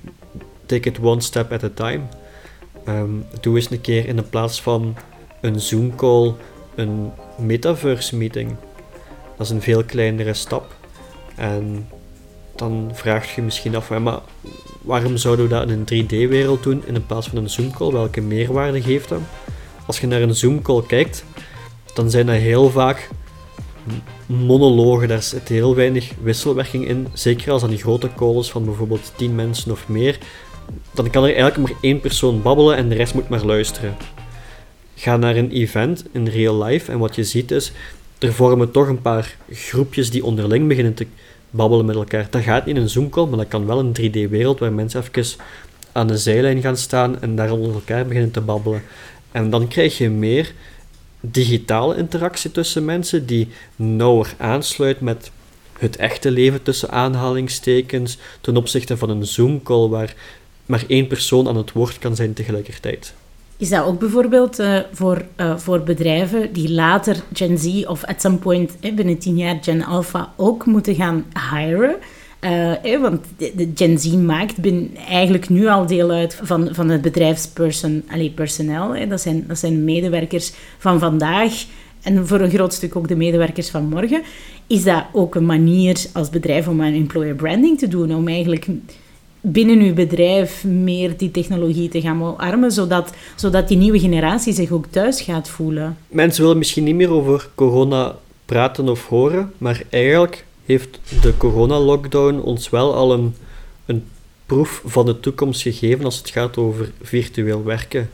take 0.67 0.89
it 0.89 0.99
one 1.03 1.21
step 1.21 1.53
at 1.53 1.65
a 1.65 1.71
time. 1.75 2.01
Um, 2.89 3.25
doe 3.41 3.57
eens 3.57 3.71
een 3.71 3.81
keer 3.81 4.07
in 4.09 4.17
de 4.17 4.23
plaats 4.23 4.63
van 4.63 4.97
een 5.41 5.61
Zoom-call 5.61 6.35
een 6.75 7.13
metaverse 7.39 8.17
meeting. 8.17 8.57
Dat 9.37 9.47
is 9.47 9.53
een 9.53 9.63
veel 9.63 9.85
kleinere 9.85 10.35
stap. 10.35 10.80
En 11.41 11.89
dan 12.57 12.91
vraag 12.93 13.35
je 13.35 13.43
misschien 13.43 13.77
af, 13.77 13.91
maar 13.99 14.21
waarom 14.83 15.17
zouden 15.17 15.49
we 15.49 15.55
dat 15.55 15.71
in 15.71 15.85
een 15.87 16.05
3D-wereld 16.05 16.63
doen 16.63 16.83
in 16.87 17.07
plaats 17.07 17.29
van 17.29 17.39
een 17.39 17.51
Zoom-call? 17.51 17.93
Welke 17.93 18.21
meerwaarde 18.21 18.83
geeft 18.83 19.09
dat? 19.09 19.21
Als 19.87 20.01
je 20.01 20.07
naar 20.07 20.23
een 20.23 20.35
Zoom-call 20.35 20.83
kijkt, 20.87 21.25
dan 21.95 22.11
zijn 22.11 22.27
dat 22.27 22.37
heel 22.37 22.71
vaak 22.71 23.09
monologen. 24.27 25.09
Daar 25.09 25.23
zit 25.23 25.49
heel 25.49 25.75
weinig 25.75 26.13
wisselwerking 26.23 26.89
in. 26.89 27.09
Zeker 27.13 27.53
als 27.53 27.63
aan 27.63 27.71
die 27.71 27.79
grote 27.79 28.09
calls 28.17 28.51
van 28.51 28.65
bijvoorbeeld 28.65 29.13
10 29.17 29.35
mensen 29.35 29.73
of 29.73 29.89
meer. 29.89 30.19
Dan 30.95 31.11
kan 31.11 31.23
er 31.23 31.35
eigenlijk 31.35 31.59
maar 31.59 31.81
één 31.81 32.01
persoon 32.01 32.43
babbelen 32.43 32.77
en 32.77 32.89
de 32.89 32.95
rest 32.95 33.15
moet 33.15 33.29
maar 33.29 33.45
luisteren 33.45 33.97
ga 35.01 35.17
naar 35.17 35.37
een 35.37 35.51
event 35.51 36.05
in 36.13 36.27
real 36.27 36.63
life 36.65 36.93
en 36.93 36.99
wat 36.99 37.15
je 37.15 37.25
ziet 37.25 37.51
is, 37.51 37.73
er 38.19 38.33
vormen 38.33 38.71
toch 38.71 38.89
een 38.89 39.03
paar 39.03 39.37
groepjes 39.51 40.11
die 40.11 40.25
onderling 40.25 40.69
beginnen 40.69 40.95
te 40.95 41.07
babbelen 41.51 41.87
met 41.87 41.97
elkaar. 41.97 42.27
Dat 42.31 42.43
gaat 42.43 42.67
niet 42.67 42.77
in 42.77 42.83
een 42.83 42.89
Zoom-call, 42.89 43.27
maar 43.27 43.39
dat 43.39 43.49
kan 43.49 43.67
wel 43.67 43.79
een 43.79 43.97
3D-wereld 44.01 44.59
waar 44.59 44.73
mensen 44.73 45.03
even 45.03 45.39
aan 45.93 46.07
de 46.07 46.19
zijlijn 46.19 46.61
gaan 46.61 46.77
staan 46.77 47.21
en 47.21 47.37
daar 47.37 47.51
onder 47.53 47.75
elkaar 47.75 48.07
beginnen 48.07 48.31
te 48.31 48.41
babbelen. 48.41 48.83
En 49.33 49.51
dan 49.51 49.69
krijg 49.69 49.99
je 49.99 50.11
meer 50.11 50.53
digitale 51.21 51.97
interactie 51.97 52.51
tussen 52.51 52.85
mensen 52.85 53.27
die 53.27 53.49
nauwer 53.77 54.35
aansluit 54.39 55.01
met 55.01 55.31
het 55.79 55.97
echte 55.97 56.31
leven 56.31 56.63
tussen 56.63 56.91
aanhalingstekens 56.91 58.19
ten 58.41 58.57
opzichte 58.57 58.97
van 58.97 59.11
een 59.11 59.27
Zoom-call 59.27 59.89
waar 59.89 60.15
maar 60.67 60.85
één 60.87 61.07
persoon 61.07 61.49
aan 61.49 61.57
het 61.57 61.73
woord 61.73 61.99
kan 61.99 62.17
zijn 62.17 62.33
tegelijkertijd. 62.33 63.15
Is 63.61 63.69
dat 63.69 63.85
ook 63.85 63.99
bijvoorbeeld 63.99 64.61
uh, 64.61 64.79
voor, 64.93 65.23
uh, 65.37 65.57
voor 65.57 65.83
bedrijven 65.83 66.53
die 66.53 66.71
later 66.71 67.17
Gen 67.33 67.59
Z 67.59 67.85
of 67.85 68.05
at 68.05 68.21
some 68.21 68.37
point 68.37 68.77
eh, 68.81 68.95
binnen 68.95 69.19
tien 69.19 69.37
jaar 69.37 69.59
Gen 69.61 69.85
Alpha 69.85 70.33
ook 70.37 70.67
moeten 70.67 70.95
gaan 70.95 71.25
hiren? 71.51 71.97
Eh, 72.41 73.01
want 73.01 73.27
de, 73.37 73.71
Gen 73.75 73.99
Z 73.99 74.13
maakt 74.13 74.57
ben 74.57 74.91
eigenlijk 75.09 75.49
nu 75.49 75.67
al 75.67 75.87
deel 75.87 76.11
uit 76.11 76.41
van, 76.43 76.69
van 76.73 76.89
het 76.89 77.03
bedrijfspersoneel. 77.03 78.95
Eh, 78.95 79.09
dat, 79.09 79.21
zijn, 79.21 79.45
dat 79.47 79.59
zijn 79.59 79.85
medewerkers 79.85 80.53
van 80.79 80.99
vandaag 80.99 81.65
en 82.03 82.27
voor 82.27 82.41
een 82.41 82.51
groot 82.51 82.75
stuk 82.75 82.97
ook 82.97 83.09
de 83.09 83.17
medewerkers 83.17 83.71
van 83.71 83.89
morgen. 83.89 84.23
Is 84.67 84.85
dat 84.85 85.05
ook 85.13 85.35
een 85.35 85.47
manier 85.47 86.05
als 86.13 86.31
bedrijf 86.31 86.69
om 86.69 86.83
aan 86.83 86.95
employer 86.95 87.35
branding 87.35 87.79
te 87.79 87.89
doen? 87.89 88.15
Om 88.15 88.29
eigenlijk 88.29 88.67
binnen 89.41 89.81
uw 89.81 89.95
bedrijf 89.95 90.65
meer 90.65 91.17
die 91.17 91.31
technologie 91.31 91.89
te 91.89 92.01
gaan 92.01 92.23
omarmen, 92.23 92.73
zodat, 92.73 93.13
zodat 93.37 93.69
die 93.69 93.77
nieuwe 93.77 93.99
generatie 93.99 94.53
zich 94.53 94.71
ook 94.71 94.87
thuis 94.91 95.21
gaat 95.21 95.49
voelen? 95.49 95.97
Mensen 96.09 96.43
willen 96.43 96.59
misschien 96.59 96.85
niet 96.85 96.95
meer 96.95 97.11
over 97.11 97.49
corona 97.55 98.17
praten 98.45 98.89
of 98.89 99.07
horen, 99.07 99.53
maar 99.59 99.83
eigenlijk 99.89 100.45
heeft 100.65 101.01
de 101.23 101.37
corona-lockdown 101.37 102.39
ons 102.39 102.71
wel 102.71 102.95
al 102.95 103.13
een, 103.13 103.35
een 103.87 104.05
proef 104.47 104.83
van 104.85 105.07
de 105.07 105.21
toekomst 105.21 105.63
gegeven 105.63 106.05
als 106.05 106.19
het 106.19 106.31
gaat 106.31 106.57
over 106.57 106.93
virtueel 107.03 107.65
werken. 107.65 108.11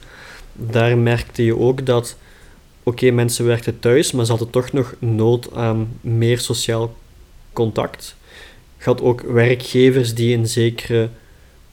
Daar 0.52 0.98
merkte 0.98 1.44
je 1.44 1.58
ook 1.58 1.86
dat, 1.86 2.16
oké, 2.82 3.10
mensen 3.10 3.46
werkten 3.46 3.78
thuis, 3.78 4.12
maar 4.12 4.24
ze 4.24 4.30
hadden 4.30 4.50
toch 4.50 4.72
nog 4.72 4.94
nood 4.98 5.54
aan 5.54 5.88
meer 6.00 6.38
sociaal 6.38 6.94
contact. 7.52 8.16
Had 8.86 9.00
ook 9.02 9.20
werkgevers 9.20 10.14
die 10.14 10.36
een 10.36 10.48
zekere 10.48 11.08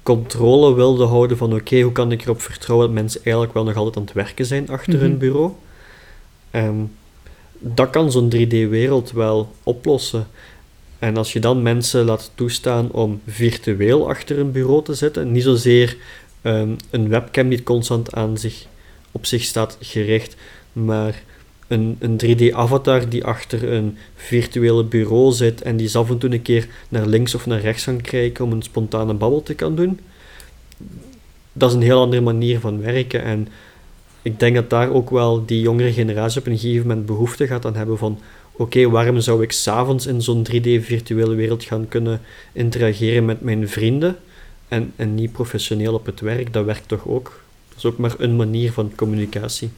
controle 0.03 0.73
wilden 0.73 1.07
houden 1.07 1.37
van 1.37 1.53
oké, 1.53 1.81
hoe 1.81 1.91
kan 1.91 2.11
ik 2.11 2.21
erop 2.21 2.41
vertrouwen 2.41 2.87
dat 2.87 2.95
mensen 2.95 3.21
eigenlijk 3.23 3.53
wel 3.53 3.63
nog 3.63 3.75
altijd 3.75 3.95
aan 3.95 4.03
het 4.03 4.13
werken 4.13 4.45
zijn 4.45 4.69
achter 4.69 4.99
hun 4.99 5.09
mhm. 5.09 5.19
bureau. 5.19 5.51
Um, 6.51 6.91
dat 7.59 7.89
kan 7.89 8.11
zo'n 8.11 8.33
3D-wereld 8.35 9.11
wel 9.11 9.51
oplossen. 9.63 10.27
En 10.99 11.17
als 11.17 11.33
je 11.33 11.39
dan 11.39 11.61
mensen 11.61 12.05
laat 12.05 12.31
toestaan 12.35 12.91
om 12.91 13.21
virtueel 13.27 14.09
achter 14.09 14.39
een 14.39 14.51
bureau 14.51 14.83
te 14.83 14.93
zitten, 14.93 15.31
niet 15.31 15.43
zozeer 15.43 15.97
um, 16.41 16.75
een 16.89 17.09
webcam 17.09 17.49
die 17.49 17.63
constant 17.63 18.13
aan 18.13 18.37
zich, 18.37 18.65
op 19.11 19.25
zich 19.25 19.43
staat 19.43 19.77
gericht, 19.81 20.35
maar 20.71 21.23
een, 21.67 21.97
een 21.99 22.19
3D-avatar 22.25 23.09
die 23.09 23.25
achter 23.25 23.73
een 23.73 23.97
virtuele 24.15 24.83
bureau 24.83 25.31
zit 25.31 25.61
en 25.61 25.77
die 25.77 25.97
af 25.97 26.09
en 26.09 26.17
toe 26.17 26.31
een 26.31 26.41
keer 26.41 26.67
naar 26.89 27.05
links 27.05 27.35
of 27.35 27.45
naar 27.45 27.61
rechts 27.61 27.83
kan 27.83 28.01
kijken 28.01 28.45
om 28.45 28.51
een 28.51 28.61
spontane 28.61 29.13
babbel 29.13 29.43
te 29.43 29.53
kan 29.53 29.75
doen. 29.75 29.99
Dat 31.53 31.69
is 31.69 31.75
een 31.75 31.81
heel 31.81 32.01
andere 32.01 32.21
manier 32.21 32.59
van 32.59 32.81
werken 32.81 33.23
en 33.23 33.47
ik 34.21 34.39
denk 34.39 34.55
dat 34.55 34.69
daar 34.69 34.91
ook 34.91 35.09
wel 35.09 35.45
die 35.45 35.61
jongere 35.61 35.93
generatie 35.93 36.39
op 36.39 36.47
een 36.47 36.57
gegeven 36.57 36.87
moment 36.87 37.05
behoefte 37.05 37.47
gaat 37.47 37.65
aan 37.65 37.75
hebben 37.75 37.97
van 37.97 38.19
oké, 38.51 38.89
waarom 38.89 39.19
zou 39.19 39.43
ik 39.43 39.51
s'avonds 39.51 40.05
in 40.05 40.21
zo'n 40.21 40.47
3D-virtuele 40.51 41.35
wereld 41.35 41.63
gaan 41.63 41.87
kunnen 41.87 42.21
interageren 42.51 43.25
met 43.25 43.41
mijn 43.41 43.69
vrienden 43.69 44.17
en, 44.67 44.91
en 44.95 45.15
niet 45.15 45.31
professioneel 45.31 45.93
op 45.93 46.05
het 46.05 46.19
werk? 46.19 46.53
Dat 46.53 46.65
werkt 46.65 46.87
toch 46.87 47.07
ook? 47.07 47.41
Dat 47.67 47.77
is 47.77 47.85
ook 47.85 47.97
maar 47.97 48.15
een 48.17 48.35
manier 48.35 48.71
van 48.71 48.91
communicatie. 48.95 49.69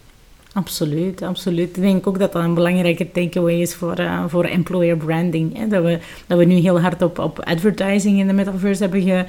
Absoluut, 0.56 1.22
absoluut. 1.22 1.78
Ik 1.78 1.82
denk 1.82 2.08
ook 2.08 2.20
dat 2.20 2.34
dat 2.34 2.44
een 2.44 2.54
belangrijke 2.54 3.12
takeaway 3.12 3.62
is 3.62 3.76
voor, 3.76 4.00
uh, 4.00 4.24
voor 4.28 4.44
employer 4.44 4.98
branding. 4.98 5.58
Hè? 5.58 5.68
Dat, 5.68 5.84
we, 5.84 6.00
dat 6.28 6.38
we 6.38 6.46
nu 6.46 6.56
heel 6.56 6.82
hard 6.82 7.02
op, 7.02 7.20
op 7.20 7.40
advertising 7.40 8.20
in 8.20 8.28
de 8.28 8.34
metaverse 8.34 8.82
hebben 8.82 9.28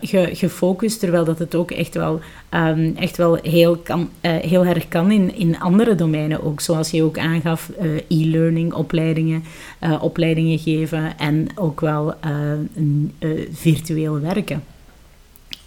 ge, 0.00 0.28
gefocust, 0.32 1.00
terwijl 1.00 1.24
dat 1.24 1.38
het 1.38 1.54
ook 1.54 1.70
echt 1.70 1.94
wel, 1.94 2.20
um, 2.50 2.96
echt 2.96 3.16
wel 3.16 3.38
heel, 3.42 3.76
kan, 3.76 4.08
uh, 4.22 4.36
heel 4.36 4.64
erg 4.64 4.88
kan 4.88 5.10
in, 5.10 5.34
in 5.34 5.60
andere 5.60 5.94
domeinen 5.94 6.42
ook. 6.42 6.60
Zoals 6.60 6.90
je 6.90 7.02
ook 7.02 7.18
aangaf, 7.18 7.70
e-learning, 8.08 8.72
opleidingen, 8.72 9.44
opleidingen 10.00 10.58
geven 10.58 11.18
en 11.18 11.48
ook 11.54 11.80
wel 11.80 12.14
virtueel 13.52 14.20
werken 14.20 14.62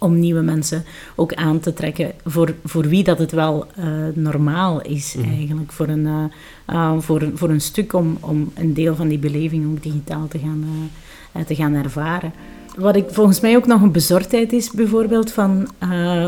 om 0.00 0.18
nieuwe 0.18 0.40
mensen 0.40 0.84
ook 1.14 1.34
aan 1.34 1.60
te 1.60 1.72
trekken 1.72 2.12
voor, 2.24 2.54
voor 2.64 2.88
wie 2.88 3.04
dat 3.04 3.18
het 3.18 3.32
wel 3.32 3.66
uh, 3.78 3.84
normaal 4.14 4.80
is 4.80 5.14
mm. 5.14 5.24
eigenlijk. 5.24 5.72
Voor 5.72 5.88
een, 5.88 6.06
uh, 6.06 6.24
uh, 6.70 6.92
voor, 6.98 7.30
voor 7.34 7.48
een 7.48 7.60
stuk 7.60 7.92
om, 7.92 8.16
om 8.20 8.50
een 8.54 8.74
deel 8.74 8.94
van 8.94 9.08
die 9.08 9.18
beleving 9.18 9.70
ook 9.70 9.82
digitaal 9.82 10.28
te 10.28 10.38
gaan, 10.38 10.90
te 11.46 11.54
gaan 11.54 11.74
ervaren. 11.74 12.32
Wat 12.76 12.96
ik 12.96 13.04
volgens 13.10 13.40
mij 13.40 13.56
ook 13.56 13.66
nog 13.66 13.82
een 13.82 13.92
bezorgdheid 13.92 14.52
is, 14.52 14.70
bijvoorbeeld 14.70 15.32
van, 15.32 15.68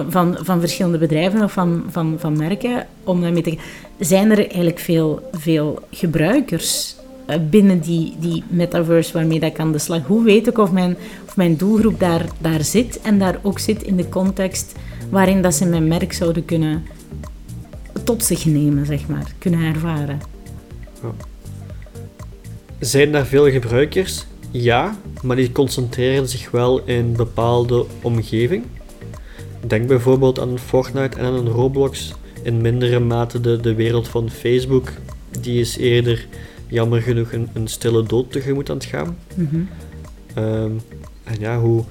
van, 0.09 0.37
van 0.41 0.61
verschillende 0.61 0.99
bedrijven 0.99 1.43
of 1.43 1.53
van, 1.53 1.85
van, 1.89 2.17
van 2.19 2.37
merken, 2.37 2.87
om 3.05 3.21
daarmee 3.21 3.43
te 3.43 3.59
zijn 3.99 4.31
er 4.31 4.39
eigenlijk 4.39 4.79
veel, 4.79 5.29
veel 5.33 5.79
gebruikers 5.91 6.97
eh, 6.97 7.02
binnen 7.51 7.81
die, 7.81 8.15
die 8.21 8.43
metaverse 8.49 9.13
waarmee 9.13 9.41
dat 9.41 9.51
ik 9.51 9.59
aan 9.59 9.73
de 9.73 9.79
slag. 9.79 10.07
Hoe 10.07 10.25
weet 10.25 10.47
ik 10.47 10.59
of 10.59 10.73
mijn, 10.73 10.97
of 11.27 11.37
mijn 11.37 11.57
doelgroep 11.57 12.01
daar, 12.01 12.27
daar 12.39 12.65
zit 12.65 13.01
en 13.01 13.19
daar 13.19 13.39
ook 13.43 13.59
zit 13.59 13.83
in 13.83 13.97
de 13.97 14.09
context 14.09 14.73
waarin 15.11 15.43
dat 15.43 15.55
ze 15.55 15.67
mijn 15.67 15.89
merk 15.89 16.13
zouden 16.13 16.45
kunnen 16.45 16.83
tot 18.05 18.25
zich 18.25 18.45
nemen, 18.45 18.87
zeg 18.87 19.09
maar, 19.09 19.33
kunnen 19.39 19.61
ervaren. 19.61 20.21
Zijn 22.79 23.13
daar 23.13 23.27
veel 23.27 23.51
gebruikers? 23.51 24.27
Ja, 24.51 24.97
maar 25.23 25.37
die 25.37 25.53
concentreren 25.53 26.29
zich 26.29 26.51
wel 26.51 26.83
in 26.85 27.13
bepaalde 27.13 27.85
omgeving. 28.03 28.65
Denk 29.67 29.87
bijvoorbeeld 29.87 30.41
aan 30.41 30.59
Fortnite 30.59 31.19
en 31.19 31.25
aan 31.25 31.49
Roblox. 31.49 32.13
In 32.43 32.61
mindere 32.61 32.99
mate 32.99 33.41
de, 33.41 33.61
de 33.61 33.75
wereld 33.75 34.09
van 34.09 34.31
Facebook. 34.31 34.89
Die 35.41 35.61
is 35.61 35.77
eerder 35.77 36.27
jammer 36.73 37.03
genoeg 37.03 37.33
een, 37.33 37.49
een 37.53 37.69
stille 37.69 38.03
dood 38.03 38.33
tegemoet 38.33 38.71
aan 38.71 38.77
het 38.77 38.85
gaan. 38.85 39.17
Mhm. 39.35 39.61
Ehm, 40.35 40.73
en 41.25 41.37
ja, 41.39 41.61
hoe, 41.61 41.85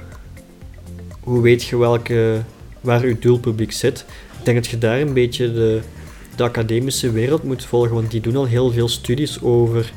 hoe 1.20 1.42
weet 1.42 1.64
je 1.64 1.78
welke, 1.78 2.42
waar 2.82 3.08
je 3.08 3.20
doelpubliek 3.20 3.72
zit? 3.72 4.06
Ik 4.40 4.46
denk 4.46 4.58
dat 4.58 4.68
je 4.68 4.78
daar 4.78 5.00
een 5.00 5.14
beetje 5.14 5.54
de, 5.54 5.82
de 6.36 6.44
academische 6.44 7.12
wereld 7.12 7.44
moet 7.44 7.66
volgen, 7.66 7.94
want 7.94 8.12
die 8.12 8.22
doen 8.22 8.36
al 8.36 8.46
heel 8.46 8.72
veel 8.72 8.88
studies 8.88 9.42
over 9.42 9.94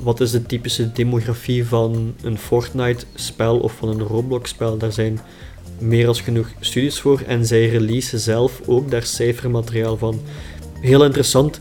wat 0.00 0.20
is 0.20 0.30
de 0.30 0.42
typische 0.42 0.92
demografie 0.92 1.64
van 1.64 2.14
een 2.22 2.38
Fortnite-spel 2.38 3.58
of 3.58 3.72
van 3.72 3.88
een 3.88 4.02
Roblox-spel. 4.02 4.76
Daar 4.76 4.92
zijn 4.92 5.20
meer 5.78 6.04
dan 6.04 6.14
genoeg 6.14 6.52
studies 6.60 7.00
voor 7.00 7.22
en 7.26 7.46
zij 7.46 7.68
releasen 7.68 8.18
zelf 8.18 8.60
ook 8.66 8.90
daar 8.90 9.02
cijfermateriaal 9.02 9.96
van. 9.96 10.20
Heel 10.80 11.04
interessant. 11.04 11.60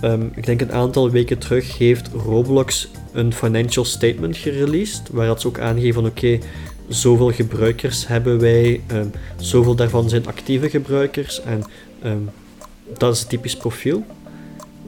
Ehm, 0.00 0.26
ik 0.34 0.46
denk 0.46 0.60
een 0.60 0.72
aantal 0.72 1.10
weken 1.10 1.38
terug 1.38 1.78
heeft 1.78 2.08
Roblox 2.08 2.90
een 3.12 3.32
financial 3.32 3.84
statement 3.84 4.36
gereleased, 4.36 5.02
waar 5.10 5.40
ze 5.40 5.46
ook 5.46 5.58
aangeven 5.58 6.04
oké, 6.04 6.38
zoveel 6.88 7.30
gebruikers 7.30 8.06
hebben 8.06 8.40
wij, 8.40 8.80
um, 8.92 9.10
zoveel 9.36 9.74
daarvan 9.74 10.08
zijn 10.08 10.26
actieve 10.26 10.70
gebruikers 10.70 11.42
en 11.42 11.62
ehm, 12.02 12.18
dat 12.98 13.14
is 13.14 13.20
het 13.20 13.28
typisch 13.28 13.56
profiel. 13.56 14.04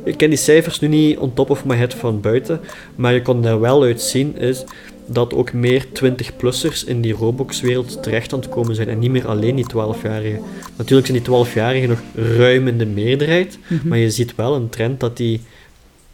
Ik 0.04 0.16
ken 0.16 0.28
die 0.28 0.38
cijfers 0.38 0.80
nu 0.80 0.88
niet 0.88 1.18
on 1.18 1.32
top 1.34 1.50
of 1.50 1.64
my 1.64 1.76
head 1.76 1.94
van 1.94 2.20
buiten, 2.20 2.60
maar 2.94 3.14
je 3.14 3.22
kon 3.22 3.44
er 3.44 3.60
wel 3.60 3.82
uit 3.82 4.02
zien 4.02 4.36
is 4.36 4.64
dat 5.06 5.34
ook 5.34 5.52
meer 5.52 5.86
20-plussers 5.86 6.84
in 6.86 7.00
die 7.00 7.12
Roblox-wereld 7.12 8.02
terecht 8.02 8.32
aan 8.32 8.40
het 8.40 8.48
komen 8.48 8.74
zijn 8.74 8.88
en 8.88 8.98
niet 8.98 9.10
meer 9.10 9.26
alleen 9.26 9.56
die 9.56 9.66
12-jarigen. 9.70 10.40
Natuurlijk 10.76 11.06
zijn 11.06 11.22
die 11.22 11.32
12-jarigen 11.32 11.88
nog 11.88 12.02
ruim 12.36 12.68
in 12.68 12.78
de 12.78 12.86
meerderheid, 12.86 13.58
mhm. 13.66 13.88
maar 13.88 13.98
je 13.98 14.10
ziet 14.10 14.34
wel 14.34 14.54
een 14.54 14.68
trend 14.68 15.00
dat 15.00 15.16
die 15.16 15.40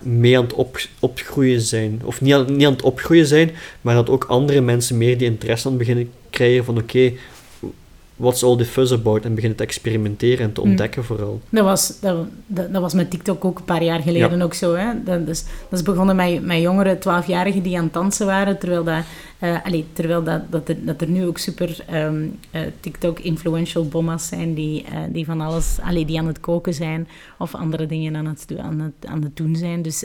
mee 0.03 0.39
aan 0.39 0.45
het 0.45 0.53
op, 0.53 0.81
opgroeien 0.99 1.61
zijn. 1.61 2.01
Of 2.05 2.21
niet 2.21 2.35
aan, 2.35 2.57
niet 2.57 2.67
aan 2.67 2.73
het 2.73 2.83
opgroeien 2.83 3.27
zijn, 3.27 3.51
maar 3.81 3.95
dat 3.95 4.11
ook 4.11 4.25
andere 4.25 4.61
mensen 4.61 4.99
meer 4.99 5.19
die 5.19 5.27
interesse 5.27 5.69
aan 5.69 5.77
beginnen 5.77 6.11
krijgen 6.31 6.65
van 6.65 6.79
oké, 6.79 7.13
what's 8.19 8.43
all 8.43 8.57
the 8.57 8.65
fuzz 8.65 8.93
about 8.93 9.25
en 9.25 9.35
beginnen 9.35 9.59
te 9.59 9.65
experimenteren 9.65 10.45
en 10.45 10.53
te 10.53 10.61
mm. 10.61 10.71
ontdekken 10.71 11.05
vooral. 11.05 11.41
Dat 11.49 11.65
was, 11.65 12.01
dat, 12.01 12.17
dat, 12.47 12.81
was 12.81 12.95
met 12.95 13.11
TikTok 13.11 13.45
ook 13.45 13.59
een 13.59 13.65
paar 13.65 13.83
jaar 13.83 14.01
geleden 14.01 14.43
ook 14.43 14.55
zo. 14.55 14.75
Hè? 14.75 15.03
Dat, 15.05 15.29
is, 15.29 15.45
dat 15.69 15.79
is 15.79 15.83
begonnen 15.83 16.17
met, 16.17 16.45
met 16.45 16.61
jongere 16.61 16.97
12-jarigen 16.97 17.63
die 17.63 17.77
aan 17.77 17.85
het 17.85 17.93
dansen 17.93 18.27
waren, 18.27 18.59
terwijl 18.59 18.85
dat 18.85 19.05
uh, 19.43 19.83
terwijl 19.93 20.23
dat, 20.23 20.51
dat, 20.51 20.69
er, 20.69 20.85
dat 20.85 21.01
er 21.01 21.09
nu 21.09 21.27
ook 21.27 21.39
super 21.39 21.85
um, 21.93 22.39
uh, 22.53 22.61
TikTok-influential 22.81 23.89
bomma's 23.89 24.29
zijn 24.29 24.55
die, 24.55 24.85
uh, 24.93 24.99
die 25.09 25.25
van 25.25 25.41
alles, 25.41 25.79
allee, 25.83 26.05
die 26.05 26.19
aan 26.19 26.27
het 26.27 26.41
koken 26.41 26.75
zijn 26.75 27.09
of 27.39 27.55
andere 27.55 27.87
dingen 27.87 28.17
aan 28.17 28.27
het, 28.27 28.47
aan 28.59 28.81
het, 28.81 29.11
aan 29.11 29.23
het 29.23 29.37
doen 29.37 29.57
zijn. 29.57 29.83
Dus 29.83 30.05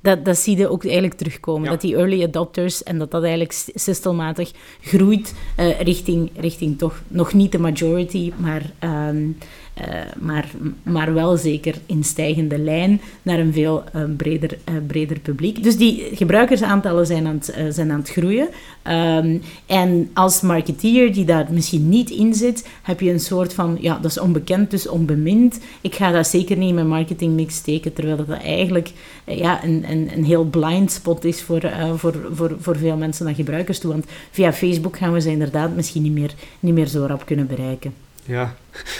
dat, 0.00 0.24
dat 0.24 0.38
zie 0.38 0.56
je 0.56 0.68
ook 0.68 0.84
eigenlijk 0.84 1.14
terugkomen. 1.14 1.70
Dat 1.70 1.80
die 1.80 1.96
early 1.96 2.22
adopters 2.22 2.82
en 2.82 2.98
dat 2.98 3.10
dat 3.10 3.22
eigenlijk 3.22 3.52
stelselmatig 3.52 4.52
groeit 4.80 5.34
richting, 5.78 6.30
richting 6.36 6.78
toch 6.78 7.02
nog 7.08 7.32
niet 7.32 7.52
de 7.52 7.58
majority, 7.58 8.32
maar... 8.36 8.62
Um, 9.08 9.36
uh, 9.80 9.84
maar, 10.18 10.48
maar 10.82 11.14
wel 11.14 11.36
zeker 11.36 11.74
in 11.86 12.04
stijgende 12.04 12.58
lijn 12.58 13.00
naar 13.22 13.38
een 13.38 13.52
veel 13.52 13.84
uh, 13.96 14.02
breder, 14.16 14.58
uh, 14.68 14.74
breder 14.86 15.18
publiek. 15.18 15.62
Dus 15.62 15.76
die 15.76 16.08
gebruikersaantallen 16.12 17.06
zijn 17.06 17.26
aan 17.26 17.34
het, 17.34 17.74
zijn 17.74 17.90
aan 17.90 17.98
het 17.98 18.10
groeien. 18.10 18.48
Um, 18.84 19.42
en 19.66 20.10
als 20.12 20.40
marketeer 20.40 21.12
die 21.12 21.24
daar 21.24 21.46
misschien 21.50 21.88
niet 21.88 22.10
in 22.10 22.34
zit, 22.34 22.68
heb 22.82 23.00
je 23.00 23.10
een 23.10 23.20
soort 23.20 23.54
van, 23.54 23.78
ja, 23.80 23.98
dat 23.98 24.10
is 24.10 24.20
onbekend, 24.20 24.70
dus 24.70 24.88
onbemind. 24.88 25.60
Ik 25.80 25.94
ga 25.94 26.10
dat 26.10 26.26
zeker 26.26 26.56
niet 26.56 26.68
in 26.68 26.74
mijn 26.74 26.88
marketingmix 26.88 27.54
steken, 27.54 27.92
terwijl 27.92 28.16
dat 28.16 28.28
eigenlijk 28.28 28.92
ja, 29.24 29.64
een, 29.64 29.84
een, 29.90 30.10
een 30.14 30.24
heel 30.24 30.44
blind 30.44 30.92
spot 30.92 31.24
is 31.24 31.42
voor, 31.42 31.70
voor, 31.96 32.14
voor, 32.32 32.56
voor 32.60 32.76
veel 32.76 32.96
mensen 32.96 33.24
naar 33.24 33.34
gebruikers 33.34 33.78
toe. 33.78 33.92
Want 33.92 34.04
via 34.30 34.52
Facebook 34.52 34.96
gaan 34.96 35.12
we 35.12 35.20
ze 35.20 35.30
inderdaad 35.30 35.74
misschien 35.74 36.02
niet 36.02 36.12
meer, 36.12 36.34
niet 36.60 36.74
meer 36.74 36.86
zo 36.86 37.06
rap 37.06 37.26
kunnen 37.26 37.46
bereiken. 37.46 38.05
Ja, 38.26 38.54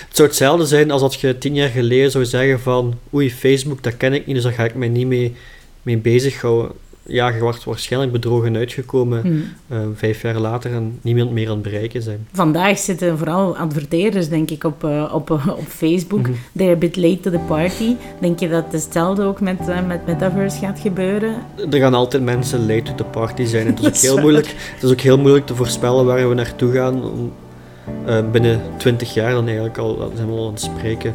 het 0.06 0.16
zou 0.16 0.28
hetzelfde 0.28 0.66
zijn 0.66 0.90
als 0.90 1.00
dat 1.00 1.20
je 1.20 1.38
tien 1.38 1.54
jaar 1.54 1.68
geleden 1.68 2.10
zou 2.10 2.24
zeggen 2.24 2.60
van 2.60 2.94
oei, 3.14 3.30
Facebook, 3.30 3.82
dat 3.82 3.96
ken 3.96 4.12
ik 4.12 4.26
niet, 4.26 4.34
dus 4.34 4.44
daar 4.44 4.52
ga 4.52 4.64
ik 4.64 4.74
mij 4.74 4.88
niet 4.88 5.06
mee, 5.06 5.34
mee 5.82 5.96
bezighouden. 5.96 6.72
Ja, 7.08 7.28
je 7.28 7.40
wordt 7.40 7.64
waarschijnlijk 7.64 8.12
bedrogen 8.12 8.56
uitgekomen 8.56 9.20
hmm. 9.20 9.44
uh, 9.72 9.78
vijf 9.94 10.22
jaar 10.22 10.38
later 10.38 10.72
en 10.72 10.98
niemand 11.02 11.30
meer 11.30 11.46
aan 11.46 11.52
het 11.52 11.62
bereiken 11.62 12.02
zijn. 12.02 12.26
Vandaag 12.32 12.78
zitten 12.78 13.18
vooral 13.18 13.56
adverteerders, 13.56 14.28
denk 14.28 14.50
ik, 14.50 14.64
op, 14.64 14.84
uh, 14.84 15.10
op, 15.14 15.30
uh, 15.30 15.48
op 15.48 15.66
Facebook. 15.68 16.18
Mm 16.18 16.24
-hmm. 16.24 16.34
They're 16.56 16.74
a 16.74 16.78
bit 16.78 16.96
late 16.96 17.20
to 17.20 17.30
the 17.30 17.38
party. 17.38 17.94
Denk 18.20 18.40
je 18.40 18.48
dat 18.48 18.64
hetzelfde 18.70 19.22
ook 19.22 19.40
met, 19.40 19.86
met 19.86 20.06
Metaverse 20.06 20.58
gaat 20.58 20.78
gebeuren? 20.78 21.34
Er 21.70 21.78
gaan 21.78 21.94
altijd 21.94 22.22
mensen 22.22 22.66
late 22.66 22.82
to 22.82 22.94
the 22.94 23.04
party 23.04 23.44
zijn. 23.44 23.66
Het 23.66 23.80
is, 23.80 23.86
ook 23.86 23.94
heel 24.14 24.20
moeilijk, 24.20 24.46
het 24.74 24.82
is 24.82 24.90
ook 24.90 25.00
heel 25.00 25.18
moeilijk 25.18 25.46
te 25.46 25.54
voorspellen 25.54 26.04
waar 26.04 26.28
we 26.28 26.34
naartoe 26.34 26.72
gaan 26.72 27.02
uh, 28.06 28.30
binnen 28.30 28.60
20 28.76 29.14
jaar 29.14 29.32
dan 29.32 29.46
eigenlijk 29.46 29.78
al 29.78 30.12
zijn 30.14 30.28
we 30.28 30.34
al 30.34 30.46
aan 30.46 30.52
het 30.52 30.60
spreken. 30.60 31.14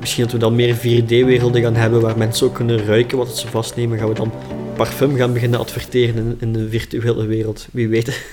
Misschien 0.00 0.22
dat 0.22 0.32
we 0.32 0.38
dan 0.38 0.54
meer 0.54 0.76
4D-werelden 0.76 1.62
gaan 1.62 1.74
hebben 1.74 2.00
waar 2.00 2.18
mensen 2.18 2.46
ook 2.46 2.54
kunnen 2.54 2.84
ruiken 2.84 3.18
wat 3.18 3.38
ze 3.38 3.48
vastnemen. 3.48 3.98
Gaan 3.98 4.08
we 4.08 4.14
dan 4.14 4.32
parfum 4.76 5.16
gaan 5.16 5.32
beginnen 5.32 5.60
adverteren 5.60 6.16
in, 6.16 6.36
in 6.40 6.52
de 6.52 6.68
virtuele 6.68 7.26
wereld? 7.26 7.68
Wie 7.72 7.88
weet. 7.88 8.26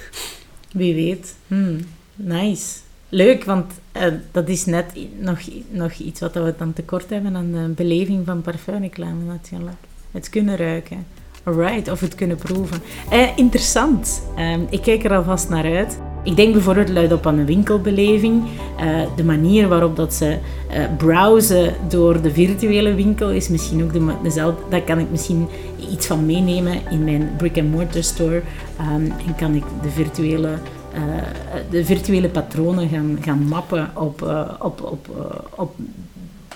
Wie 0.71 0.95
weet. 0.95 1.35
Hmm, 1.47 1.79
nice. 2.15 2.65
Leuk, 3.09 3.43
want 3.43 3.73
uh, 3.97 4.03
dat 4.31 4.49
is 4.49 4.65
net 4.65 4.85
nog, 5.19 5.39
nog 5.69 5.93
iets 5.93 6.19
wat 6.19 6.33
we 6.33 6.53
dan 6.57 6.73
tekort 6.73 7.09
hebben 7.09 7.35
aan 7.35 7.51
de 7.51 7.71
beleving 7.75 8.25
van 8.25 8.41
parfumreclame 8.41 9.23
natuurlijk. 9.23 9.77
Het 10.11 10.29
kunnen 10.29 10.57
ruiken. 10.57 11.05
Alright, 11.43 11.91
of 11.91 11.99
het 11.99 12.15
kunnen 12.15 12.37
proeven. 12.37 12.81
Uh, 13.13 13.37
interessant. 13.37 14.21
Uh, 14.37 14.57
ik 14.69 14.81
kijk 14.81 15.03
er 15.03 15.15
alvast 15.15 15.49
naar 15.49 15.75
uit. 15.75 15.99
Ik 16.27 16.35
denk 16.35 16.53
bijvoorbeeld 16.53 16.89
luid 16.89 17.11
op 17.13 17.27
aan 17.27 17.37
een 17.37 17.45
winkelbeleving. 17.45 18.43
Uh, 18.79 19.01
de 19.15 19.23
manier 19.23 19.67
waarop 19.67 19.95
dat 19.95 20.13
ze 20.13 20.37
uh, 20.71 20.77
browsen 20.97 21.73
door 21.89 22.21
de 22.21 22.31
virtuele 22.31 22.93
winkel 22.93 23.31
is 23.31 23.49
misschien 23.49 23.83
ook 23.83 23.93
de, 23.93 24.13
dezelfde. 24.23 24.61
Daar 24.69 24.81
kan 24.81 24.99
ik 24.99 25.11
misschien 25.11 25.47
iets 25.91 26.07
van 26.07 26.25
meenemen 26.25 26.91
in 26.91 27.03
mijn 27.03 27.29
brick-and-mortar 27.37 28.03
store. 28.03 28.41
Um, 28.79 29.11
en 29.27 29.35
kan 29.37 29.55
ik 29.55 29.63
de 29.81 29.89
virtuele, 29.89 30.49
uh, 30.93 31.01
de 31.69 31.85
virtuele 31.85 32.29
patronen 32.29 32.89
gaan, 32.89 33.17
gaan 33.21 33.47
mappen 33.47 33.89
op, 33.93 34.21
op, 34.59 34.81
op, 34.81 35.07
op 35.55 35.75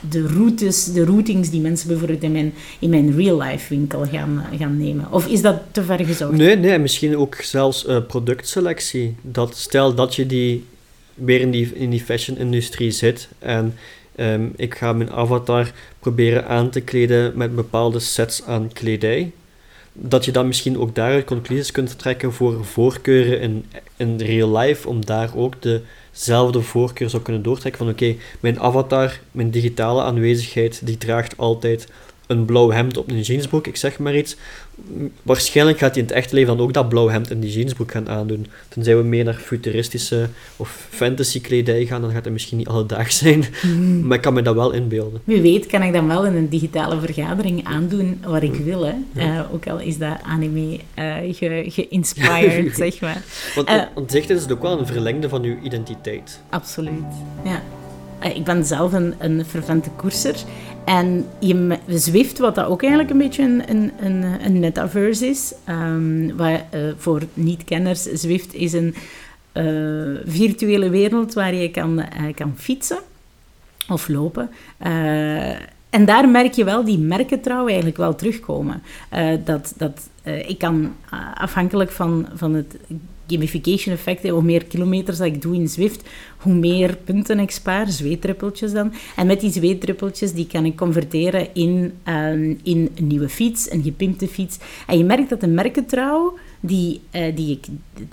de 0.10 0.28
routes, 0.28 0.86
de 0.86 1.06
routings 1.06 1.49
die 1.49 1.62
mensen 1.62 1.88
bijvoorbeeld 1.88 2.24
in 2.24 2.32
mijn, 2.32 2.54
in 2.80 2.89
mijn 2.89 3.16
real-life 3.16 3.70
winkel 3.70 4.06
gaan, 4.06 4.45
gaan 4.58 4.78
nemen? 4.78 5.12
Of 5.12 5.28
is 5.28 5.41
dat 5.41 5.60
te 5.72 5.84
ver 5.84 6.06
gezocht? 6.06 6.32
Nee, 6.32 6.56
nee, 6.56 6.80
misschien 6.80 7.18
ook 7.18 7.36
zelfs 7.36 7.88
uh, 7.88 7.97
productselectie. 8.08 9.16
Dat, 9.22 9.58
stel 9.58 9.93
dat 9.95 10.16
je 10.16 10.26
die 10.26 10.66
weer 11.14 11.39
in 11.39 11.52
die, 11.52 11.72
in 11.74 11.89
die 11.89 12.02
fashion-industrie 12.02 12.91
zit 12.91 13.28
en 13.39 13.76
ehm, 14.16 14.47
ik 14.56 14.76
ga 14.76 14.93
mijn 14.93 15.12
avatar 15.12 15.72
proberen 15.99 16.47
aan 16.47 16.70
te 16.70 16.82
kleden 16.82 17.32
met 17.36 17.56
bepaalde 17.56 17.99
sets 17.99 18.43
aan 18.43 18.74
kledij 18.74 19.32
dat 19.93 20.26
je 20.26 20.32
dan 20.32 20.47
misschien 20.47 20.80
ook 20.80 20.95
daaruit 20.95 21.26
conclusies 21.26 21.72
kunt 21.72 21.99
trekken 21.99 22.34
voor 22.34 22.66
voorkeuren 22.66 23.39
in, 23.39 23.66
in 23.97 24.20
real 24.20 24.58
life, 24.58 24.88
om 24.88 25.06
daar 25.06 25.36
ook 25.36 25.62
dezelfde 26.12 26.62
voorkeur 26.62 27.09
zou 27.09 27.24
kunnen 27.24 27.43
doortrekken 27.43 27.86
van 27.86 27.93
oké, 27.93 28.16
mijn 28.39 28.59
avatar, 28.59 29.20
mijn 29.32 29.51
digitale 29.51 30.03
aanwezigheid, 30.03 30.82
die 30.84 30.97
draagt 30.97 31.38
altijd 31.38 31.88
een 32.32 32.46
blauw 32.46 32.72
hemd 32.72 32.98
op 32.98 33.10
een 33.10 33.22
jeansbroek, 33.22 33.68
ik 33.68 33.76
zeg 33.76 34.00
maar 34.00 34.16
iets. 34.16 34.36
Waarschijnlijk 35.24 35.78
gaat 35.78 35.94
hij 35.94 36.02
in 36.02 36.08
het 36.08 36.18
echte 36.18 36.36
leven 36.36 36.58
dan 36.58 36.66
ook 36.66 36.74
dat 36.74 36.90
blauw 36.90 37.08
hemd 37.08 37.30
en 37.30 37.40
die 37.40 37.52
jeansbroek 37.52 37.92
gaan 37.92 38.10
aandoen. 38.10 38.48
Tenzij 38.68 38.98
we 38.98 39.04
meer 39.04 39.24
naar 39.24 39.34
futuristische 39.34 40.30
of 40.56 40.88
fantasy 40.90 41.42
kledij 41.42 41.86
gaan, 41.86 42.02
dan 42.02 42.12
gaat 42.12 42.24
het 42.24 42.34
misschien 42.34 42.58
niet 42.58 42.68
alledaags 42.68 43.18
zijn. 43.24 43.46
Hmm. 43.62 44.08
Maar 44.08 44.18
ik 44.18 44.24
kan 44.24 44.34
me 44.34 44.42
dat 44.42 44.56
wel 44.56 44.72
inbeelden. 44.72 45.22
Wie 45.24 45.42
weet 45.42 45.66
kan 45.66 45.84
ik 45.84 45.94
dan 45.94 46.08
wel 46.08 46.26
in 46.26 46.36
een 46.36 46.50
digitale 46.50 47.00
vergadering 47.00 47.64
aandoen 47.64 48.22
wat 48.26 48.44
ik 48.44 48.56
wil. 48.56 48.86
Hè? 48.86 48.94
Eh, 49.16 49.54
ook 49.54 49.68
al 49.68 49.80
is 49.80 49.98
dat 49.98 50.18
anime 50.24 50.80
uh, 51.00 51.16
geïnspired, 51.68 52.76
zeg 52.86 53.02
maar. 53.02 53.22
Want, 53.56 53.70
uh, 53.70 53.82
want 53.96 54.12
zegt 54.12 54.30
is 54.30 54.42
het 54.42 54.52
ook 54.52 54.62
wel 54.62 54.80
een 54.80 54.88
verlengde 54.88 55.30
van 55.30 55.44
uw 55.44 55.56
identiteit. 55.64 56.42
Absoluut, 56.50 57.14
ja. 57.44 57.62
Ik 58.30 58.44
ben 58.44 58.66
zelf 58.66 58.94
een, 58.94 59.14
een 59.18 59.46
fervente 59.46 59.90
koerser. 59.90 60.36
En 60.86 61.26
je, 61.40 61.78
Zwift, 61.88 62.40
wat 62.40 62.56
dat 62.56 62.66
ook 62.66 62.82
eigenlijk 62.82 63.12
een 63.12 63.18
beetje 63.18 63.44
een, 63.44 63.92
een, 64.00 64.24
een, 64.46 64.60
metaverse 64.60 65.26
is. 65.26 65.54
Waar, 66.36 66.66
uh, 66.76 66.92
voor 66.98 67.22
niet-kenners, 67.34 68.04
Zwift 68.04 68.54
is 68.54 68.74
een 68.74 68.96
uh, 69.54 70.20
virtuele 70.26 70.90
wereld 70.90 71.34
waar 71.34 71.54
je 71.54 71.72
kan, 71.72 72.00
uh, 72.00 72.34
kan 72.36 72.54
fietsen 72.58 73.00
of 73.90 74.08
lopen. 74.08 74.50
en 75.90 76.06
daar 76.06 76.30
merk 76.30 76.54
je 76.54 76.64
wel 76.64 76.84
die 76.84 77.00
merkentrouw 77.00 77.68
eigenlijk 77.68 77.98
wel 77.98 78.16
terugkomen. 78.16 78.82
dat, 79.44 79.74
dat, 79.78 80.10
ik 80.48 80.58
kan 80.58 80.96
afhankelijk 81.34 81.92
van, 81.92 82.28
van 82.34 82.54
het 82.54 82.78
gamification 83.32 83.96
effect. 83.96 84.30
Hoe 84.30 84.42
meer 84.44 84.66
kilometers 84.66 85.18
dat 85.18 85.28
ik 85.28 85.42
doe 85.42 85.56
in 85.56 85.68
Zwift, 85.68 86.10
hoe 86.38 86.54
meer 86.54 86.98
punten 87.04 87.40
ik 87.40 87.52
spaar, 87.52 87.90
zweetdruppeltjes 87.90 88.72
dan. 88.72 88.94
En 89.16 89.28
met 89.28 89.40
die 89.40 89.52
zweetdruppeltjes 89.52 90.34
die 90.34 90.48
kan 90.48 90.66
ik 90.66 90.76
converteren 90.76 91.48
in, 91.54 91.94
um, 92.08 92.60
in 92.64 92.90
een 92.96 93.08
nieuwe 93.08 93.30
fiets, 93.30 93.72
een 93.72 93.84
gepimpte 93.84 94.28
fiets. 94.28 94.58
En 94.88 94.98
je 94.98 95.04
merkt 95.04 95.30
dat 95.30 95.42
de 95.42 95.48
merkentrouw 95.48 96.38
die, 96.62 97.01
uh, 97.12 97.36
die 97.36 97.51
ik, 97.51 97.66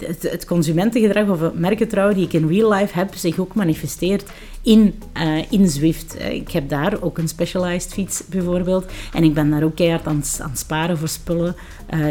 het, 0.07 0.23
het, 0.23 0.45
consumentengedrag 0.45 1.29
of 1.29 1.53
merkentrouw 1.55 2.13
die 2.13 2.25
ik 2.25 2.33
in 2.33 2.49
real 2.49 2.73
life 2.73 2.99
heb, 2.99 3.15
zich 3.15 3.39
ook 3.39 3.55
manifesteert 3.55 4.25
in, 4.63 4.95
uh, 5.17 5.53
in 5.53 5.69
Zwift. 5.69 6.17
Uh, 6.21 6.33
ik 6.33 6.51
heb 6.51 6.69
daar 6.69 7.03
ook 7.03 7.19
een 7.19 7.29
specialized 7.29 7.93
fiets 7.93 8.23
bijvoorbeeld. 8.27 8.87
En 9.13 9.25
ik 9.25 9.35
ben 9.35 9.51
daar 9.51 9.63
ook 9.63 9.77
keihard 9.77 10.07
aan, 10.07 10.23
aan 10.41 10.57
sparen 10.57 10.99
voor 10.99 11.09
spullen 11.09 11.57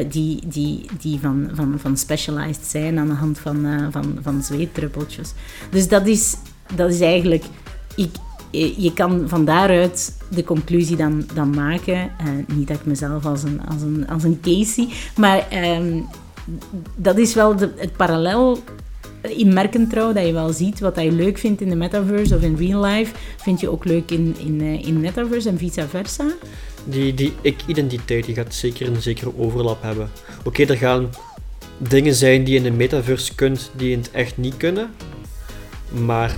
die, 0.10 0.48
die, 0.48 0.86
die 1.00 1.20
van, 1.20 1.50
van, 1.54 1.80
van 1.80 1.98
specialized 1.98 2.66
zijn 2.66 3.00
aan 3.00 3.08
de 3.08 3.14
hand 3.14 3.40
van, 3.40 3.88
van, 3.92 4.18
van 4.22 4.44
zweetdruppeltjes. 4.44 5.34
Dus 5.70 5.88
dat 5.88 6.08
is, 6.08 6.36
dat 6.76 6.92
is 6.92 7.00
eigenlijk... 7.00 7.44
Ik, 7.96 8.10
je 8.78 8.92
kan 8.94 9.30
van 9.30 9.46
daaruit 9.46 10.18
de 10.30 10.44
conclusie 10.44 10.96
dan, 10.96 11.26
dan 11.34 11.50
maken. 11.50 12.12
niet 12.48 12.68
dat 12.68 12.78
ik 12.78 12.86
mezelf 12.86 13.26
als 13.26 13.44
een, 13.44 13.62
als 13.68 13.82
een, 13.82 14.08
als 14.08 14.24
een 14.24 14.40
Casey, 14.42 14.88
maar 15.16 15.48
ehm, 15.50 16.00
dat 16.96 17.18
is 17.18 17.34
wel 17.34 17.56
de, 17.56 17.70
het 17.76 17.96
parallel 17.96 18.60
in 19.22 19.54
merkentrouw, 19.54 20.14
dat 20.14 20.26
je 20.26 20.34
wel 20.34 20.54
ziet 20.54 20.80
wat 20.80 20.96
je 20.96 21.12
leuk 21.12 21.38
vindt 21.38 21.62
in 21.62 21.70
de 21.70 21.76
metaverse 21.76 22.36
of 22.36 22.42
in 22.42 22.56
real 22.56 22.86
life, 22.86 23.14
vind 23.38 23.60
je 23.60 23.70
ook 23.70 23.86
leuk 23.86 24.12
in, 24.12 24.36
in, 24.40 24.62
eh, 24.62 24.88
in 24.88 25.00
metaverse 25.00 25.50
en 25.50 25.58
vice 25.58 25.88
versa. 25.88 26.26
Die, 26.86 27.14
die 27.14 27.34
ik-identiteit 27.42 28.26
die 28.26 28.36
gaat 28.36 28.54
zeker 28.54 28.88
een 28.88 29.02
zekere 29.02 29.38
overlap 29.38 29.82
hebben. 29.82 30.10
Oké, 30.44 30.64
er 30.64 30.78
gaan 30.78 31.10
dingen 31.78 32.14
zijn 32.14 32.44
die 32.44 32.54
je 32.54 32.60
in 32.60 32.72
de 32.72 32.78
metaverse 32.78 33.36
kunt, 33.36 33.72
die 33.76 33.92
in 33.92 34.00
het 34.00 34.12
echt 34.12 34.38
niet 34.38 34.58
kunnen. 34.58 34.90
Maar 36.06 36.36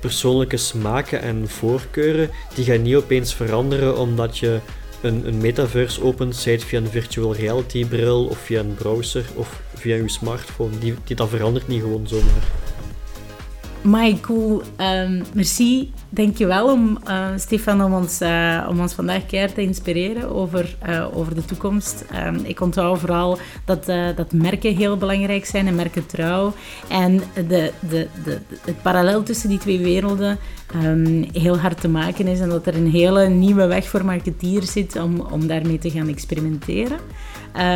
persoonlijke 0.00 0.56
smaken 0.56 1.22
en 1.22 1.48
voorkeuren, 1.48 2.30
die 2.54 2.64
gaan 2.64 2.82
niet 2.82 2.94
opeens 2.94 3.34
veranderen 3.34 3.98
omdat 3.98 4.38
je 4.38 4.60
een, 5.02 5.26
een 5.26 5.38
metaverse 5.38 6.02
opent, 6.02 6.36
zij 6.36 6.60
via 6.60 6.78
een 6.78 6.88
virtual 6.88 7.34
reality 7.34 7.86
bril 7.86 8.24
of 8.24 8.38
via 8.38 8.60
een 8.60 8.74
browser 8.74 9.24
of 9.34 9.62
via 9.74 9.96
je 9.96 10.08
smartphone. 10.08 10.78
Die, 10.78 10.94
die, 11.04 11.16
dat 11.16 11.28
verandert 11.28 11.68
niet 11.68 11.80
gewoon 11.80 12.08
zomaar. 12.08 12.42
My 13.80 14.18
cool. 14.20 14.62
Um, 14.80 15.22
merci. 15.34 15.90
Dankjewel 16.14 16.72
om, 16.72 16.98
uh, 17.08 17.26
Stefan 17.36 17.82
om 17.82 17.94
ons, 17.94 18.20
uh, 18.20 18.66
om 18.68 18.80
ons 18.80 18.92
vandaag 18.92 19.26
keer 19.26 19.52
te 19.52 19.62
inspireren 19.62 20.34
over, 20.34 20.76
uh, 20.88 21.06
over 21.16 21.34
de 21.34 21.44
toekomst. 21.44 22.04
Um, 22.26 22.40
ik 22.44 22.60
onthoud 22.60 22.98
vooral 22.98 23.38
dat, 23.64 23.86
dat 24.16 24.32
merken 24.32 24.74
heel 24.74 24.96
belangrijk 24.96 25.44
zijn 25.44 25.66
en 25.66 25.74
merken 25.74 26.06
trouw. 26.06 26.52
En 26.88 27.20
de, 27.34 27.72
de, 27.88 28.06
de, 28.24 28.38
het 28.64 28.82
parallel 28.82 29.22
tussen 29.22 29.48
die 29.48 29.58
twee 29.58 29.78
werelden 29.78 30.38
um, 30.84 31.28
heel 31.32 31.58
hard 31.58 31.80
te 31.80 31.88
maken 31.88 32.26
is. 32.26 32.40
En 32.40 32.48
dat 32.48 32.66
er 32.66 32.76
een 32.76 32.90
hele 32.90 33.28
nieuwe 33.28 33.66
weg 33.66 33.88
voor 33.88 34.04
marketeers 34.04 34.72
zit 34.72 34.96
om, 34.96 35.20
om 35.20 35.46
daarmee 35.46 35.78
te 35.78 35.90
gaan 35.90 36.08
experimenteren. 36.08 36.98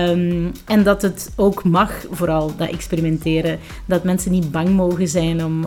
Um, 0.09 0.53
en 0.65 0.83
dat 0.83 1.03
het 1.03 1.33
ook 1.37 1.65
mag, 1.65 2.05
vooral 2.11 2.53
dat 2.57 2.69
experimenteren. 2.69 3.59
Dat 3.87 4.05
mensen 4.05 4.31
niet 4.31 4.51
bang 4.51 4.69
mogen 4.69 5.09
zijn 5.09 5.45
om, 5.45 5.65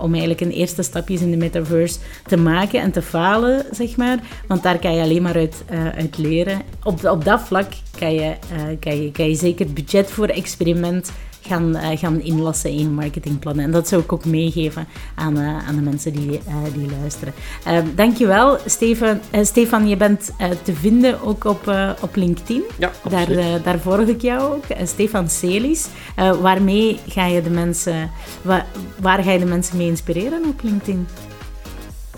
om 0.00 0.10
eigenlijk 0.10 0.40
een 0.40 0.50
eerste 0.50 0.82
stapjes 0.82 1.20
in 1.20 1.30
de 1.30 1.36
metaverse 1.36 1.98
te 2.26 2.36
maken 2.36 2.80
en 2.80 2.92
te 2.92 3.02
falen, 3.02 3.64
zeg 3.70 3.96
maar. 3.96 4.18
Want 4.46 4.62
daar 4.62 4.78
kan 4.78 4.94
je 4.94 5.02
alleen 5.02 5.22
maar 5.22 5.34
uit, 5.34 5.64
uh, 5.72 5.88
uit 5.88 6.18
leren. 6.18 6.62
Op, 6.84 7.04
op 7.04 7.24
dat 7.24 7.40
vlak 7.40 7.72
kan 7.98 8.14
je, 8.14 8.34
uh, 8.52 8.62
kan, 8.80 9.02
je, 9.02 9.12
kan 9.12 9.28
je 9.28 9.34
zeker 9.34 9.72
budget 9.72 10.10
voor 10.10 10.26
experiment 10.26 11.12
gaan, 11.40 11.76
uh, 11.76 11.88
gaan 11.94 12.20
inlassen 12.20 12.70
in 12.70 12.94
marketingplannen. 12.94 13.64
En 13.64 13.70
dat 13.70 13.88
zou 13.88 14.02
ik 14.02 14.12
ook 14.12 14.24
meegeven 14.24 14.86
aan, 15.14 15.38
aan 15.38 15.74
de 15.74 15.80
mensen 15.80 16.12
die, 16.12 16.40
die 16.74 16.88
luisteren. 17.00 17.34
dankjewel, 17.94 18.58
Stefan. 18.66 19.20
Stefan, 19.42 19.88
je 19.88 19.96
bent 19.96 20.32
te 20.62 20.74
vinden 20.74 21.22
ook 21.22 21.44
op, 21.44 21.74
op 22.00 22.16
LinkedIn. 22.16 22.62
Ja, 22.78 22.90
daar, 23.08 23.62
daar 23.62 23.78
volg 23.78 24.06
ik 24.06 24.22
jou 24.22 24.54
ook. 24.54 24.64
Stefan 24.84 25.28
Celis. 25.28 25.86
waarmee 26.40 26.98
ga 27.08 27.26
je 27.26 27.42
de 27.42 27.50
mensen, 27.50 28.10
waar, 28.42 28.66
waar 29.00 29.22
ga 29.22 29.30
je 29.32 29.38
de 29.38 29.44
mensen 29.44 29.76
mee 29.76 29.86
inspireren 29.88 30.44
op 30.44 30.62
LinkedIn? 30.62 31.06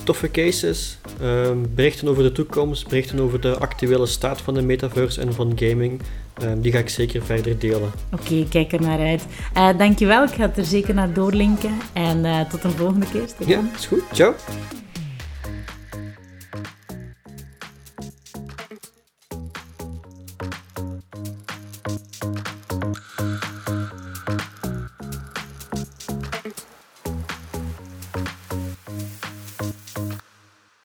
Toffe 0.04 0.30
cases, 0.30 0.98
ehm, 1.20 1.56
berichten 1.74 2.08
over 2.08 2.22
de 2.22 2.32
toekomst, 2.32 2.88
berichten 2.88 3.20
over 3.20 3.40
de 3.40 3.58
actuele 3.58 4.06
staat 4.06 4.40
van 4.40 4.54
de 4.54 4.62
metaverse 4.62 5.20
en 5.20 5.34
van 5.34 5.52
gaming. 5.56 6.00
Ehm, 6.34 6.60
die 6.60 6.72
ga 6.72 6.78
ik 6.78 6.88
zeker 6.88 7.22
verder 7.22 7.58
delen. 7.58 7.90
Oké, 8.12 8.46
kijk 8.48 8.72
er 8.72 8.80
naar 8.80 8.98
uit. 8.98 9.26
Uh, 9.56 9.78
dankjewel, 9.78 10.22
ik 10.22 10.30
ga 10.30 10.42
het 10.42 10.56
er 10.58 10.64
zeker 10.64 10.94
naar 10.94 11.12
doorlinken. 11.12 11.78
En 11.92 12.24
uh, 12.24 12.40
tot 12.40 12.64
een 12.64 12.70
volgende 12.70 13.06
keer. 13.12 13.46
Ja, 13.46 13.60
is 13.76 13.86
goed. 13.86 14.02
Ciao. 14.12 14.34